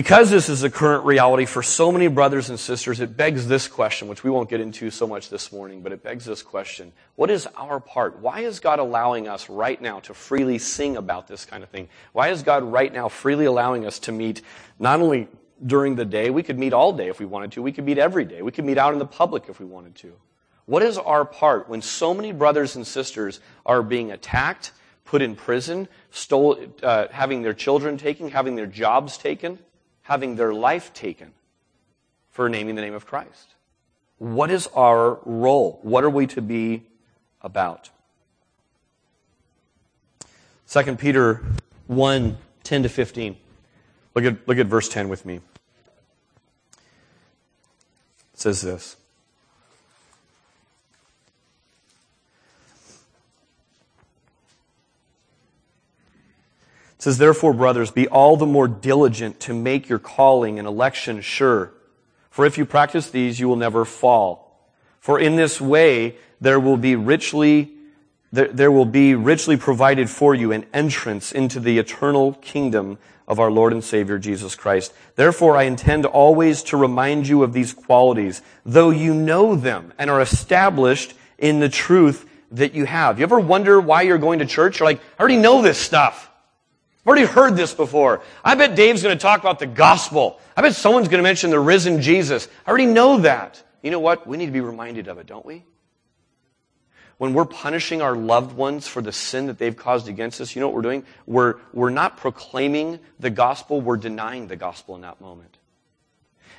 Because 0.00 0.30
this 0.30 0.48
is 0.48 0.62
a 0.62 0.70
current 0.70 1.04
reality 1.04 1.44
for 1.44 1.62
so 1.62 1.92
many 1.92 2.08
brothers 2.08 2.48
and 2.48 2.58
sisters, 2.58 3.00
it 3.00 3.18
begs 3.18 3.46
this 3.46 3.68
question, 3.68 4.08
which 4.08 4.24
we 4.24 4.30
won't 4.30 4.48
get 4.48 4.58
into 4.58 4.90
so 4.90 5.06
much 5.06 5.28
this 5.28 5.52
morning, 5.52 5.82
but 5.82 5.92
it 5.92 6.02
begs 6.02 6.24
this 6.24 6.42
question. 6.42 6.90
What 7.16 7.28
is 7.28 7.46
our 7.54 7.80
part? 7.80 8.18
Why 8.18 8.40
is 8.40 8.60
God 8.60 8.78
allowing 8.78 9.28
us 9.28 9.50
right 9.50 9.78
now 9.78 10.00
to 10.00 10.14
freely 10.14 10.56
sing 10.56 10.96
about 10.96 11.28
this 11.28 11.44
kind 11.44 11.62
of 11.62 11.68
thing? 11.68 11.86
Why 12.14 12.30
is 12.30 12.42
God 12.42 12.62
right 12.62 12.90
now 12.90 13.10
freely 13.10 13.44
allowing 13.44 13.84
us 13.84 13.98
to 13.98 14.10
meet 14.10 14.40
not 14.78 15.02
only 15.02 15.28
during 15.66 15.96
the 15.96 16.06
day, 16.06 16.30
we 16.30 16.42
could 16.42 16.58
meet 16.58 16.72
all 16.72 16.94
day 16.94 17.08
if 17.08 17.20
we 17.20 17.26
wanted 17.26 17.52
to, 17.52 17.62
we 17.62 17.70
could 17.70 17.84
meet 17.84 17.98
every 17.98 18.24
day, 18.24 18.40
we 18.40 18.52
could 18.52 18.64
meet 18.64 18.78
out 18.78 18.94
in 18.94 18.98
the 18.98 19.04
public 19.04 19.50
if 19.50 19.60
we 19.60 19.66
wanted 19.66 19.96
to. 19.96 20.14
What 20.64 20.82
is 20.82 20.96
our 20.96 21.26
part 21.26 21.68
when 21.68 21.82
so 21.82 22.14
many 22.14 22.32
brothers 22.32 22.74
and 22.74 22.86
sisters 22.86 23.40
are 23.66 23.82
being 23.82 24.12
attacked, 24.12 24.72
put 25.04 25.20
in 25.20 25.36
prison, 25.36 25.88
stole, 26.10 26.58
uh, 26.82 27.08
having 27.10 27.42
their 27.42 27.52
children 27.52 27.98
taken, 27.98 28.30
having 28.30 28.56
their 28.56 28.64
jobs 28.64 29.18
taken? 29.18 29.58
Having 30.02 30.36
their 30.36 30.52
life 30.52 30.92
taken 30.92 31.32
for 32.30 32.48
naming 32.48 32.74
the 32.74 32.82
name 32.82 32.94
of 32.94 33.06
Christ. 33.06 33.54
What 34.18 34.50
is 34.50 34.66
our 34.74 35.18
role? 35.24 35.78
What 35.82 36.04
are 36.04 36.10
we 36.10 36.26
to 36.28 36.42
be 36.42 36.84
about? 37.42 37.90
2 40.68 40.96
Peter 40.96 41.42
1 41.86 42.38
10 42.62 42.82
to 42.84 42.88
15. 42.88 43.36
Look 44.14 44.24
at, 44.24 44.48
look 44.48 44.58
at 44.58 44.66
verse 44.66 44.88
10 44.88 45.08
with 45.08 45.24
me. 45.24 45.36
It 45.36 45.40
says 48.34 48.60
this. 48.60 48.96
It 57.00 57.04
says, 57.04 57.16
Therefore, 57.16 57.54
brothers, 57.54 57.90
be 57.90 58.08
all 58.08 58.36
the 58.36 58.44
more 58.44 58.68
diligent 58.68 59.40
to 59.40 59.54
make 59.54 59.88
your 59.88 59.98
calling 59.98 60.58
and 60.58 60.68
election 60.68 61.22
sure. 61.22 61.72
For 62.28 62.44
if 62.44 62.58
you 62.58 62.66
practice 62.66 63.08
these, 63.08 63.40
you 63.40 63.48
will 63.48 63.56
never 63.56 63.86
fall. 63.86 64.68
For 64.98 65.18
in 65.18 65.36
this 65.36 65.62
way, 65.62 66.16
there 66.42 66.60
will 66.60 66.76
be 66.76 66.96
richly, 66.96 67.72
there, 68.32 68.48
there 68.48 68.70
will 68.70 68.84
be 68.84 69.14
richly 69.14 69.56
provided 69.56 70.10
for 70.10 70.34
you 70.34 70.52
an 70.52 70.66
entrance 70.74 71.32
into 71.32 71.58
the 71.58 71.78
eternal 71.78 72.34
kingdom 72.34 72.98
of 73.26 73.40
our 73.40 73.50
Lord 73.50 73.72
and 73.72 73.82
Savior 73.82 74.18
Jesus 74.18 74.54
Christ. 74.54 74.92
Therefore, 75.16 75.56
I 75.56 75.62
intend 75.62 76.04
always 76.04 76.62
to 76.64 76.76
remind 76.76 77.26
you 77.26 77.42
of 77.42 77.54
these 77.54 77.72
qualities, 77.72 78.42
though 78.66 78.90
you 78.90 79.14
know 79.14 79.56
them 79.56 79.94
and 79.98 80.10
are 80.10 80.20
established 80.20 81.14
in 81.38 81.60
the 81.60 81.70
truth 81.70 82.28
that 82.50 82.74
you 82.74 82.84
have. 82.84 83.18
You 83.18 83.22
ever 83.22 83.40
wonder 83.40 83.80
why 83.80 84.02
you're 84.02 84.18
going 84.18 84.40
to 84.40 84.46
church? 84.46 84.80
You're 84.80 84.90
like, 84.90 85.00
I 85.18 85.20
already 85.20 85.38
know 85.38 85.62
this 85.62 85.78
stuff. 85.78 86.29
I've 87.02 87.06
already 87.06 87.26
heard 87.26 87.56
this 87.56 87.72
before. 87.72 88.22
I 88.44 88.54
bet 88.54 88.74
Dave's 88.74 89.02
going 89.02 89.16
to 89.16 89.22
talk 89.22 89.40
about 89.40 89.58
the 89.58 89.66
gospel. 89.66 90.38
I 90.54 90.60
bet 90.60 90.74
someone's 90.74 91.08
going 91.08 91.18
to 91.18 91.22
mention 91.22 91.50
the 91.50 91.58
risen 91.58 92.02
Jesus. 92.02 92.46
I 92.66 92.68
already 92.68 92.86
know 92.86 93.20
that. 93.20 93.62
You 93.82 93.90
know 93.90 94.00
what? 94.00 94.26
We 94.26 94.36
need 94.36 94.46
to 94.46 94.52
be 94.52 94.60
reminded 94.60 95.08
of 95.08 95.18
it, 95.18 95.26
don't 95.26 95.46
we? 95.46 95.64
When 97.16 97.32
we're 97.32 97.46
punishing 97.46 98.02
our 98.02 98.14
loved 98.14 98.54
ones 98.54 98.86
for 98.86 99.00
the 99.00 99.12
sin 99.12 99.46
that 99.46 99.58
they've 99.58 99.76
caused 99.76 100.08
against 100.08 100.40
us, 100.40 100.54
you 100.54 100.60
know 100.60 100.68
what 100.68 100.76
we're 100.76 100.82
doing? 100.82 101.04
We're, 101.26 101.56
we're 101.72 101.90
not 101.90 102.18
proclaiming 102.18 102.98
the 103.18 103.30
gospel, 103.30 103.80
we're 103.80 103.96
denying 103.96 104.48
the 104.48 104.56
gospel 104.56 104.94
in 104.94 105.00
that 105.02 105.20
moment. 105.20 105.58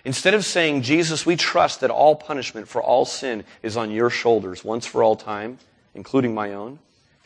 Instead 0.04 0.34
of 0.34 0.44
saying, 0.44 0.82
Jesus, 0.82 1.26
we 1.26 1.36
trust 1.36 1.82
that 1.82 1.92
all 1.92 2.16
punishment 2.16 2.68
for 2.68 2.82
all 2.82 3.06
sin 3.06 3.44
is 3.62 3.78
on 3.78 3.92
your 3.92 4.10
shoulders 4.10 4.64
once 4.64 4.86
for 4.86 5.04
all 5.04 5.16
time, 5.16 5.60
including 5.94 6.34
my 6.34 6.54
own, 6.54 6.80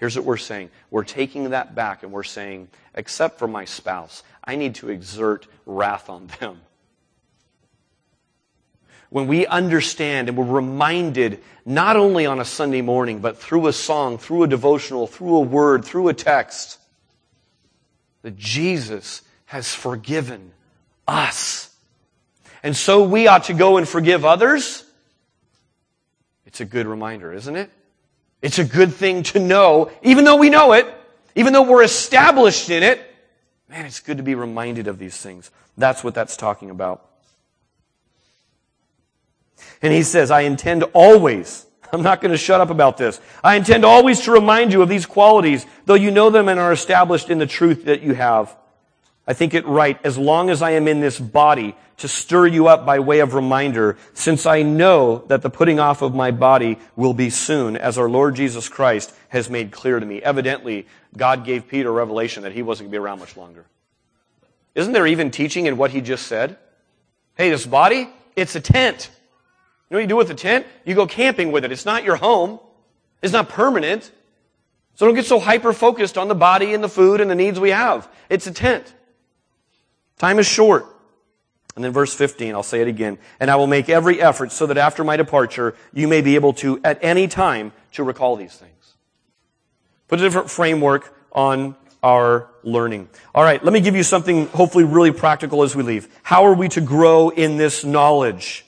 here's 0.05 0.15
what 0.15 0.25
we're 0.25 0.37
saying. 0.37 0.69
We're 0.91 1.03
taking 1.03 1.49
that 1.49 1.73
back 1.73 2.03
and 2.03 2.11
we're 2.11 2.23
saying, 2.23 2.67
except 2.93 3.39
for 3.39 3.47
my 3.47 3.65
spouse, 3.65 4.21
I 4.43 4.55
need 4.55 4.75
to 4.75 4.89
exert 4.89 5.47
wrath 5.65 6.09
on 6.09 6.27
them. 6.39 6.61
When 9.09 9.27
we 9.27 9.47
understand 9.47 10.29
and 10.29 10.37
we're 10.37 10.45
reminded, 10.45 11.41
not 11.65 11.95
only 11.95 12.27
on 12.27 12.39
a 12.39 12.45
Sunday 12.45 12.81
morning, 12.81 13.19
but 13.19 13.37
through 13.37 13.65
a 13.65 13.73
song, 13.73 14.19
through 14.19 14.43
a 14.43 14.47
devotional, 14.47 15.07
through 15.07 15.37
a 15.37 15.41
word, 15.41 15.83
through 15.83 16.09
a 16.09 16.13
text, 16.13 16.79
that 18.21 18.37
Jesus 18.37 19.23
has 19.45 19.73
forgiven 19.73 20.51
us 21.07 21.75
and 22.65 22.75
so 22.75 23.03
we 23.03 23.27
ought 23.27 23.43
to 23.43 23.53
go 23.53 23.77
and 23.77 23.87
forgive 23.87 24.25
others. 24.25 24.83
It's 26.47 26.61
a 26.61 26.65
good 26.65 26.87
reminder, 26.87 27.31
isn't 27.31 27.55
it? 27.55 27.69
It's 28.45 28.59
a 28.59 28.63
good 28.63 28.93
thing 28.93 29.23
to 29.23 29.39
know, 29.39 29.89
even 30.03 30.23
though 30.23 30.35
we 30.35 30.51
know 30.51 30.73
it, 30.73 30.85
even 31.33 31.51
though 31.51 31.63
we're 31.63 31.81
established 31.81 32.69
in 32.69 32.83
it. 32.83 33.01
Man, 33.67 33.87
it's 33.87 34.01
good 34.01 34.17
to 34.17 34.23
be 34.23 34.35
reminded 34.35 34.85
of 34.85 34.99
these 34.99 35.17
things. 35.17 35.49
That's 35.79 36.03
what 36.03 36.13
that's 36.13 36.37
talking 36.37 36.69
about. 36.69 37.09
And 39.81 39.91
he 39.91 40.03
says, 40.03 40.29
I 40.29 40.41
intend 40.41 40.83
always, 40.93 41.65
I'm 41.91 42.03
not 42.03 42.21
going 42.21 42.33
to 42.33 42.37
shut 42.37 42.61
up 42.61 42.69
about 42.69 42.97
this. 42.97 43.19
I 43.43 43.55
intend 43.55 43.83
always 43.83 44.21
to 44.21 44.31
remind 44.31 44.73
you 44.73 44.83
of 44.83 44.89
these 44.89 45.07
qualities, 45.07 45.65
though 45.87 45.95
you 45.95 46.11
know 46.11 46.29
them 46.29 46.47
and 46.47 46.59
are 46.59 46.71
established 46.71 47.31
in 47.31 47.39
the 47.39 47.47
truth 47.47 47.85
that 47.85 48.03
you 48.03 48.13
have. 48.13 48.55
I 49.25 49.33
think 49.33 49.55
it 49.55 49.65
right, 49.65 49.99
as 50.03 50.19
long 50.19 50.51
as 50.51 50.61
I 50.61 50.69
am 50.73 50.87
in 50.87 50.99
this 50.99 51.19
body, 51.19 51.75
to 51.97 52.07
stir 52.07 52.47
you 52.47 52.67
up 52.67 52.85
by 52.85 52.99
way 52.99 53.19
of 53.19 53.33
reminder, 53.33 53.97
since 54.13 54.45
I 54.45 54.63
know 54.63 55.19
that 55.27 55.41
the 55.41 55.49
putting 55.49 55.79
off 55.79 56.01
of 56.01 56.13
my 56.13 56.31
body 56.31 56.77
will 56.95 57.13
be 57.13 57.29
soon, 57.29 57.77
as 57.77 57.97
our 57.97 58.09
Lord 58.09 58.35
Jesus 58.35 58.67
Christ 58.67 59.13
has 59.29 59.49
made 59.49 59.71
clear 59.71 59.99
to 59.99 60.05
me. 60.05 60.21
Evidently, 60.21 60.87
God 61.15 61.45
gave 61.45 61.67
Peter 61.67 61.91
revelation 61.91 62.43
that 62.43 62.51
he 62.51 62.61
wasn't 62.61 62.87
going 62.87 62.91
to 62.91 62.99
be 62.99 63.03
around 63.03 63.19
much 63.19 63.37
longer. 63.37 63.65
Isn't 64.75 64.91
there 64.91 65.07
even 65.07 65.31
teaching 65.31 65.67
in 65.67 65.77
what 65.77 65.91
he 65.91 66.01
just 66.01 66.27
said? 66.27 66.57
Hey, 67.37 67.49
this 67.49 67.65
body, 67.65 68.09
it's 68.35 68.55
a 68.55 68.61
tent. 68.61 69.09
You 69.89 69.95
know 69.95 69.97
what 69.97 70.01
you 70.01 70.07
do 70.07 70.15
with 70.17 70.31
a 70.31 70.35
tent? 70.35 70.65
You 70.83 70.95
go 70.95 71.07
camping 71.07 71.51
with 71.51 71.63
it. 71.63 71.71
It's 71.71 71.85
not 71.85 72.03
your 72.03 72.17
home. 72.17 72.59
It's 73.21 73.33
not 73.33 73.49
permanent. 73.49 74.11
So 74.95 75.05
don't 75.05 75.15
get 75.15 75.25
so 75.25 75.39
hyper 75.39 75.73
focused 75.73 76.17
on 76.17 76.27
the 76.27 76.35
body 76.35 76.73
and 76.73 76.83
the 76.83 76.89
food 76.89 77.21
and 77.21 77.29
the 77.29 77.35
needs 77.35 77.59
we 77.59 77.69
have. 77.69 78.09
It's 78.29 78.47
a 78.47 78.51
tent. 78.51 78.93
Time 80.17 80.39
is 80.39 80.45
short. 80.45 80.85
And 81.75 81.83
then 81.83 81.91
verse 81.91 82.13
15, 82.13 82.55
I'll 82.55 82.63
say 82.63 82.81
it 82.81 82.87
again. 82.87 83.17
And 83.39 83.51
I 83.51 83.57
will 83.57 83.67
make 83.67 83.89
every 83.89 84.21
effort 84.21 84.51
so 84.51 84.65
that 84.67 84.77
after 84.77 85.03
my 85.03 85.17
departure, 85.17 85.75
you 85.93 86.07
may 86.07 86.21
be 86.21 86.35
able 86.35 86.53
to, 86.53 86.79
at 86.83 86.99
any 87.01 87.27
time, 87.27 87.73
to 87.93 88.03
recall 88.03 88.35
these 88.35 88.55
things. 88.55 88.71
Put 90.07 90.19
a 90.19 90.23
different 90.23 90.49
framework 90.49 91.13
on 91.31 91.75
our 92.01 92.47
learning. 92.63 93.09
All 93.33 93.43
right, 93.43 93.63
let 93.63 93.73
me 93.73 93.81
give 93.81 93.95
you 93.95 94.03
something 94.03 94.47
hopefully 94.47 94.83
really 94.83 95.11
practical 95.11 95.63
as 95.63 95.75
we 95.75 95.83
leave. 95.83 96.07
How 96.23 96.45
are 96.45 96.53
we 96.53 96.69
to 96.69 96.81
grow 96.81 97.29
in 97.29 97.57
this 97.57 97.83
knowledge? 97.83 98.65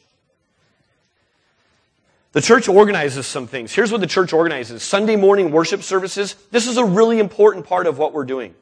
The 2.33 2.41
church 2.41 2.67
organizes 2.67 3.25
some 3.25 3.47
things. 3.47 3.73
Here's 3.73 3.91
what 3.91 4.01
the 4.01 4.07
church 4.07 4.33
organizes. 4.33 4.83
Sunday 4.83 5.15
morning 5.15 5.51
worship 5.51 5.81
services. 5.81 6.35
This 6.51 6.67
is 6.67 6.77
a 6.77 6.85
really 6.85 7.19
important 7.19 7.65
part 7.65 7.87
of 7.87 7.97
what 7.97 8.13
we're 8.13 8.25
doing. 8.25 8.53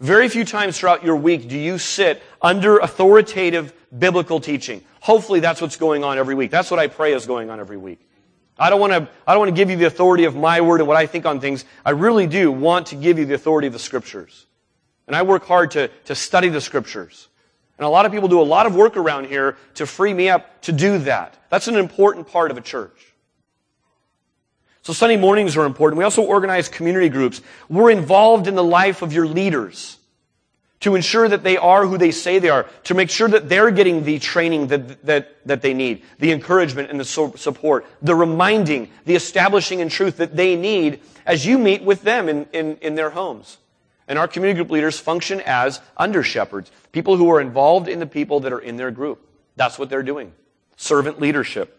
Very 0.00 0.28
few 0.28 0.44
times 0.44 0.78
throughout 0.78 1.04
your 1.04 1.16
week 1.16 1.48
do 1.48 1.58
you 1.58 1.78
sit 1.78 2.22
under 2.42 2.78
authoritative 2.78 3.72
biblical 3.98 4.40
teaching. 4.40 4.82
Hopefully 5.00 5.40
that's 5.40 5.60
what's 5.60 5.76
going 5.76 6.04
on 6.04 6.18
every 6.18 6.34
week. 6.34 6.50
That's 6.50 6.70
what 6.70 6.80
I 6.80 6.86
pray 6.88 7.12
is 7.12 7.26
going 7.26 7.50
on 7.50 7.60
every 7.60 7.76
week. 7.76 8.00
I 8.58 8.70
don't 8.70 8.80
want 8.80 8.92
to, 8.92 9.08
I 9.26 9.32
don't 9.32 9.40
want 9.40 9.50
to 9.50 9.54
give 9.54 9.70
you 9.70 9.76
the 9.76 9.84
authority 9.86 10.24
of 10.24 10.34
my 10.34 10.60
word 10.60 10.80
and 10.80 10.88
what 10.88 10.96
I 10.96 11.06
think 11.06 11.26
on 11.26 11.40
things. 11.40 11.64
I 11.84 11.90
really 11.90 12.26
do 12.26 12.50
want 12.50 12.88
to 12.88 12.96
give 12.96 13.18
you 13.18 13.26
the 13.26 13.34
authority 13.34 13.66
of 13.66 13.72
the 13.72 13.78
scriptures. 13.78 14.46
And 15.06 15.14
I 15.14 15.22
work 15.22 15.44
hard 15.44 15.72
to, 15.72 15.88
to 16.06 16.14
study 16.14 16.48
the 16.48 16.60
scriptures. 16.60 17.28
And 17.78 17.84
a 17.84 17.88
lot 17.88 18.06
of 18.06 18.12
people 18.12 18.28
do 18.28 18.40
a 18.40 18.42
lot 18.42 18.66
of 18.66 18.74
work 18.74 18.96
around 18.96 19.26
here 19.26 19.56
to 19.74 19.86
free 19.86 20.14
me 20.14 20.30
up 20.30 20.62
to 20.62 20.72
do 20.72 20.98
that. 21.00 21.38
That's 21.50 21.68
an 21.68 21.76
important 21.76 22.28
part 22.28 22.50
of 22.50 22.56
a 22.56 22.62
church. 22.62 23.14
So 24.86 24.92
Sunday 24.92 25.16
mornings 25.16 25.56
are 25.56 25.64
important. 25.64 25.98
We 25.98 26.04
also 26.04 26.22
organize 26.22 26.68
community 26.68 27.08
groups. 27.08 27.42
We're 27.68 27.90
involved 27.90 28.46
in 28.46 28.54
the 28.54 28.62
life 28.62 29.02
of 29.02 29.12
your 29.12 29.26
leaders 29.26 29.98
to 30.78 30.94
ensure 30.94 31.28
that 31.28 31.42
they 31.42 31.56
are 31.56 31.84
who 31.84 31.98
they 31.98 32.12
say 32.12 32.38
they 32.38 32.50
are, 32.50 32.66
to 32.84 32.94
make 32.94 33.10
sure 33.10 33.26
that 33.26 33.48
they're 33.48 33.72
getting 33.72 34.04
the 34.04 34.20
training 34.20 34.68
that, 34.68 35.04
that, 35.04 35.44
that 35.44 35.60
they 35.60 35.74
need, 35.74 36.04
the 36.20 36.30
encouragement 36.30 36.88
and 36.88 37.00
the 37.00 37.04
support, 37.04 37.84
the 38.00 38.14
reminding, 38.14 38.88
the 39.06 39.16
establishing 39.16 39.80
in 39.80 39.88
truth 39.88 40.18
that 40.18 40.36
they 40.36 40.54
need 40.54 41.00
as 41.26 41.44
you 41.44 41.58
meet 41.58 41.82
with 41.82 42.02
them 42.02 42.28
in, 42.28 42.46
in, 42.52 42.76
in 42.76 42.94
their 42.94 43.10
homes. 43.10 43.58
And 44.06 44.20
our 44.20 44.28
community 44.28 44.56
group 44.56 44.70
leaders 44.70 45.00
function 45.00 45.40
as 45.46 45.80
under 45.96 46.22
shepherds, 46.22 46.70
people 46.92 47.16
who 47.16 47.28
are 47.32 47.40
involved 47.40 47.88
in 47.88 47.98
the 47.98 48.06
people 48.06 48.38
that 48.38 48.52
are 48.52 48.60
in 48.60 48.76
their 48.76 48.92
group. 48.92 49.28
That's 49.56 49.80
what 49.80 49.90
they're 49.90 50.04
doing. 50.04 50.32
Servant 50.76 51.20
leadership. 51.20 51.72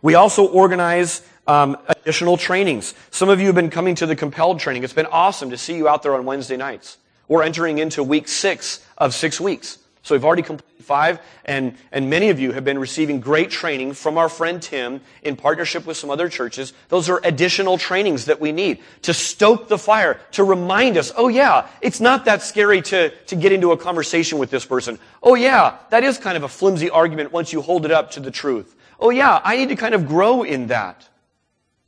We 0.00 0.14
also 0.14 0.46
organize 0.46 1.20
um, 1.50 1.76
additional 1.88 2.36
trainings. 2.36 2.94
Some 3.10 3.28
of 3.28 3.40
you 3.40 3.46
have 3.46 3.56
been 3.56 3.70
coming 3.70 3.96
to 3.96 4.06
the 4.06 4.14
compelled 4.14 4.60
training. 4.60 4.84
It's 4.84 4.92
been 4.92 5.06
awesome 5.06 5.50
to 5.50 5.58
see 5.58 5.76
you 5.76 5.88
out 5.88 6.04
there 6.04 6.14
on 6.14 6.24
Wednesday 6.24 6.56
nights. 6.56 6.96
We're 7.26 7.42
entering 7.42 7.78
into 7.78 8.04
week 8.04 8.28
six 8.28 8.84
of 8.96 9.14
six 9.14 9.40
weeks. 9.40 9.78
So 10.02 10.14
we've 10.14 10.24
already 10.24 10.42
completed 10.42 10.84
five, 10.84 11.18
and, 11.44 11.74
and 11.90 12.08
many 12.08 12.30
of 12.30 12.38
you 12.38 12.52
have 12.52 12.64
been 12.64 12.78
receiving 12.78 13.20
great 13.20 13.50
training 13.50 13.94
from 13.94 14.16
our 14.16 14.28
friend 14.28 14.62
Tim 14.62 15.00
in 15.22 15.34
partnership 15.34 15.86
with 15.86 15.96
some 15.96 16.08
other 16.08 16.28
churches. 16.28 16.72
Those 16.88 17.08
are 17.08 17.20
additional 17.24 17.78
trainings 17.78 18.26
that 18.26 18.40
we 18.40 18.52
need 18.52 18.78
to 19.02 19.12
stoke 19.12 19.68
the 19.68 19.76
fire, 19.76 20.20
to 20.32 20.44
remind 20.44 20.96
us, 20.96 21.12
oh 21.16 21.28
yeah, 21.28 21.66
it's 21.80 22.00
not 22.00 22.26
that 22.26 22.42
scary 22.42 22.80
to, 22.82 23.10
to 23.26 23.36
get 23.36 23.50
into 23.50 23.72
a 23.72 23.76
conversation 23.76 24.38
with 24.38 24.50
this 24.50 24.64
person. 24.64 24.98
Oh 25.22 25.34
yeah, 25.34 25.78
that 25.90 26.04
is 26.04 26.16
kind 26.16 26.36
of 26.36 26.44
a 26.44 26.48
flimsy 26.48 26.90
argument 26.90 27.32
once 27.32 27.52
you 27.52 27.60
hold 27.60 27.84
it 27.84 27.90
up 27.90 28.12
to 28.12 28.20
the 28.20 28.30
truth. 28.30 28.74
Oh 29.00 29.10
yeah, 29.10 29.40
I 29.44 29.56
need 29.56 29.68
to 29.68 29.76
kind 29.76 29.94
of 29.94 30.06
grow 30.06 30.44
in 30.44 30.68
that. 30.68 31.08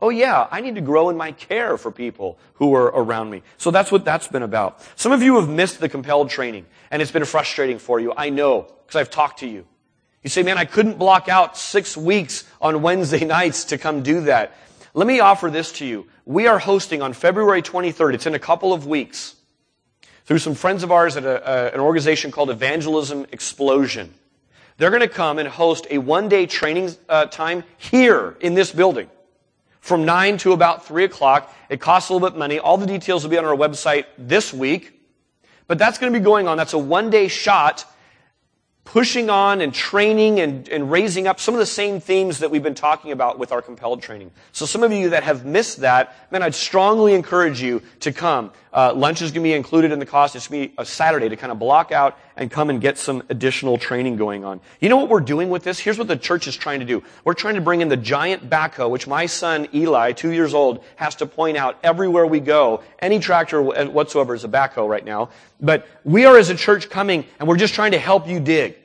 Oh 0.02 0.08
yeah, 0.08 0.48
I 0.50 0.60
need 0.60 0.74
to 0.74 0.80
grow 0.80 1.10
in 1.10 1.16
my 1.16 1.30
care 1.30 1.78
for 1.78 1.92
people 1.92 2.36
who 2.54 2.74
are 2.74 2.86
around 2.86 3.30
me. 3.30 3.44
So 3.56 3.70
that's 3.70 3.92
what 3.92 4.04
that's 4.04 4.26
been 4.26 4.42
about. 4.42 4.80
Some 4.96 5.12
of 5.12 5.22
you 5.22 5.36
have 5.36 5.48
missed 5.48 5.78
the 5.78 5.88
compelled 5.88 6.28
training 6.28 6.66
and 6.90 7.00
it's 7.00 7.12
been 7.12 7.24
frustrating 7.24 7.78
for 7.78 8.00
you. 8.00 8.12
I 8.16 8.28
know 8.28 8.62
because 8.62 8.96
I've 8.96 9.10
talked 9.10 9.38
to 9.38 9.46
you. 9.46 9.64
You 10.24 10.30
say, 10.30 10.42
man, 10.42 10.58
I 10.58 10.64
couldn't 10.64 10.98
block 10.98 11.28
out 11.28 11.56
six 11.56 11.96
weeks 11.96 12.42
on 12.60 12.82
Wednesday 12.82 13.24
nights 13.38 13.66
to 13.66 13.78
come 13.78 14.02
do 14.02 14.22
that. 14.22 14.56
Let 14.92 15.06
me 15.06 15.20
offer 15.20 15.50
this 15.50 15.70
to 15.74 15.86
you. 15.86 16.08
We 16.24 16.48
are 16.48 16.58
hosting 16.58 17.00
on 17.00 17.12
February 17.12 17.62
23rd. 17.62 18.14
It's 18.14 18.26
in 18.26 18.34
a 18.34 18.40
couple 18.40 18.72
of 18.72 18.88
weeks 18.88 19.36
through 20.24 20.38
some 20.38 20.56
friends 20.56 20.82
of 20.82 20.90
ours 20.90 21.16
at 21.16 21.24
a, 21.24 21.48
a, 21.48 21.74
an 21.74 21.80
organization 21.80 22.32
called 22.32 22.50
Evangelism 22.50 23.26
Explosion. 23.30 24.12
They're 24.78 24.90
going 24.90 25.00
to 25.00 25.08
come 25.08 25.38
and 25.38 25.48
host 25.48 25.86
a 25.90 25.98
one 25.98 26.28
day 26.28 26.46
training 26.46 26.90
uh, 27.08 27.26
time 27.26 27.62
here 27.78 28.36
in 28.40 28.54
this 28.54 28.72
building 28.72 29.08
from 29.82 30.06
9 30.06 30.38
to 30.38 30.52
about 30.52 30.86
3 30.86 31.04
o'clock. 31.04 31.54
It 31.68 31.80
costs 31.80 32.08
a 32.08 32.14
little 32.14 32.26
bit 32.26 32.34
of 32.34 32.38
money. 32.38 32.58
All 32.58 32.78
the 32.78 32.86
details 32.86 33.24
will 33.24 33.30
be 33.30 33.36
on 33.36 33.44
our 33.44 33.54
website 33.54 34.06
this 34.16 34.54
week. 34.54 34.98
But 35.66 35.78
that's 35.78 35.98
going 35.98 36.12
to 36.12 36.18
be 36.18 36.24
going 36.24 36.48
on. 36.48 36.56
That's 36.56 36.72
a 36.72 36.78
one 36.78 37.10
day 37.10 37.28
shot 37.28 37.84
pushing 38.84 39.30
on 39.30 39.60
and 39.60 39.72
training 39.72 40.40
and, 40.40 40.68
and 40.68 40.90
raising 40.90 41.26
up 41.26 41.38
some 41.38 41.54
of 41.54 41.60
the 41.60 41.66
same 41.66 42.00
themes 42.00 42.40
that 42.40 42.50
we've 42.50 42.62
been 42.62 42.74
talking 42.74 43.12
about 43.12 43.38
with 43.38 43.52
our 43.52 43.62
compelled 43.62 44.02
training. 44.02 44.30
So 44.52 44.66
some 44.66 44.82
of 44.82 44.92
you 44.92 45.10
that 45.10 45.22
have 45.22 45.44
missed 45.44 45.78
that, 45.78 46.14
man, 46.32 46.42
I'd 46.42 46.54
strongly 46.54 47.14
encourage 47.14 47.62
you 47.62 47.82
to 48.00 48.12
come. 48.12 48.52
Uh, 48.72 48.92
lunch 48.92 49.22
is 49.22 49.30
going 49.30 49.42
to 49.42 49.48
be 49.48 49.52
included 49.52 49.92
in 49.92 49.98
the 49.98 50.06
cost. 50.06 50.34
It's 50.34 50.48
going 50.48 50.62
to 50.62 50.68
be 50.68 50.74
a 50.78 50.84
Saturday 50.84 51.28
to 51.28 51.36
kind 51.36 51.52
of 51.52 51.58
block 51.58 51.92
out 51.92 52.18
and 52.36 52.50
come 52.50 52.70
and 52.70 52.80
get 52.80 52.98
some 52.98 53.22
additional 53.28 53.78
training 53.78 54.16
going 54.16 54.44
on. 54.44 54.60
You 54.80 54.88
know 54.88 54.96
what 54.96 55.08
we're 55.08 55.20
doing 55.20 55.48
with 55.48 55.64
this? 55.64 55.78
Here's 55.78 55.98
what 55.98 56.08
the 56.08 56.16
church 56.16 56.46
is 56.46 56.56
trying 56.56 56.80
to 56.80 56.86
do. 56.86 57.02
We're 57.24 57.34
trying 57.34 57.54
to 57.56 57.60
bring 57.60 57.80
in 57.80 57.88
the 57.88 57.96
giant 57.96 58.48
backhoe, 58.48 58.90
which 58.90 59.06
my 59.06 59.26
son 59.26 59.68
Eli, 59.74 60.12
two 60.12 60.30
years 60.30 60.54
old, 60.54 60.84
has 60.96 61.16
to 61.16 61.26
point 61.26 61.56
out 61.56 61.78
everywhere 61.82 62.26
we 62.26 62.40
go. 62.40 62.82
Any 62.98 63.18
tractor 63.18 63.62
whatsoever 63.62 64.34
is 64.34 64.44
a 64.44 64.48
backhoe 64.48 64.88
right 64.88 65.04
now. 65.04 65.30
But 65.60 65.86
we 66.04 66.24
are 66.24 66.36
as 66.38 66.50
a 66.50 66.56
church 66.56 66.90
coming 66.90 67.26
and 67.38 67.48
we're 67.48 67.56
just 67.56 67.74
trying 67.74 67.92
to 67.92 67.98
help 67.98 68.28
you 68.28 68.40
dig. 68.40 68.76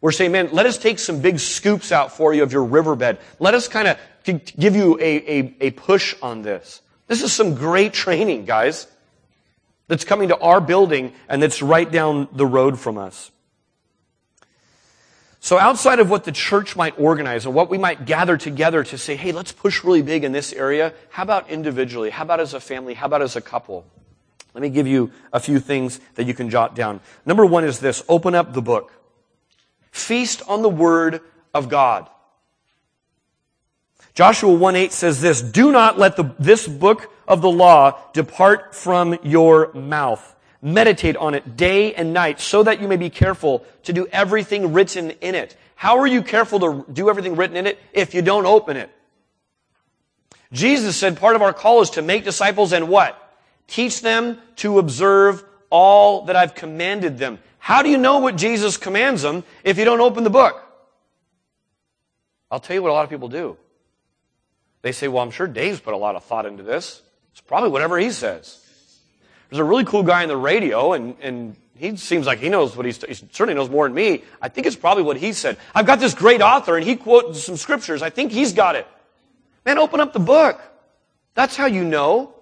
We're 0.00 0.12
saying, 0.12 0.32
man, 0.32 0.50
let 0.52 0.66
us 0.66 0.78
take 0.78 0.98
some 0.98 1.20
big 1.20 1.38
scoops 1.38 1.90
out 1.90 2.12
for 2.16 2.32
you 2.34 2.42
of 2.42 2.52
your 2.52 2.64
riverbed. 2.64 3.18
Let 3.38 3.54
us 3.54 3.66
kind 3.66 3.88
of 3.88 3.98
give 4.24 4.76
you 4.76 4.98
a, 5.00 5.02
a, 5.02 5.56
a 5.60 5.70
push 5.70 6.14
on 6.22 6.42
this. 6.42 6.80
This 7.06 7.22
is 7.22 7.32
some 7.32 7.54
great 7.54 7.92
training, 7.92 8.44
guys. 8.44 8.88
That's 9.88 10.04
coming 10.04 10.28
to 10.28 10.38
our 10.38 10.60
building 10.60 11.12
and 11.28 11.42
that's 11.42 11.62
right 11.62 11.90
down 11.90 12.28
the 12.32 12.46
road 12.46 12.78
from 12.78 12.98
us. 12.98 13.30
So 15.40 15.58
outside 15.58 16.00
of 16.00 16.10
what 16.10 16.24
the 16.24 16.32
church 16.32 16.74
might 16.74 16.98
organize 16.98 17.46
and 17.46 17.54
what 17.54 17.70
we 17.70 17.78
might 17.78 18.04
gather 18.04 18.36
together 18.36 18.82
to 18.82 18.98
say, 18.98 19.14
hey, 19.14 19.30
let's 19.30 19.52
push 19.52 19.84
really 19.84 20.02
big 20.02 20.24
in 20.24 20.32
this 20.32 20.52
area, 20.52 20.92
how 21.10 21.22
about 21.22 21.48
individually? 21.48 22.10
How 22.10 22.24
about 22.24 22.40
as 22.40 22.52
a 22.52 22.58
family? 22.58 22.94
How 22.94 23.06
about 23.06 23.22
as 23.22 23.36
a 23.36 23.40
couple? 23.40 23.86
Let 24.54 24.62
me 24.62 24.70
give 24.70 24.88
you 24.88 25.12
a 25.32 25.38
few 25.38 25.60
things 25.60 26.00
that 26.16 26.26
you 26.26 26.34
can 26.34 26.50
jot 26.50 26.74
down. 26.74 27.00
Number 27.24 27.46
one 27.46 27.62
is 27.62 27.78
this, 27.78 28.02
open 28.08 28.34
up 28.34 28.54
the 28.54 28.62
book. 28.62 28.90
Feast 29.92 30.42
on 30.48 30.62
the 30.62 30.68
Word 30.68 31.20
of 31.54 31.68
God. 31.68 32.08
Joshua 34.16 34.48
1-8 34.48 34.92
says 34.92 35.20
this, 35.20 35.42
do 35.42 35.70
not 35.70 35.98
let 35.98 36.16
the, 36.16 36.34
this 36.38 36.66
book 36.66 37.12
of 37.28 37.42
the 37.42 37.50
law 37.50 38.00
depart 38.14 38.74
from 38.74 39.18
your 39.22 39.70
mouth. 39.74 40.34
Meditate 40.62 41.18
on 41.18 41.34
it 41.34 41.58
day 41.58 41.92
and 41.92 42.14
night 42.14 42.40
so 42.40 42.62
that 42.62 42.80
you 42.80 42.88
may 42.88 42.96
be 42.96 43.10
careful 43.10 43.66
to 43.82 43.92
do 43.92 44.06
everything 44.06 44.72
written 44.72 45.10
in 45.10 45.34
it. 45.34 45.54
How 45.74 45.98
are 45.98 46.06
you 46.06 46.22
careful 46.22 46.58
to 46.60 46.86
do 46.90 47.10
everything 47.10 47.36
written 47.36 47.58
in 47.58 47.66
it 47.66 47.78
if 47.92 48.14
you 48.14 48.22
don't 48.22 48.46
open 48.46 48.78
it? 48.78 48.90
Jesus 50.50 50.96
said 50.96 51.18
part 51.18 51.36
of 51.36 51.42
our 51.42 51.52
call 51.52 51.82
is 51.82 51.90
to 51.90 52.00
make 52.00 52.24
disciples 52.24 52.72
and 52.72 52.88
what? 52.88 53.22
Teach 53.66 54.00
them 54.00 54.38
to 54.56 54.78
observe 54.78 55.44
all 55.68 56.24
that 56.24 56.36
I've 56.36 56.54
commanded 56.54 57.18
them. 57.18 57.38
How 57.58 57.82
do 57.82 57.90
you 57.90 57.98
know 57.98 58.20
what 58.20 58.36
Jesus 58.36 58.78
commands 58.78 59.20
them 59.20 59.44
if 59.62 59.76
you 59.76 59.84
don't 59.84 60.00
open 60.00 60.24
the 60.24 60.30
book? 60.30 60.62
I'll 62.50 62.60
tell 62.60 62.74
you 62.74 62.82
what 62.82 62.90
a 62.90 62.94
lot 62.94 63.04
of 63.04 63.10
people 63.10 63.28
do. 63.28 63.58
They 64.82 64.92
say, 64.92 65.08
well, 65.08 65.22
I'm 65.22 65.30
sure 65.30 65.46
Dave's 65.46 65.80
put 65.80 65.94
a 65.94 65.96
lot 65.96 66.16
of 66.16 66.24
thought 66.24 66.46
into 66.46 66.62
this. 66.62 67.02
It's 67.32 67.40
probably 67.40 67.70
whatever 67.70 67.98
he 67.98 68.10
says. 68.10 68.62
There's 69.50 69.60
a 69.60 69.64
really 69.64 69.84
cool 69.84 70.02
guy 70.02 70.22
on 70.22 70.28
the 70.28 70.36
radio, 70.36 70.92
and, 70.92 71.16
and 71.20 71.56
he 71.76 71.96
seems 71.96 72.26
like 72.26 72.38
he 72.38 72.48
knows 72.48 72.76
what 72.76 72.86
he's, 72.86 73.02
he 73.04 73.14
certainly 73.14 73.54
knows 73.54 73.70
more 73.70 73.86
than 73.86 73.94
me. 73.94 74.24
I 74.40 74.48
think 74.48 74.66
it's 74.66 74.76
probably 74.76 75.02
what 75.02 75.16
he 75.16 75.32
said. 75.32 75.58
I've 75.74 75.86
got 75.86 76.00
this 76.00 76.14
great 76.14 76.40
author, 76.40 76.76
and 76.76 76.84
he 76.84 76.96
quotes 76.96 77.44
some 77.44 77.56
scriptures. 77.56 78.02
I 78.02 78.10
think 78.10 78.32
he's 78.32 78.52
got 78.52 78.76
it. 78.76 78.86
Man, 79.64 79.78
open 79.78 80.00
up 80.00 80.12
the 80.12 80.20
book. 80.20 80.60
That's 81.34 81.56
how 81.56 81.66
you 81.66 81.84
know. 81.84 82.32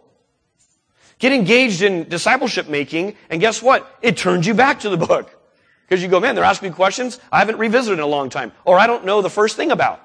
Get 1.19 1.33
engaged 1.33 1.83
in 1.83 2.09
discipleship 2.09 2.69
making, 2.69 3.17
and 3.31 3.41
guess 3.41 3.63
what? 3.63 3.99
It 4.03 4.17
turns 4.17 4.47
you 4.47 4.55
back 4.55 4.81
to 4.81 4.91
the 4.91 4.97
book. 4.97 5.31
Because 5.87 6.03
you 6.03 6.09
go, 6.09 6.21
man, 6.21 6.35
they're 6.35 6.45
asking 6.45 6.71
me 6.71 6.75
questions 6.75 7.21
I 7.31 7.39
haven't 7.39 7.59
revisited 7.59 7.99
in 7.99 8.03
a 8.03 8.07
long 8.07 8.31
time, 8.31 8.53
or 8.65 8.79
I 8.79 8.87
don't 8.87 9.05
know 9.05 9.23
the 9.23 9.31
first 9.31 9.57
thing 9.57 9.71
about. 9.71 10.01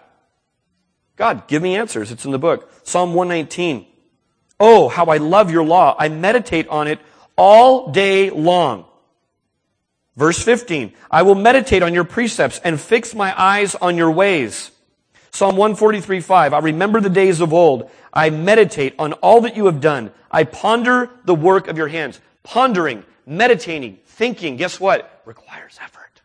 God, 1.20 1.50
give 1.50 1.62
me 1.62 1.76
answers. 1.76 2.12
It's 2.12 2.24
in 2.24 2.32
the 2.32 2.40
book. 2.40 2.72
Psalm 2.84 3.14
119. 3.14 3.86
Oh, 4.58 4.88
how 4.88 5.08
I 5.08 5.18
love 5.18 5.52
your 5.52 5.66
law. 5.66 5.94
I 6.00 6.08
meditate 6.08 6.70
on 6.70 6.88
it 6.88 6.98
all 7.38 7.92
day 7.92 8.30
long. 8.30 8.86
Verse 10.16 10.42
15. 10.42 10.94
I 11.12 11.24
will 11.24 11.36
meditate 11.36 11.84
on 11.84 11.94
your 11.94 12.06
precepts 12.06 12.62
and 12.64 12.80
fix 12.80 13.14
my 13.14 13.38
eyes 13.38 13.76
on 13.76 13.98
your 13.98 14.12
ways. 14.12 14.72
Psalm 15.32 15.58
143, 15.58 16.22
5. 16.22 16.54
I 16.54 16.60
remember 16.60 17.02
the 17.02 17.10
days 17.10 17.42
of 17.42 17.54
old. 17.54 17.92
I 18.14 18.30
meditate 18.30 18.96
on 18.98 19.12
all 19.14 19.42
that 19.42 19.58
you 19.58 19.66
have 19.66 19.82
done. 19.82 20.12
I 20.32 20.46
ponder 20.46 21.10
the 21.26 21.36
work 21.36 21.68
of 21.68 21.78
your 21.78 21.90
hands. 21.90 22.22
Pondering, 22.44 23.04
meditating, 23.26 24.00
thinking, 24.06 24.56
guess 24.56 24.80
what? 24.80 25.22
Requires 25.26 25.78
effort. 25.84 26.22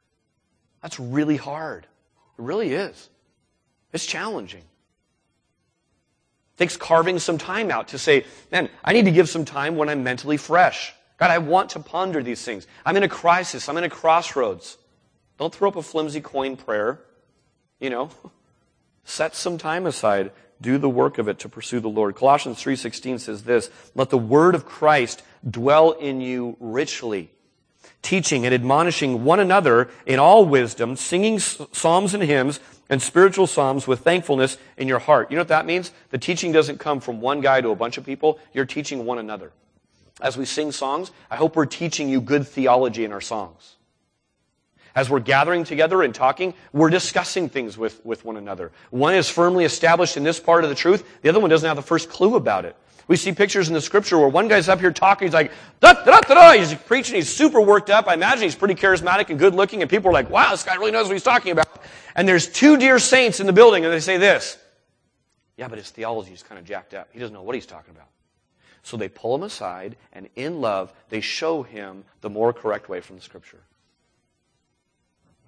That's 0.82 1.00
really 1.00 1.36
hard. 1.36 1.82
It 2.38 2.42
really 2.42 2.72
is. 2.72 3.10
It's 3.92 4.06
challenging. 4.06 4.62
Takes 6.56 6.76
carving 6.76 7.18
some 7.18 7.38
time 7.38 7.70
out 7.70 7.88
to 7.88 7.98
say, 7.98 8.24
man, 8.52 8.68
I 8.84 8.92
need 8.92 9.06
to 9.06 9.10
give 9.10 9.28
some 9.28 9.44
time 9.44 9.76
when 9.76 9.88
I'm 9.88 10.04
mentally 10.04 10.36
fresh. 10.36 10.94
God, 11.16 11.30
I 11.30 11.38
want 11.38 11.70
to 11.70 11.80
ponder 11.80 12.22
these 12.22 12.42
things. 12.42 12.66
I'm 12.86 12.96
in 12.96 13.02
a 13.02 13.08
crisis. 13.08 13.68
I'm 13.68 13.76
in 13.76 13.84
a 13.84 13.90
crossroads. 13.90 14.78
Don't 15.38 15.54
throw 15.54 15.68
up 15.68 15.76
a 15.76 15.82
flimsy 15.82 16.20
coin 16.20 16.56
prayer. 16.56 17.00
You 17.80 17.90
know, 17.90 18.10
set 19.04 19.34
some 19.34 19.58
time 19.58 19.86
aside. 19.86 20.30
Do 20.60 20.78
the 20.78 20.88
work 20.88 21.18
of 21.18 21.28
it 21.28 21.40
to 21.40 21.48
pursue 21.48 21.80
the 21.80 21.88
Lord. 21.88 22.14
Colossians 22.14 22.58
3.16 22.58 23.20
says 23.20 23.42
this, 23.42 23.70
Let 23.94 24.10
the 24.10 24.18
word 24.18 24.54
of 24.54 24.64
Christ 24.64 25.22
dwell 25.48 25.92
in 25.92 26.20
you 26.20 26.56
richly, 26.60 27.30
teaching 28.02 28.46
and 28.46 28.54
admonishing 28.54 29.24
one 29.24 29.40
another 29.40 29.90
in 30.06 30.20
all 30.20 30.46
wisdom, 30.46 30.94
singing 30.94 31.40
psalms 31.40 32.14
and 32.14 32.22
hymns 32.22 32.60
and 32.88 33.00
spiritual 33.00 33.46
psalms 33.46 33.86
with 33.86 34.00
thankfulness 34.00 34.58
in 34.76 34.88
your 34.88 34.98
heart. 34.98 35.30
You 35.30 35.36
know 35.36 35.40
what 35.42 35.48
that 35.48 35.66
means? 35.66 35.92
The 36.10 36.18
teaching 36.18 36.52
doesn't 36.52 36.78
come 36.78 37.00
from 37.00 37.20
one 37.20 37.40
guy 37.40 37.60
to 37.60 37.70
a 37.70 37.76
bunch 37.76 37.98
of 37.98 38.04
people. 38.04 38.38
You're 38.52 38.66
teaching 38.66 39.04
one 39.04 39.18
another. 39.18 39.52
As 40.20 40.36
we 40.36 40.44
sing 40.44 40.70
songs, 40.72 41.10
I 41.30 41.36
hope 41.36 41.56
we're 41.56 41.66
teaching 41.66 42.08
you 42.08 42.20
good 42.20 42.46
theology 42.46 43.04
in 43.04 43.12
our 43.12 43.20
songs. 43.20 43.76
As 44.94 45.10
we're 45.10 45.20
gathering 45.20 45.64
together 45.64 46.02
and 46.02 46.14
talking, 46.14 46.54
we're 46.72 46.90
discussing 46.90 47.48
things 47.48 47.76
with, 47.76 48.04
with 48.06 48.24
one 48.24 48.36
another. 48.36 48.70
One 48.90 49.14
is 49.14 49.28
firmly 49.28 49.64
established 49.64 50.16
in 50.16 50.22
this 50.22 50.38
part 50.38 50.62
of 50.62 50.70
the 50.70 50.76
truth. 50.76 51.04
The 51.22 51.28
other 51.28 51.40
one 51.40 51.50
doesn't 51.50 51.66
have 51.66 51.76
the 51.76 51.82
first 51.82 52.08
clue 52.08 52.36
about 52.36 52.64
it. 52.64 52.76
We 53.08 53.16
see 53.16 53.32
pictures 53.32 53.68
in 53.68 53.74
the 53.74 53.80
scripture 53.80 54.18
where 54.18 54.28
one 54.28 54.48
guy's 54.48 54.68
up 54.68 54.80
here 54.80 54.92
talking, 54.92 55.28
he's 55.28 55.34
like, 55.34 55.52
da, 55.80 55.92
da, 55.92 56.20
da, 56.20 56.34
da, 56.34 56.52
he's 56.52 56.72
preaching, 56.74 57.16
he's 57.16 57.28
super 57.28 57.60
worked 57.60 57.90
up. 57.90 58.06
I 58.08 58.14
imagine 58.14 58.44
he's 58.44 58.54
pretty 58.54 58.74
charismatic 58.76 59.28
and 59.28 59.38
good 59.38 59.54
looking, 59.54 59.82
and 59.82 59.90
people 59.90 60.08
are 60.08 60.14
like, 60.14 60.30
wow, 60.30 60.52
this 60.52 60.62
guy 60.62 60.76
really 60.76 60.92
knows 60.92 61.06
what 61.06 61.12
he's 61.12 61.22
talking 61.22 61.52
about. 61.52 61.73
And 62.14 62.28
there's 62.28 62.46
two 62.48 62.76
dear 62.76 62.98
saints 62.98 63.40
in 63.40 63.46
the 63.46 63.52
building, 63.52 63.84
and 63.84 63.92
they 63.92 64.00
say 64.00 64.18
this, 64.18 64.56
yeah, 65.56 65.68
but 65.68 65.78
his 65.78 65.90
theology 65.90 66.32
is 66.32 66.42
kind 66.42 66.58
of 66.58 66.64
jacked 66.64 66.94
up. 66.94 67.08
He 67.12 67.20
doesn't 67.20 67.34
know 67.34 67.42
what 67.42 67.54
he's 67.54 67.66
talking 67.66 67.94
about. 67.94 68.08
So 68.82 68.96
they 68.96 69.08
pull 69.08 69.34
him 69.34 69.42
aside, 69.42 69.96
and 70.12 70.28
in 70.36 70.60
love, 70.60 70.92
they 71.08 71.20
show 71.20 71.62
him 71.62 72.04
the 72.20 72.30
more 72.30 72.52
correct 72.52 72.88
way 72.88 73.00
from 73.00 73.16
the 73.16 73.22
scripture. 73.22 73.60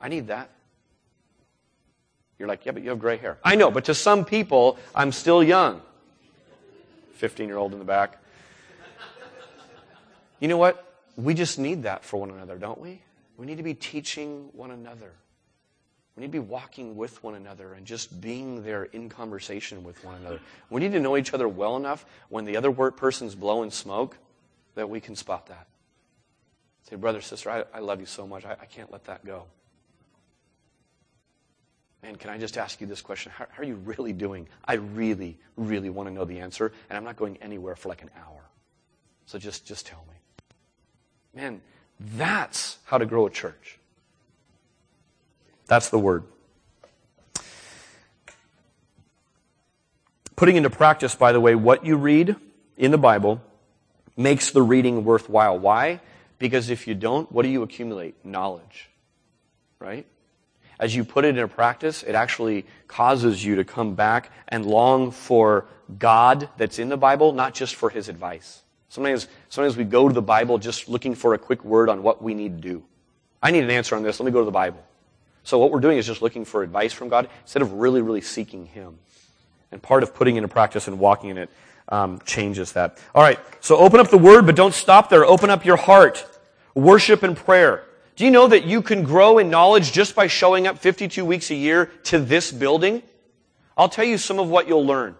I 0.00 0.08
need 0.08 0.28
that. 0.28 0.50
You're 2.38 2.48
like, 2.48 2.66
yeah, 2.66 2.72
but 2.72 2.82
you 2.82 2.90
have 2.90 2.98
gray 2.98 3.16
hair. 3.16 3.38
I 3.42 3.56
know, 3.56 3.70
but 3.70 3.86
to 3.86 3.94
some 3.94 4.24
people, 4.24 4.78
I'm 4.94 5.12
still 5.12 5.42
young. 5.42 5.82
15 7.14 7.48
year 7.48 7.56
old 7.56 7.72
in 7.72 7.78
the 7.78 7.84
back. 7.84 8.22
You 10.38 10.48
know 10.48 10.58
what? 10.58 10.82
We 11.16 11.32
just 11.32 11.58
need 11.58 11.84
that 11.84 12.04
for 12.04 12.18
one 12.18 12.30
another, 12.30 12.56
don't 12.56 12.78
we? 12.78 13.00
We 13.38 13.46
need 13.46 13.56
to 13.56 13.62
be 13.62 13.74
teaching 13.74 14.50
one 14.52 14.70
another. 14.70 15.12
We 16.16 16.22
need 16.22 16.28
to 16.28 16.32
be 16.32 16.38
walking 16.38 16.96
with 16.96 17.22
one 17.22 17.34
another 17.34 17.74
and 17.74 17.86
just 17.86 18.20
being 18.20 18.64
there 18.64 18.84
in 18.84 19.10
conversation 19.10 19.84
with 19.84 20.02
one 20.02 20.14
another. 20.14 20.40
We 20.70 20.80
need 20.80 20.92
to 20.92 21.00
know 21.00 21.16
each 21.16 21.34
other 21.34 21.46
well 21.46 21.76
enough 21.76 22.06
when 22.30 22.46
the 22.46 22.56
other 22.56 22.72
person's 22.72 23.34
blowing 23.34 23.70
smoke 23.70 24.16
that 24.76 24.88
we 24.88 24.98
can 24.98 25.14
spot 25.14 25.46
that. 25.48 25.66
Say, 26.88 26.96
brother, 26.96 27.20
sister, 27.20 27.50
I, 27.50 27.64
I 27.74 27.80
love 27.80 28.00
you 28.00 28.06
so 28.06 28.26
much. 28.26 28.46
I, 28.46 28.52
I 28.52 28.64
can't 28.64 28.90
let 28.90 29.04
that 29.04 29.26
go. 29.26 29.44
And 32.02 32.18
can 32.18 32.30
I 32.30 32.38
just 32.38 32.56
ask 32.56 32.80
you 32.80 32.86
this 32.86 33.02
question? 33.02 33.32
How, 33.34 33.46
how, 33.50 33.62
are 33.62 33.66
you 33.66 33.74
really 33.74 34.12
doing? 34.12 34.48
I 34.64 34.74
really, 34.74 35.36
really 35.56 35.90
want 35.90 36.08
to 36.08 36.14
know 36.14 36.24
the 36.24 36.38
answer, 36.38 36.72
and 36.88 36.96
I'm 36.96 37.04
not 37.04 37.16
going 37.16 37.36
anywhere 37.38 37.74
for 37.74 37.88
like 37.88 38.02
an 38.02 38.10
hour. 38.16 38.42
So 39.26 39.38
just, 39.38 39.66
just 39.66 39.86
tell 39.86 40.04
me. 40.08 41.40
Man, 41.42 41.60
that's 42.16 42.78
how 42.84 42.98
to 42.98 43.06
grow 43.06 43.26
a 43.26 43.30
church. 43.30 43.78
That's 45.66 45.90
the 45.90 45.98
word. 45.98 46.24
Putting 50.36 50.56
into 50.56 50.70
practice, 50.70 51.14
by 51.14 51.32
the 51.32 51.40
way, 51.40 51.54
what 51.54 51.84
you 51.84 51.96
read 51.96 52.36
in 52.76 52.90
the 52.90 52.98
Bible 52.98 53.40
makes 54.16 54.50
the 54.50 54.62
reading 54.62 55.04
worthwhile. 55.04 55.58
Why? 55.58 56.00
Because 56.38 56.68
if 56.68 56.86
you 56.86 56.94
don't, 56.94 57.30
what 57.32 57.42
do 57.42 57.48
you 57.48 57.62
accumulate? 57.62 58.14
Knowledge. 58.24 58.90
Right? 59.78 60.06
as 60.78 60.94
you 60.94 61.04
put 61.04 61.24
it 61.24 61.28
into 61.28 61.48
practice, 61.48 62.02
it 62.02 62.14
actually 62.14 62.66
causes 62.86 63.44
you 63.44 63.56
to 63.56 63.64
come 63.64 63.94
back 63.94 64.30
and 64.48 64.66
long 64.66 65.10
for 65.10 65.66
God 65.98 66.48
that's 66.56 66.78
in 66.78 66.88
the 66.88 66.96
Bible, 66.96 67.32
not 67.32 67.54
just 67.54 67.74
for 67.74 67.88
His 67.88 68.08
advice. 68.08 68.62
Sometimes, 68.88 69.28
sometimes 69.48 69.76
we 69.76 69.84
go 69.84 70.08
to 70.08 70.14
the 70.14 70.22
Bible 70.22 70.58
just 70.58 70.88
looking 70.88 71.14
for 71.14 71.34
a 71.34 71.38
quick 71.38 71.64
word 71.64 71.88
on 71.88 72.02
what 72.02 72.22
we 72.22 72.34
need 72.34 72.62
to 72.62 72.68
do. 72.68 72.84
I 73.42 73.50
need 73.50 73.64
an 73.64 73.70
answer 73.70 73.96
on 73.96 74.02
this. 74.02 74.20
Let 74.20 74.26
me 74.26 74.32
go 74.32 74.40
to 74.40 74.44
the 74.44 74.50
Bible. 74.50 74.82
So 75.46 75.60
what 75.60 75.70
we're 75.70 75.78
doing 75.78 75.96
is 75.96 76.06
just 76.06 76.22
looking 76.22 76.44
for 76.44 76.64
advice 76.64 76.92
from 76.92 77.08
God 77.08 77.28
instead 77.42 77.62
of 77.62 77.74
really, 77.74 78.02
really 78.02 78.20
seeking 78.20 78.66
Him. 78.66 78.98
And 79.70 79.80
part 79.80 80.02
of 80.02 80.12
putting 80.12 80.34
into 80.34 80.48
practice 80.48 80.88
and 80.88 80.98
walking 80.98 81.30
in 81.30 81.38
it 81.38 81.50
um, 81.88 82.18
changes 82.26 82.72
that. 82.72 82.98
All 83.14 83.22
right. 83.22 83.38
So 83.60 83.76
open 83.76 84.00
up 84.00 84.10
the 84.10 84.18
Word, 84.18 84.44
but 84.44 84.56
don't 84.56 84.74
stop 84.74 85.08
there. 85.08 85.24
Open 85.24 85.48
up 85.48 85.64
your 85.64 85.76
heart. 85.76 86.26
Worship 86.74 87.22
and 87.22 87.36
prayer. 87.36 87.84
Do 88.16 88.24
you 88.24 88.32
know 88.32 88.48
that 88.48 88.64
you 88.64 88.82
can 88.82 89.04
grow 89.04 89.38
in 89.38 89.48
knowledge 89.48 89.92
just 89.92 90.16
by 90.16 90.26
showing 90.26 90.66
up 90.66 90.78
52 90.78 91.24
weeks 91.24 91.52
a 91.52 91.54
year 91.54 91.92
to 92.04 92.18
this 92.18 92.50
building? 92.50 93.04
I'll 93.76 93.88
tell 93.88 94.04
you 94.04 94.18
some 94.18 94.40
of 94.40 94.48
what 94.48 94.66
you'll 94.66 94.84
learn. 94.84 95.14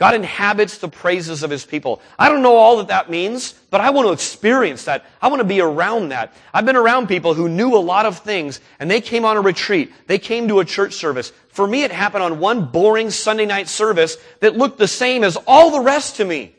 God 0.00 0.14
inhabits 0.14 0.78
the 0.78 0.88
praises 0.88 1.42
of 1.42 1.50
His 1.50 1.66
people. 1.66 2.00
I 2.18 2.30
don't 2.30 2.42
know 2.42 2.56
all 2.56 2.78
that 2.78 2.88
that 2.88 3.10
means, 3.10 3.52
but 3.68 3.82
I 3.82 3.90
want 3.90 4.08
to 4.08 4.12
experience 4.12 4.86
that. 4.86 5.04
I 5.20 5.28
want 5.28 5.40
to 5.40 5.44
be 5.46 5.60
around 5.60 6.08
that. 6.08 6.32
I've 6.54 6.64
been 6.64 6.74
around 6.74 7.06
people 7.06 7.34
who 7.34 7.50
knew 7.50 7.76
a 7.76 7.76
lot 7.76 8.06
of 8.06 8.20
things 8.20 8.60
and 8.78 8.90
they 8.90 9.02
came 9.02 9.26
on 9.26 9.36
a 9.36 9.42
retreat. 9.42 9.92
They 10.06 10.18
came 10.18 10.48
to 10.48 10.60
a 10.60 10.64
church 10.64 10.94
service. 10.94 11.34
For 11.48 11.66
me, 11.66 11.82
it 11.82 11.92
happened 11.92 12.22
on 12.22 12.40
one 12.40 12.64
boring 12.64 13.10
Sunday 13.10 13.44
night 13.44 13.68
service 13.68 14.16
that 14.40 14.56
looked 14.56 14.78
the 14.78 14.88
same 14.88 15.22
as 15.22 15.36
all 15.46 15.70
the 15.70 15.80
rest 15.80 16.16
to 16.16 16.24
me. 16.24 16.54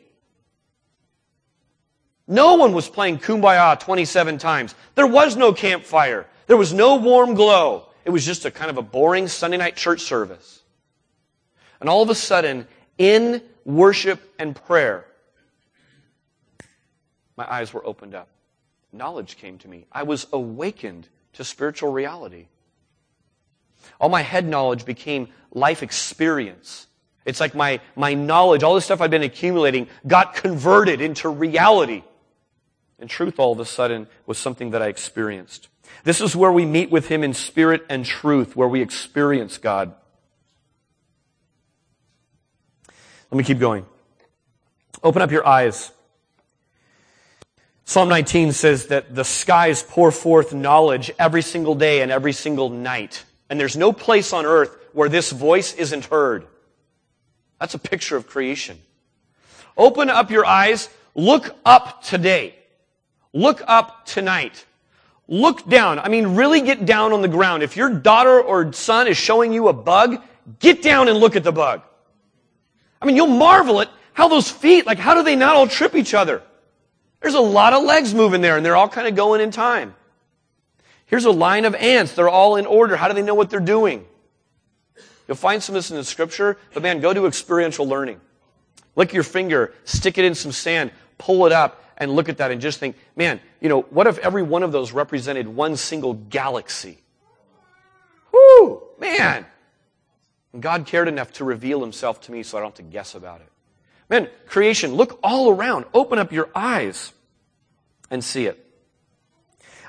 No 2.28 2.54
one 2.54 2.72
was 2.72 2.88
playing 2.88 3.18
Kumbaya 3.18 3.80
27 3.80 4.38
times. 4.38 4.76
There 4.94 5.08
was 5.08 5.36
no 5.36 5.52
campfire. 5.52 6.28
There 6.46 6.56
was 6.56 6.72
no 6.72 6.94
warm 6.94 7.34
glow. 7.34 7.88
It 8.04 8.10
was 8.10 8.24
just 8.24 8.44
a 8.44 8.52
kind 8.52 8.70
of 8.70 8.78
a 8.78 8.82
boring 8.82 9.26
Sunday 9.26 9.56
night 9.56 9.74
church 9.74 10.02
service. 10.02 10.62
And 11.80 11.90
all 11.90 12.02
of 12.02 12.08
a 12.08 12.14
sudden, 12.14 12.68
in 12.98 13.42
worship 13.64 14.20
and 14.38 14.54
prayer, 14.54 15.06
my 17.36 17.50
eyes 17.50 17.72
were 17.72 17.84
opened 17.86 18.14
up. 18.14 18.28
Knowledge 18.92 19.36
came 19.36 19.58
to 19.58 19.68
me. 19.68 19.86
I 19.90 20.02
was 20.02 20.26
awakened 20.32 21.08
to 21.34 21.44
spiritual 21.44 21.92
reality. 21.92 22.46
All 24.00 24.08
my 24.08 24.22
head 24.22 24.46
knowledge 24.46 24.84
became 24.84 25.28
life 25.52 25.82
experience. 25.82 26.86
It's 27.24 27.40
like 27.40 27.54
my, 27.54 27.80
my 27.96 28.14
knowledge, 28.14 28.62
all 28.62 28.74
the 28.74 28.80
stuff 28.80 29.00
I'd 29.00 29.10
been 29.10 29.22
accumulating, 29.22 29.88
got 30.06 30.34
converted 30.34 31.00
into 31.00 31.28
reality. 31.28 32.02
And 32.98 33.08
truth 33.08 33.38
all 33.38 33.52
of 33.52 33.60
a 33.60 33.64
sudden 33.64 34.08
was 34.26 34.38
something 34.38 34.70
that 34.70 34.82
I 34.82 34.88
experienced. 34.88 35.68
This 36.04 36.20
is 36.20 36.36
where 36.36 36.52
we 36.52 36.64
meet 36.64 36.90
with 36.90 37.08
Him 37.08 37.24
in 37.24 37.34
spirit 37.34 37.84
and 37.88 38.04
truth, 38.04 38.56
where 38.56 38.68
we 38.68 38.82
experience 38.82 39.58
God. 39.58 39.94
Let 43.32 43.38
me 43.38 43.44
keep 43.44 43.60
going. 43.60 43.86
Open 45.02 45.22
up 45.22 45.30
your 45.30 45.46
eyes. 45.46 45.90
Psalm 47.86 48.10
19 48.10 48.52
says 48.52 48.88
that 48.88 49.14
the 49.14 49.24
skies 49.24 49.82
pour 49.82 50.12
forth 50.12 50.52
knowledge 50.52 51.10
every 51.18 51.40
single 51.40 51.74
day 51.74 52.02
and 52.02 52.12
every 52.12 52.34
single 52.34 52.68
night. 52.68 53.24
And 53.48 53.58
there's 53.58 53.74
no 53.74 53.90
place 53.90 54.34
on 54.34 54.44
earth 54.44 54.76
where 54.92 55.08
this 55.08 55.30
voice 55.32 55.72
isn't 55.76 56.04
heard. 56.04 56.46
That's 57.58 57.72
a 57.72 57.78
picture 57.78 58.18
of 58.18 58.26
creation. 58.26 58.78
Open 59.78 60.10
up 60.10 60.30
your 60.30 60.44
eyes. 60.44 60.90
Look 61.14 61.56
up 61.64 62.02
today. 62.04 62.54
Look 63.32 63.62
up 63.66 64.04
tonight. 64.04 64.62
Look 65.26 65.66
down. 65.66 65.98
I 65.98 66.10
mean, 66.10 66.36
really 66.36 66.60
get 66.60 66.84
down 66.84 67.14
on 67.14 67.22
the 67.22 67.28
ground. 67.28 67.62
If 67.62 67.78
your 67.78 67.88
daughter 67.88 68.42
or 68.42 68.74
son 68.74 69.08
is 69.08 69.16
showing 69.16 69.54
you 69.54 69.68
a 69.68 69.72
bug, 69.72 70.22
get 70.58 70.82
down 70.82 71.08
and 71.08 71.16
look 71.16 71.34
at 71.34 71.44
the 71.44 71.52
bug. 71.52 71.80
I 73.02 73.04
mean, 73.04 73.16
you'll 73.16 73.26
marvel 73.26 73.80
at 73.80 73.90
how 74.12 74.28
those 74.28 74.48
feet, 74.48 74.86
like, 74.86 74.98
how 74.98 75.14
do 75.14 75.24
they 75.24 75.34
not 75.34 75.56
all 75.56 75.66
trip 75.66 75.96
each 75.96 76.14
other? 76.14 76.40
There's 77.20 77.34
a 77.34 77.40
lot 77.40 77.72
of 77.72 77.82
legs 77.82 78.14
moving 78.14 78.40
there 78.40 78.56
and 78.56 78.64
they're 78.64 78.76
all 78.76 78.88
kind 78.88 79.08
of 79.08 79.16
going 79.16 79.40
in 79.40 79.50
time. 79.50 79.94
Here's 81.06 81.24
a 81.24 81.30
line 81.30 81.64
of 81.64 81.74
ants. 81.74 82.14
They're 82.14 82.28
all 82.28 82.56
in 82.56 82.64
order. 82.64 82.96
How 82.96 83.08
do 83.08 83.14
they 83.14 83.22
know 83.22 83.34
what 83.34 83.50
they're 83.50 83.60
doing? 83.60 84.06
You'll 85.26 85.36
find 85.36 85.62
some 85.62 85.74
of 85.74 85.78
this 85.78 85.90
in 85.90 85.96
the 85.96 86.04
scripture, 86.04 86.58
but 86.74 86.82
man, 86.82 87.00
go 87.00 87.12
to 87.12 87.26
experiential 87.26 87.86
learning. 87.86 88.20
Lick 88.94 89.12
your 89.12 89.22
finger, 89.22 89.72
stick 89.84 90.18
it 90.18 90.24
in 90.24 90.34
some 90.34 90.52
sand, 90.52 90.92
pull 91.18 91.46
it 91.46 91.52
up, 91.52 91.84
and 91.96 92.12
look 92.12 92.28
at 92.28 92.38
that 92.38 92.50
and 92.50 92.60
just 92.60 92.78
think, 92.78 92.96
man, 93.16 93.40
you 93.60 93.68
know, 93.68 93.82
what 93.82 94.06
if 94.06 94.18
every 94.18 94.42
one 94.42 94.62
of 94.62 94.72
those 94.72 94.92
represented 94.92 95.48
one 95.48 95.76
single 95.76 96.14
galaxy? 96.14 96.98
Whoo, 98.32 98.82
man. 98.98 99.46
And 100.52 100.62
God 100.62 100.86
cared 100.86 101.08
enough 101.08 101.32
to 101.34 101.44
reveal 101.44 101.80
himself 101.80 102.20
to 102.22 102.32
me 102.32 102.42
so 102.42 102.58
I 102.58 102.60
don't 102.60 102.76
have 102.76 102.86
to 102.86 102.90
guess 102.92 103.14
about 103.14 103.40
it. 103.40 103.48
Man, 104.08 104.28
creation, 104.46 104.94
look 104.94 105.18
all 105.22 105.50
around. 105.50 105.86
Open 105.94 106.18
up 106.18 106.32
your 106.32 106.50
eyes 106.54 107.12
and 108.10 108.22
see 108.22 108.46
it. 108.46 108.58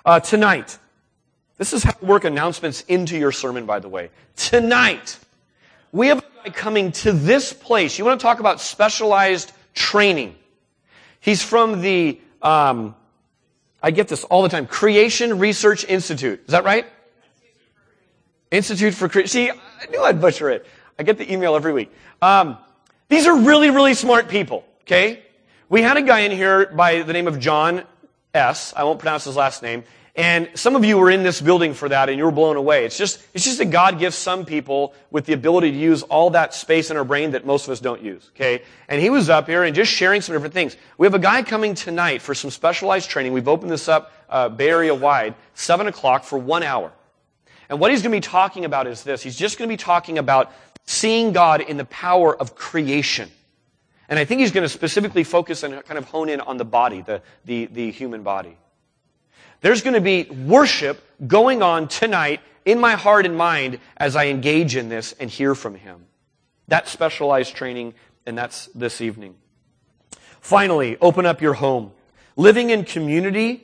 Uh, 0.05 0.20
tonight, 0.20 0.78
this 1.57 1.74
is 1.74 1.84
how 1.84 1.91
to 1.91 2.05
work 2.05 2.24
announcements 2.24 2.82
into 2.88 3.18
your 3.18 3.32
sermon, 3.32 3.66
by 3.66 3.80
the 3.80 3.89
way. 3.89 4.09
Tonight, 4.36 5.20
we 5.91 6.07
have 6.07 6.20
a 6.20 6.49
guy 6.49 6.49
coming 6.53 6.91
to 6.93 7.11
this 7.11 7.53
place. 7.53 7.99
You 7.99 8.05
want 8.05 8.20
to 8.20 8.24
talk 8.24 8.39
about 8.39 8.61
specialized 8.61 9.51
training. 9.74 10.36
He's 11.20 11.43
from 11.43 11.82
the, 11.82 12.20
um, 12.41 12.95
I 13.82 13.91
get 13.91 14.07
this 14.07 14.24
all 14.26 14.41
the 14.41 14.49
time, 14.49 14.68
Creation 14.68 15.39
Research 15.39 15.86
Institute. 15.86 16.41
Is 16.45 16.51
that 16.51 16.64
right? 16.64 16.86
Institute 18.54 18.93
for 18.93 19.10
Creation. 19.10 19.30
See, 19.30 19.49
I 19.49 19.91
knew 19.91 20.01
I'd 20.01 20.22
butcher 20.22 20.49
it. 20.49 20.66
I 20.97 21.04
get 21.04 21.18
the 21.18 21.32
email 21.32 21.56
every 21.56 21.74
week. 21.74 21.91
Um, 22.22 22.58
these 23.10 23.26
are 23.26 23.36
really, 23.36 23.72
really 23.72 23.95
smart 23.95 24.30
people, 24.30 24.64
okay? 24.82 25.24
We 25.70 25.82
had 25.82 25.97
a 25.97 26.04
guy 26.04 26.20
in 26.20 26.32
here 26.32 26.68
by 26.68 27.01
the 27.01 27.14
name 27.14 27.28
of 27.28 27.39
John 27.39 27.84
S. 28.34 28.72
I 28.78 28.84
won't 28.84 28.99
pronounce 28.99 29.24
his 29.24 29.36
last 29.36 29.64
name. 29.64 29.84
And 30.16 30.49
some 30.54 30.76
of 30.76 30.86
you 30.86 30.99
were 30.99 31.10
in 31.10 31.24
this 31.24 31.41
building 31.41 31.74
for 31.74 31.89
that 31.89 32.08
and 32.08 32.20
you 32.20 32.26
were 32.26 32.32
blown 32.32 32.56
away. 32.56 32.86
It's 32.86 32.95
just, 32.95 33.20
it's 33.34 33.43
just 33.43 33.58
that 33.58 33.72
God 33.72 33.97
gives 33.97 34.16
some 34.16 34.45
people 34.45 34.93
with 35.10 35.26
the 35.26 35.34
ability 35.34 35.72
to 35.72 35.78
use 35.78 36.04
all 36.04 36.30
that 36.32 36.54
space 36.54 36.91
in 36.91 36.97
our 36.97 37.04
brain 37.04 37.32
that 37.32 37.47
most 37.47 37.66
of 37.66 37.72
us 37.72 37.80
don't 37.80 38.04
use, 38.04 38.30
okay? 38.36 38.62
And 38.88 39.01
he 39.01 39.10
was 39.10 39.32
up 39.32 39.47
here 39.47 39.64
and 39.64 39.76
just 39.76 39.91
sharing 39.91 40.22
some 40.22 40.36
different 40.36 40.54
things. 40.54 40.78
We 40.99 41.08
have 41.08 41.16
a 41.16 41.20
guy 41.20 41.41
coming 41.41 41.74
tonight 41.74 42.22
for 42.22 42.36
some 42.36 42.51
specialized 42.51 43.10
training. 43.10 43.34
We've 43.34 43.47
opened 43.47 43.72
this 43.72 43.88
up, 43.88 44.12
uh, 44.30 44.49
Bay 44.49 44.70
Area 44.70 44.93
wide, 44.93 45.34
7 45.56 45.88
o'clock 45.88 46.24
for 46.24 46.38
one 46.38 46.62
hour. 46.62 46.91
And 47.74 47.80
what 47.80 47.90
he's 47.90 48.04
going 48.04 48.12
to 48.12 48.18
be 48.18 48.22
talking 48.22 48.66
about 48.66 48.86
is 48.86 49.02
this. 49.02 49.24
He's 49.24 49.36
just 49.36 49.58
going 49.58 49.68
to 49.68 49.74
be 49.74 49.78
talking 49.78 50.20
about 50.20 50.52
seeing 50.86 51.34
God 51.34 51.60
in 51.60 51.78
the 51.78 51.86
power 51.86 52.40
of 52.40 52.54
creation. 52.54 53.32
And 54.08 54.20
I 54.20 54.26
think 54.26 54.42
he's 54.42 54.52
going 54.52 54.62
to 54.62 54.70
specifically 54.70 55.24
focus 55.24 55.64
and 55.64 55.84
kind 55.84 55.98
of 55.98 56.06
hone 56.06 56.30
in 56.30 56.40
on 56.40 56.58
the 56.58 56.66
body, 56.66 57.02
the, 57.02 57.24
the, 57.46 57.66
the 57.66 57.90
human 57.90 58.22
body. 58.22 58.60
There's 59.62 59.82
going 59.82 59.96
to 59.96 60.02
be 60.02 60.26
worship 60.26 61.04
going 61.26 61.64
on 61.64 61.88
tonight 61.88 62.42
in 62.64 62.80
my 62.80 62.92
heart 62.92 63.26
and 63.26 63.36
mind 63.36 63.80
as 63.98 64.16
I 64.16 64.28
engage 64.28 64.76
in 64.76 64.90
this 64.90 65.16
and 65.20 65.28
hear 65.28 65.56
from 65.56 65.74
him. 65.74 66.06
That's 66.68 66.92
specialized 66.92 67.56
training, 67.56 67.96
and 68.28 68.38
that's 68.38 68.68
this 68.76 69.02
evening. 69.02 69.34
Finally, 70.42 70.96
open 71.02 71.26
up 71.26 71.42
your 71.42 71.54
home. 71.54 71.92
Living 72.36 72.70
in 72.70 72.86
community 72.86 73.64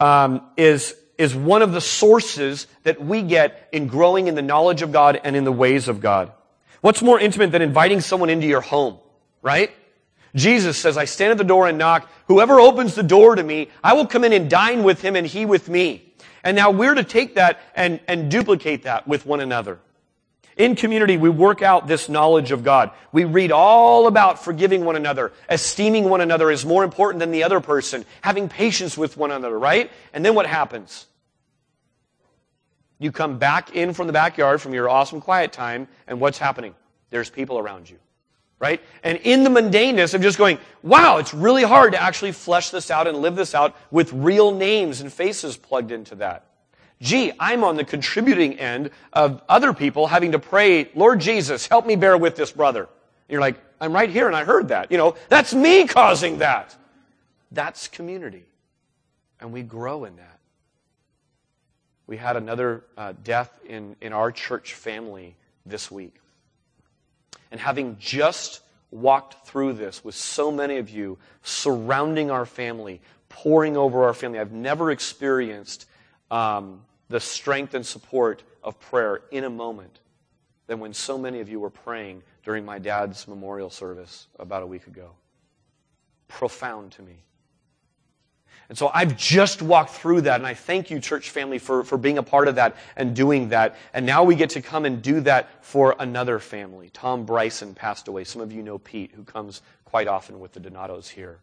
um, 0.00 0.42
is 0.56 0.96
is 1.18 1.34
one 1.34 1.62
of 1.62 1.72
the 1.72 1.80
sources 1.80 2.68
that 2.84 3.04
we 3.04 3.22
get 3.22 3.68
in 3.72 3.88
growing 3.88 4.28
in 4.28 4.34
the 4.36 4.42
knowledge 4.42 4.82
of 4.82 4.92
God 4.92 5.20
and 5.22 5.36
in 5.36 5.44
the 5.44 5.52
ways 5.52 5.88
of 5.88 6.00
God. 6.00 6.32
What's 6.80 7.02
more 7.02 7.18
intimate 7.18 7.50
than 7.50 7.60
inviting 7.60 8.00
someone 8.00 8.30
into 8.30 8.46
your 8.46 8.60
home, 8.60 8.98
right? 9.42 9.72
Jesus 10.34 10.78
says, 10.78 10.96
I 10.96 11.06
stand 11.06 11.32
at 11.32 11.38
the 11.38 11.44
door 11.44 11.66
and 11.66 11.76
knock. 11.76 12.08
Whoever 12.28 12.60
opens 12.60 12.94
the 12.94 13.02
door 13.02 13.34
to 13.34 13.42
me, 13.42 13.68
I 13.82 13.94
will 13.94 14.06
come 14.06 14.22
in 14.24 14.32
and 14.32 14.48
dine 14.48 14.84
with 14.84 15.02
him 15.02 15.16
and 15.16 15.26
he 15.26 15.44
with 15.44 15.68
me. 15.68 16.14
And 16.44 16.56
now 16.56 16.70
we're 16.70 16.94
to 16.94 17.04
take 17.04 17.34
that 17.34 17.58
and, 17.74 17.98
and 18.06 18.30
duplicate 18.30 18.84
that 18.84 19.08
with 19.08 19.26
one 19.26 19.40
another. 19.40 19.80
In 20.58 20.74
community, 20.74 21.16
we 21.16 21.30
work 21.30 21.62
out 21.62 21.86
this 21.86 22.08
knowledge 22.08 22.50
of 22.50 22.64
God. 22.64 22.90
We 23.12 23.24
read 23.24 23.52
all 23.52 24.08
about 24.08 24.42
forgiving 24.42 24.84
one 24.84 24.96
another, 24.96 25.32
esteeming 25.48 26.08
one 26.10 26.20
another 26.20 26.50
is 26.50 26.66
more 26.66 26.82
important 26.82 27.20
than 27.20 27.30
the 27.30 27.44
other 27.44 27.60
person, 27.60 28.04
having 28.22 28.48
patience 28.48 28.98
with 28.98 29.16
one 29.16 29.30
another, 29.30 29.56
right? 29.56 29.88
And 30.12 30.24
then 30.24 30.34
what 30.34 30.46
happens? 30.46 31.06
You 32.98 33.12
come 33.12 33.38
back 33.38 33.76
in 33.76 33.94
from 33.94 34.08
the 34.08 34.12
backyard 34.12 34.60
from 34.60 34.74
your 34.74 34.88
awesome 34.88 35.20
quiet 35.20 35.52
time, 35.52 35.86
and 36.08 36.20
what's 36.20 36.38
happening? 36.38 36.74
There's 37.10 37.30
people 37.30 37.58
around 37.58 37.88
you. 37.88 37.98
Right? 38.60 38.82
And 39.04 39.18
in 39.18 39.44
the 39.44 39.50
mundaneness 39.50 40.14
of 40.14 40.20
just 40.20 40.36
going, 40.36 40.58
wow, 40.82 41.18
it's 41.18 41.32
really 41.32 41.62
hard 41.62 41.92
to 41.92 42.02
actually 42.02 42.32
flesh 42.32 42.70
this 42.70 42.90
out 42.90 43.06
and 43.06 43.18
live 43.18 43.36
this 43.36 43.54
out 43.54 43.76
with 43.92 44.12
real 44.12 44.50
names 44.50 45.00
and 45.00 45.12
faces 45.12 45.56
plugged 45.56 45.92
into 45.92 46.16
that. 46.16 46.47
Gee, 47.00 47.32
I'm 47.38 47.62
on 47.62 47.76
the 47.76 47.84
contributing 47.84 48.58
end 48.58 48.90
of 49.12 49.42
other 49.48 49.72
people 49.72 50.06
having 50.08 50.32
to 50.32 50.38
pray, 50.38 50.90
Lord 50.94 51.20
Jesus, 51.20 51.66
help 51.66 51.86
me 51.86 51.96
bear 51.96 52.18
with 52.18 52.34
this 52.34 52.50
brother. 52.50 52.82
And 52.82 52.88
you're 53.28 53.40
like, 53.40 53.56
I'm 53.80 53.92
right 53.92 54.10
here 54.10 54.26
and 54.26 54.34
I 54.34 54.44
heard 54.44 54.68
that. 54.68 54.90
You 54.90 54.98
know, 54.98 55.14
that's 55.28 55.54
me 55.54 55.86
causing 55.86 56.38
that. 56.38 56.74
That's 57.52 57.86
community. 57.88 58.44
And 59.40 59.52
we 59.52 59.62
grow 59.62 60.04
in 60.04 60.16
that. 60.16 60.38
We 62.08 62.16
had 62.16 62.36
another 62.36 62.84
uh, 62.96 63.12
death 63.22 63.60
in, 63.66 63.94
in 64.00 64.12
our 64.12 64.32
church 64.32 64.74
family 64.74 65.36
this 65.64 65.90
week. 65.90 66.16
And 67.50 67.60
having 67.60 67.96
just 68.00 68.62
walked 68.90 69.46
through 69.46 69.74
this 69.74 70.02
with 70.02 70.14
so 70.14 70.50
many 70.50 70.78
of 70.78 70.90
you 70.90 71.18
surrounding 71.42 72.30
our 72.30 72.46
family, 72.46 73.00
pouring 73.28 73.76
over 73.76 74.04
our 74.04 74.14
family, 74.14 74.38
I've 74.40 74.52
never 74.52 74.90
experienced 74.90 75.86
um, 76.30 76.82
the 77.08 77.20
strength 77.20 77.74
and 77.74 77.84
support 77.84 78.42
of 78.62 78.78
prayer 78.80 79.22
in 79.30 79.44
a 79.44 79.50
moment 79.50 80.00
than 80.66 80.80
when 80.80 80.92
so 80.92 81.18
many 81.18 81.40
of 81.40 81.48
you 81.48 81.58
were 81.58 81.70
praying 81.70 82.22
during 82.44 82.64
my 82.64 82.78
dad's 82.78 83.26
memorial 83.26 83.70
service 83.70 84.26
about 84.38 84.62
a 84.62 84.66
week 84.66 84.86
ago. 84.86 85.10
Profound 86.28 86.92
to 86.92 87.02
me. 87.02 87.16
And 88.68 88.76
so 88.76 88.90
I've 88.92 89.16
just 89.16 89.62
walked 89.62 89.90
through 89.90 90.22
that, 90.22 90.36
and 90.36 90.46
I 90.46 90.52
thank 90.52 90.90
you, 90.90 91.00
church 91.00 91.30
family, 91.30 91.58
for, 91.58 91.84
for 91.84 91.96
being 91.96 92.18
a 92.18 92.22
part 92.22 92.48
of 92.48 92.56
that 92.56 92.76
and 92.96 93.16
doing 93.16 93.48
that. 93.48 93.76
And 93.94 94.04
now 94.04 94.24
we 94.24 94.34
get 94.34 94.50
to 94.50 94.60
come 94.60 94.84
and 94.84 95.00
do 95.00 95.20
that 95.20 95.64
for 95.64 95.96
another 95.98 96.38
family. 96.38 96.90
Tom 96.92 97.24
Bryson 97.24 97.74
passed 97.74 98.08
away. 98.08 98.24
Some 98.24 98.42
of 98.42 98.52
you 98.52 98.62
know 98.62 98.76
Pete, 98.76 99.12
who 99.14 99.24
comes 99.24 99.62
quite 99.86 100.06
often 100.06 100.38
with 100.38 100.52
the 100.52 100.60
Donatos 100.60 101.08
here. 101.08 101.38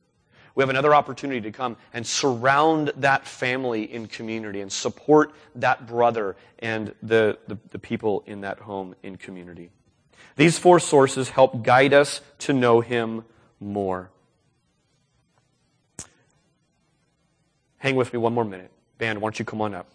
We 0.56 0.62
have 0.64 0.70
another 0.70 0.96
opportunity 0.96 1.42
to 1.42 1.52
come 1.52 1.76
and 1.94 2.08
surround 2.08 2.94
that 2.98 3.28
family 3.28 3.84
in 3.84 4.08
community 4.08 4.62
and 4.62 4.72
support 4.72 5.34
that 5.56 5.86
brother 5.86 6.38
and 6.60 6.96
the, 7.04 7.38
the, 7.48 7.58
the 7.72 7.80
people 7.80 8.24
in 8.26 8.42
that 8.42 8.60
home 8.60 8.96
in 9.04 9.18
community. 9.18 9.70
These 10.38 10.58
four 10.58 10.80
sources 10.80 11.30
help 11.30 11.64
guide 11.64 11.94
us 11.94 12.22
to 12.40 12.54
know 12.54 12.80
him 12.80 13.26
more. 13.60 14.10
Hang 17.78 17.96
with 17.96 18.14
me 18.14 18.20
one 18.20 18.34
more 18.34 18.46
minute. 18.46 18.72
Band, 18.98 19.22
why 19.22 19.28
don't 19.28 19.40
you 19.40 19.46
come 19.46 19.62
on 19.62 19.76
up? 19.76 19.88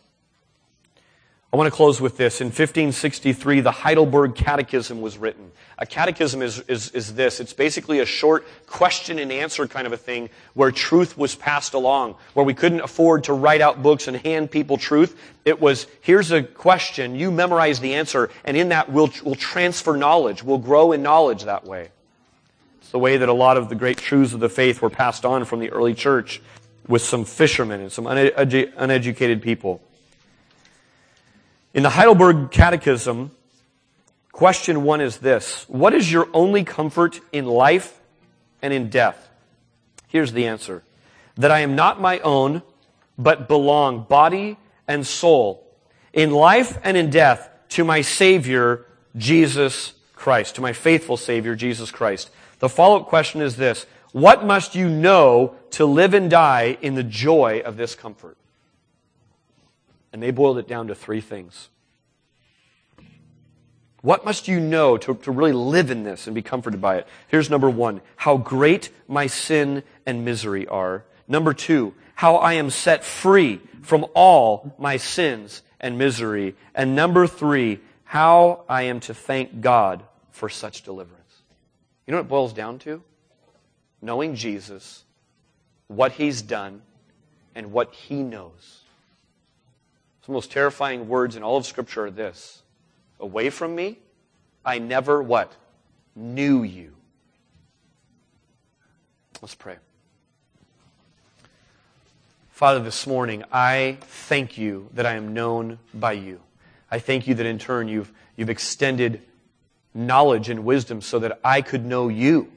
I 1.53 1.57
want 1.57 1.67
to 1.67 1.77
close 1.77 2.01
with 2.01 2.17
this. 2.17 2.41
In 2.41 2.47
1563, 2.47 3.61
the 3.61 3.73
Heidelberg 3.73 4.37
Catechism 4.37 5.01
was 5.01 5.19
written. 5.19 5.51
A 5.79 5.87
catechism 5.87 6.43
is, 6.43 6.61
is, 6.69 6.91
is 6.93 7.15
this. 7.15 7.41
It's 7.41 7.53
basically 7.53 7.99
a 7.99 8.07
short 8.07 8.47
question 8.69 9.19
and 9.19 9.33
answer 9.33 9.67
kind 9.67 9.85
of 9.85 9.93
a 9.93 9.97
thing 9.97 10.31
where 10.55 10.71
truth 10.71 11.19
was 11.19 11.35
passed 11.35 11.75
along, 11.75 12.15
where 12.35 12.47
we 12.47 12.55
couldn't 12.55 12.83
afford 12.83 13.25
to 13.25 13.33
write 13.33 13.61
out 13.61 13.83
books 13.83 14.07
and 14.07 14.17
hand 14.19 14.53
people 14.53 14.77
truth. 14.77 15.21
It 15.45 15.61
was, 15.61 15.89
here's 16.03 16.31
a 16.31 16.45
question, 16.45 17.17
you 17.17 17.33
memorize 17.33 17.81
the 17.81 17.95
answer, 17.95 18.31
and 18.45 18.57
in 18.57 18.69
that 18.69 18.93
we'll, 18.93 19.11
we'll 19.25 19.35
transfer 19.35 19.97
knowledge. 19.97 20.45
We'll 20.45 20.59
grow 20.59 20.93
in 20.93 21.03
knowledge 21.03 21.45
that 21.45 21.65
way. 21.65 21.89
It's 22.81 22.93
the 22.93 23.01
way 23.01 23.17
that 23.17 23.29
a 23.29 23.33
lot 23.33 23.57
of 23.57 23.69
the 23.69 23.75
great 23.75 23.99
truths 23.99 24.35
of 24.35 24.39
the 24.39 24.49
faith 24.49 24.81
were 24.81 24.91
passed 24.91 25.25
on 25.25 25.45
from 25.45 25.59
the 25.59 25.71
early 25.71 25.95
church 25.95 26.41
with 26.87 27.03
some 27.03 27.25
fishermen 27.25 27.81
and 27.81 27.91
some 27.91 28.07
uneducated 28.07 29.43
people. 29.43 29.83
In 31.73 31.85
the 31.85 31.91
Heidelberg 31.91 32.51
Catechism, 32.51 33.31
question 34.33 34.83
one 34.83 35.01
is 35.01 35.19
this 35.19 35.65
What 35.69 35.95
is 35.95 36.11
your 36.11 36.29
only 36.33 36.65
comfort 36.65 37.21
in 37.31 37.47
life 37.47 38.01
and 38.61 38.73
in 38.73 38.91
death? 38.91 39.29
Here's 40.09 40.33
the 40.33 40.47
answer 40.47 40.83
that 41.37 41.53
I 41.53 41.61
am 41.61 41.77
not 41.77 42.01
my 42.01 42.19
own, 42.21 42.63
but 43.17 43.47
belong, 43.47 44.03
body 44.03 44.59
and 44.89 45.07
soul, 45.07 45.65
in 46.13 46.33
life 46.33 46.77
and 46.83 46.97
in 46.97 47.09
death, 47.09 47.49
to 47.71 47.85
my 47.85 48.01
Savior, 48.01 48.85
Jesus 49.17 49.93
Christ, 50.17 50.57
to 50.57 50.61
my 50.61 50.73
faithful 50.73 51.17
Savior, 51.17 51.55
Jesus 51.55 51.93
Christ. 51.93 52.31
The 52.59 52.69
follow 52.69 53.01
up 53.01 53.07
question 53.07 53.41
is 53.41 53.55
this 53.55 53.87
What 54.11 54.45
must 54.45 54.75
you 54.75 54.89
know 54.89 55.55
to 55.71 55.87
live 55.87 56.15
and 56.15 56.29
die 56.29 56.79
in 56.83 56.97
the 56.97 57.05
joy 57.05 57.63
of 57.65 57.77
this 57.77 57.95
comfort? 57.95 58.37
And 60.13 60.23
they 60.23 60.31
boiled 60.31 60.59
it 60.59 60.69
down 60.69 60.89
to 60.89 60.95
three 60.95 61.21
things. 61.21 61.69
What 64.03 64.25
must 64.25 64.49
you 64.49 64.61
know 64.61 64.97
to, 64.97 65.15
to 65.15 65.31
really 65.31 65.53
live 65.53 65.91
in 65.91 66.05
this 66.05 66.27
and 66.27 66.35
be 66.35 66.43
comforted 66.43 66.81
by 66.81 66.97
it? 66.97 67.07
Here's 67.29 67.51
number 67.51 67.69
one. 67.69 68.01
How 68.17 68.37
great 68.39 68.91
my 69.07 69.27
sin 69.27 69.83
and 70.07 70.25
misery 70.25 70.67
are. 70.67 71.05
Number 71.29 71.53
two. 71.53 71.95
How 72.15 72.37
I 72.37 72.55
am 72.55 72.71
set 72.71 73.05
free 73.05 73.61
from 73.83 74.07
all 74.15 74.75
my 74.79 74.97
sins 74.97 75.63
and 75.81 75.99
misery. 75.99 76.55
And 76.75 76.97
number 76.97 77.27
three. 77.27 77.81
How 78.05 78.65
I 78.69 78.83
am 78.83 79.01
to 79.01 79.15
thank 79.15 79.61
God 79.61 80.03
for 80.33 80.49
such 80.49 80.83
deliverance. 80.83 81.21
You 82.07 82.13
know 82.13 82.19
what 82.19 82.27
it 82.27 82.29
boils 82.29 82.53
down 82.53 82.81
to? 82.81 83.03
Knowing 84.03 84.35
Jesus, 84.35 85.05
what 85.87 86.13
He's 86.13 86.43
done, 86.43 86.83
and 87.55 87.71
what 87.71 87.95
He 87.95 88.23
knows. 88.23 88.80
The 90.27 90.33
most 90.33 90.53
terrifying 90.53 91.09
words 91.09 91.37
in 91.37 91.43
all 91.43 91.57
of 91.57 91.67
Scripture 91.67 92.07
are 92.07 92.11
this 92.11 92.63
Away 93.19 93.51
from 93.51 93.75
me, 93.75 93.99
I 94.65 94.79
never 94.79 95.23
what? 95.23 95.53
Knew 96.15 96.63
you. 96.63 96.95
Let's 99.43 99.55
pray. 99.55 99.77
Father, 102.51 102.81
this 102.81 103.07
morning, 103.07 103.43
I 103.51 103.97
thank 104.03 104.59
you 104.59 104.91
that 104.93 105.07
I 105.07 105.15
am 105.15 105.33
known 105.33 105.79
by 105.95 106.13
you. 106.13 106.41
I 106.91 106.99
thank 106.99 107.27
you 107.27 107.35
that 107.35 107.47
in 107.47 107.59
turn 107.59 107.89
you've, 107.89 108.13
you've 108.37 108.51
extended 108.51 109.23
knowledge 109.95 110.51
and 110.51 110.65
wisdom 110.65 111.01
so 111.01 111.21
that 111.21 111.41
I 111.43 111.63
could 111.63 111.87
know 111.87 112.09
you. 112.09 112.53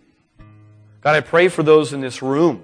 God, 1.01 1.16
I 1.16 1.22
pray 1.22 1.47
for 1.47 1.64
those 1.64 1.93
in 1.93 2.01
this 2.01 2.22
room 2.22 2.61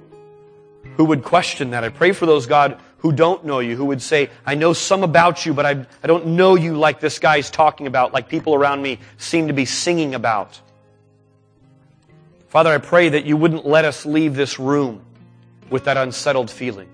who 0.97 1.05
would 1.05 1.23
question 1.23 1.71
that. 1.71 1.83
I 1.83 1.89
pray 1.89 2.11
for 2.11 2.25
those, 2.25 2.45
God, 2.45 2.79
who 2.99 3.11
don't 3.11 3.45
know 3.45 3.59
you, 3.59 3.75
who 3.75 3.85
would 3.85 4.01
say, 4.01 4.29
I 4.45 4.55
know 4.55 4.73
some 4.73 5.03
about 5.03 5.45
you, 5.45 5.53
but 5.53 5.65
I, 5.65 5.85
I 6.03 6.07
don't 6.07 6.27
know 6.27 6.55
you 6.55 6.77
like 6.77 6.99
this 6.99 7.19
guy's 7.19 7.49
talking 7.49 7.87
about, 7.87 8.13
like 8.13 8.29
people 8.29 8.53
around 8.53 8.81
me 8.81 8.99
seem 9.17 9.47
to 9.47 9.53
be 9.53 9.65
singing 9.65 10.15
about. 10.15 10.59
Father, 12.47 12.71
I 12.71 12.77
pray 12.79 13.09
that 13.09 13.25
you 13.25 13.37
wouldn't 13.37 13.65
let 13.65 13.85
us 13.85 14.05
leave 14.05 14.35
this 14.35 14.59
room 14.59 15.05
with 15.69 15.85
that 15.85 15.97
unsettled 15.97 16.49
feeling. 16.49 16.89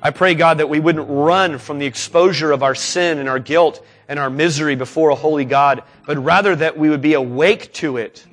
I 0.00 0.10
pray, 0.10 0.34
God, 0.34 0.58
that 0.58 0.68
we 0.68 0.80
wouldn't 0.80 1.08
run 1.08 1.58
from 1.58 1.78
the 1.78 1.86
exposure 1.86 2.50
of 2.50 2.62
our 2.62 2.74
sin 2.74 3.18
and 3.18 3.28
our 3.28 3.38
guilt 3.38 3.84
and 4.08 4.18
our 4.18 4.30
misery 4.30 4.76
before 4.76 5.10
a 5.10 5.14
holy 5.14 5.44
God, 5.44 5.82
but 6.06 6.18
rather 6.18 6.56
that 6.56 6.76
we 6.76 6.90
would 6.90 7.02
be 7.02 7.14
awake 7.14 7.72
to 7.74 7.98
it, 7.98 8.26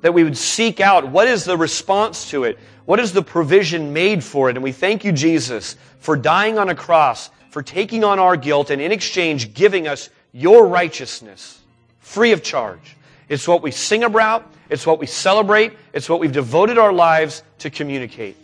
that 0.00 0.14
we 0.14 0.24
would 0.24 0.36
seek 0.36 0.80
out 0.80 1.08
what 1.08 1.28
is 1.28 1.44
the 1.44 1.56
response 1.56 2.30
to 2.30 2.44
it, 2.44 2.58
what 2.84 3.00
is 3.00 3.12
the 3.12 3.22
provision 3.22 3.92
made 3.92 4.24
for 4.24 4.48
it? 4.48 4.56
And 4.56 4.62
we 4.62 4.72
thank 4.72 5.04
you, 5.04 5.12
Jesus, 5.12 5.76
for 5.98 6.16
dying 6.16 6.58
on 6.58 6.68
a 6.68 6.74
cross, 6.74 7.30
for 7.50 7.62
taking 7.62 8.04
on 8.04 8.18
our 8.18 8.36
guilt, 8.36 8.70
and 8.70 8.80
in 8.80 8.92
exchange 8.92 9.54
giving 9.54 9.86
us 9.86 10.10
your 10.32 10.66
righteousness 10.66 11.60
free 12.00 12.32
of 12.32 12.42
charge. 12.42 12.96
It's 13.28 13.46
what 13.46 13.62
we 13.62 13.70
sing 13.70 14.04
about. 14.04 14.50
It's 14.70 14.86
what 14.86 14.98
we 14.98 15.06
celebrate. 15.06 15.72
It's 15.92 16.08
what 16.08 16.20
we've 16.20 16.32
devoted 16.32 16.78
our 16.78 16.92
lives 16.92 17.42
to 17.58 17.70
communicate. 17.70 18.36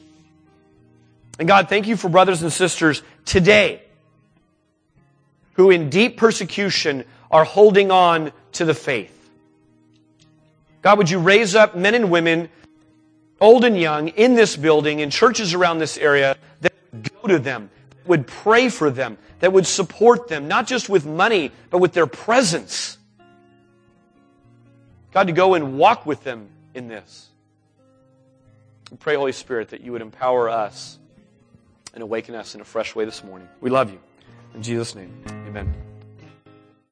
And 1.39 1.49
God, 1.49 1.69
thank 1.69 1.87
you 1.87 1.97
for 1.97 2.09
brothers 2.09 2.43
and 2.43 2.53
sisters 2.53 3.03
today 3.25 3.83
who 5.55 5.71
in 5.71 5.89
deep 5.89 6.17
persecution 6.17 7.05
are 7.31 7.45
holding 7.45 7.91
on 7.91 8.33
to 8.53 8.65
the 8.65 8.75
faith. 8.75 9.14
God, 10.85 10.99
would 10.99 11.09
you 11.09 11.19
raise 11.19 11.55
up 11.55 11.75
men 11.75 11.95
and 11.95 12.11
women 12.11 12.51
old 13.41 13.65
and 13.65 13.79
young, 13.79 14.09
in 14.09 14.35
this 14.35 14.55
building, 14.55 15.01
in 15.01 15.09
churches 15.09 15.55
around 15.55 15.79
this 15.79 15.97
area, 15.97 16.37
that 16.61 16.75
go 17.23 17.27
to 17.27 17.39
them, 17.39 17.71
that 17.89 18.07
would 18.07 18.27
pray 18.27 18.69
for 18.69 18.91
them, 18.91 19.17
that 19.41 19.51
would 19.51 19.67
support 19.67 20.29
them, 20.29 20.47
not 20.47 20.67
just 20.67 20.91
with 20.91 21.07
money, 21.07 21.53
but 21.71 21.79
with 21.79 21.95
their 21.95 22.07
presence. 22.07 22.99
God, 25.13 25.27
to 25.29 25.33
go 25.33 25.55
and 25.55 25.79
walk 25.79 26.05
with 26.05 26.23
them 26.23 26.49
in 26.75 26.87
this. 26.87 27.31
We 28.91 28.99
pray, 28.99 29.15
Holy 29.15 29.33
Spirit, 29.33 29.71
that 29.71 29.81
you 29.81 29.93
would 29.93 30.03
empower 30.03 30.51
us 30.51 30.99
and 31.95 32.03
awaken 32.03 32.35
us 32.35 32.55
in 32.55 32.61
a 32.61 32.65
fresh 32.65 32.95
way 32.95 33.07
this 33.07 33.25
morning. 33.25 33.49
We 33.63 33.71
love 33.71 33.91
you. 33.91 34.01
In 34.55 34.63
Jesus' 34.63 34.95
name, 34.95 35.13
amen. 35.49 35.94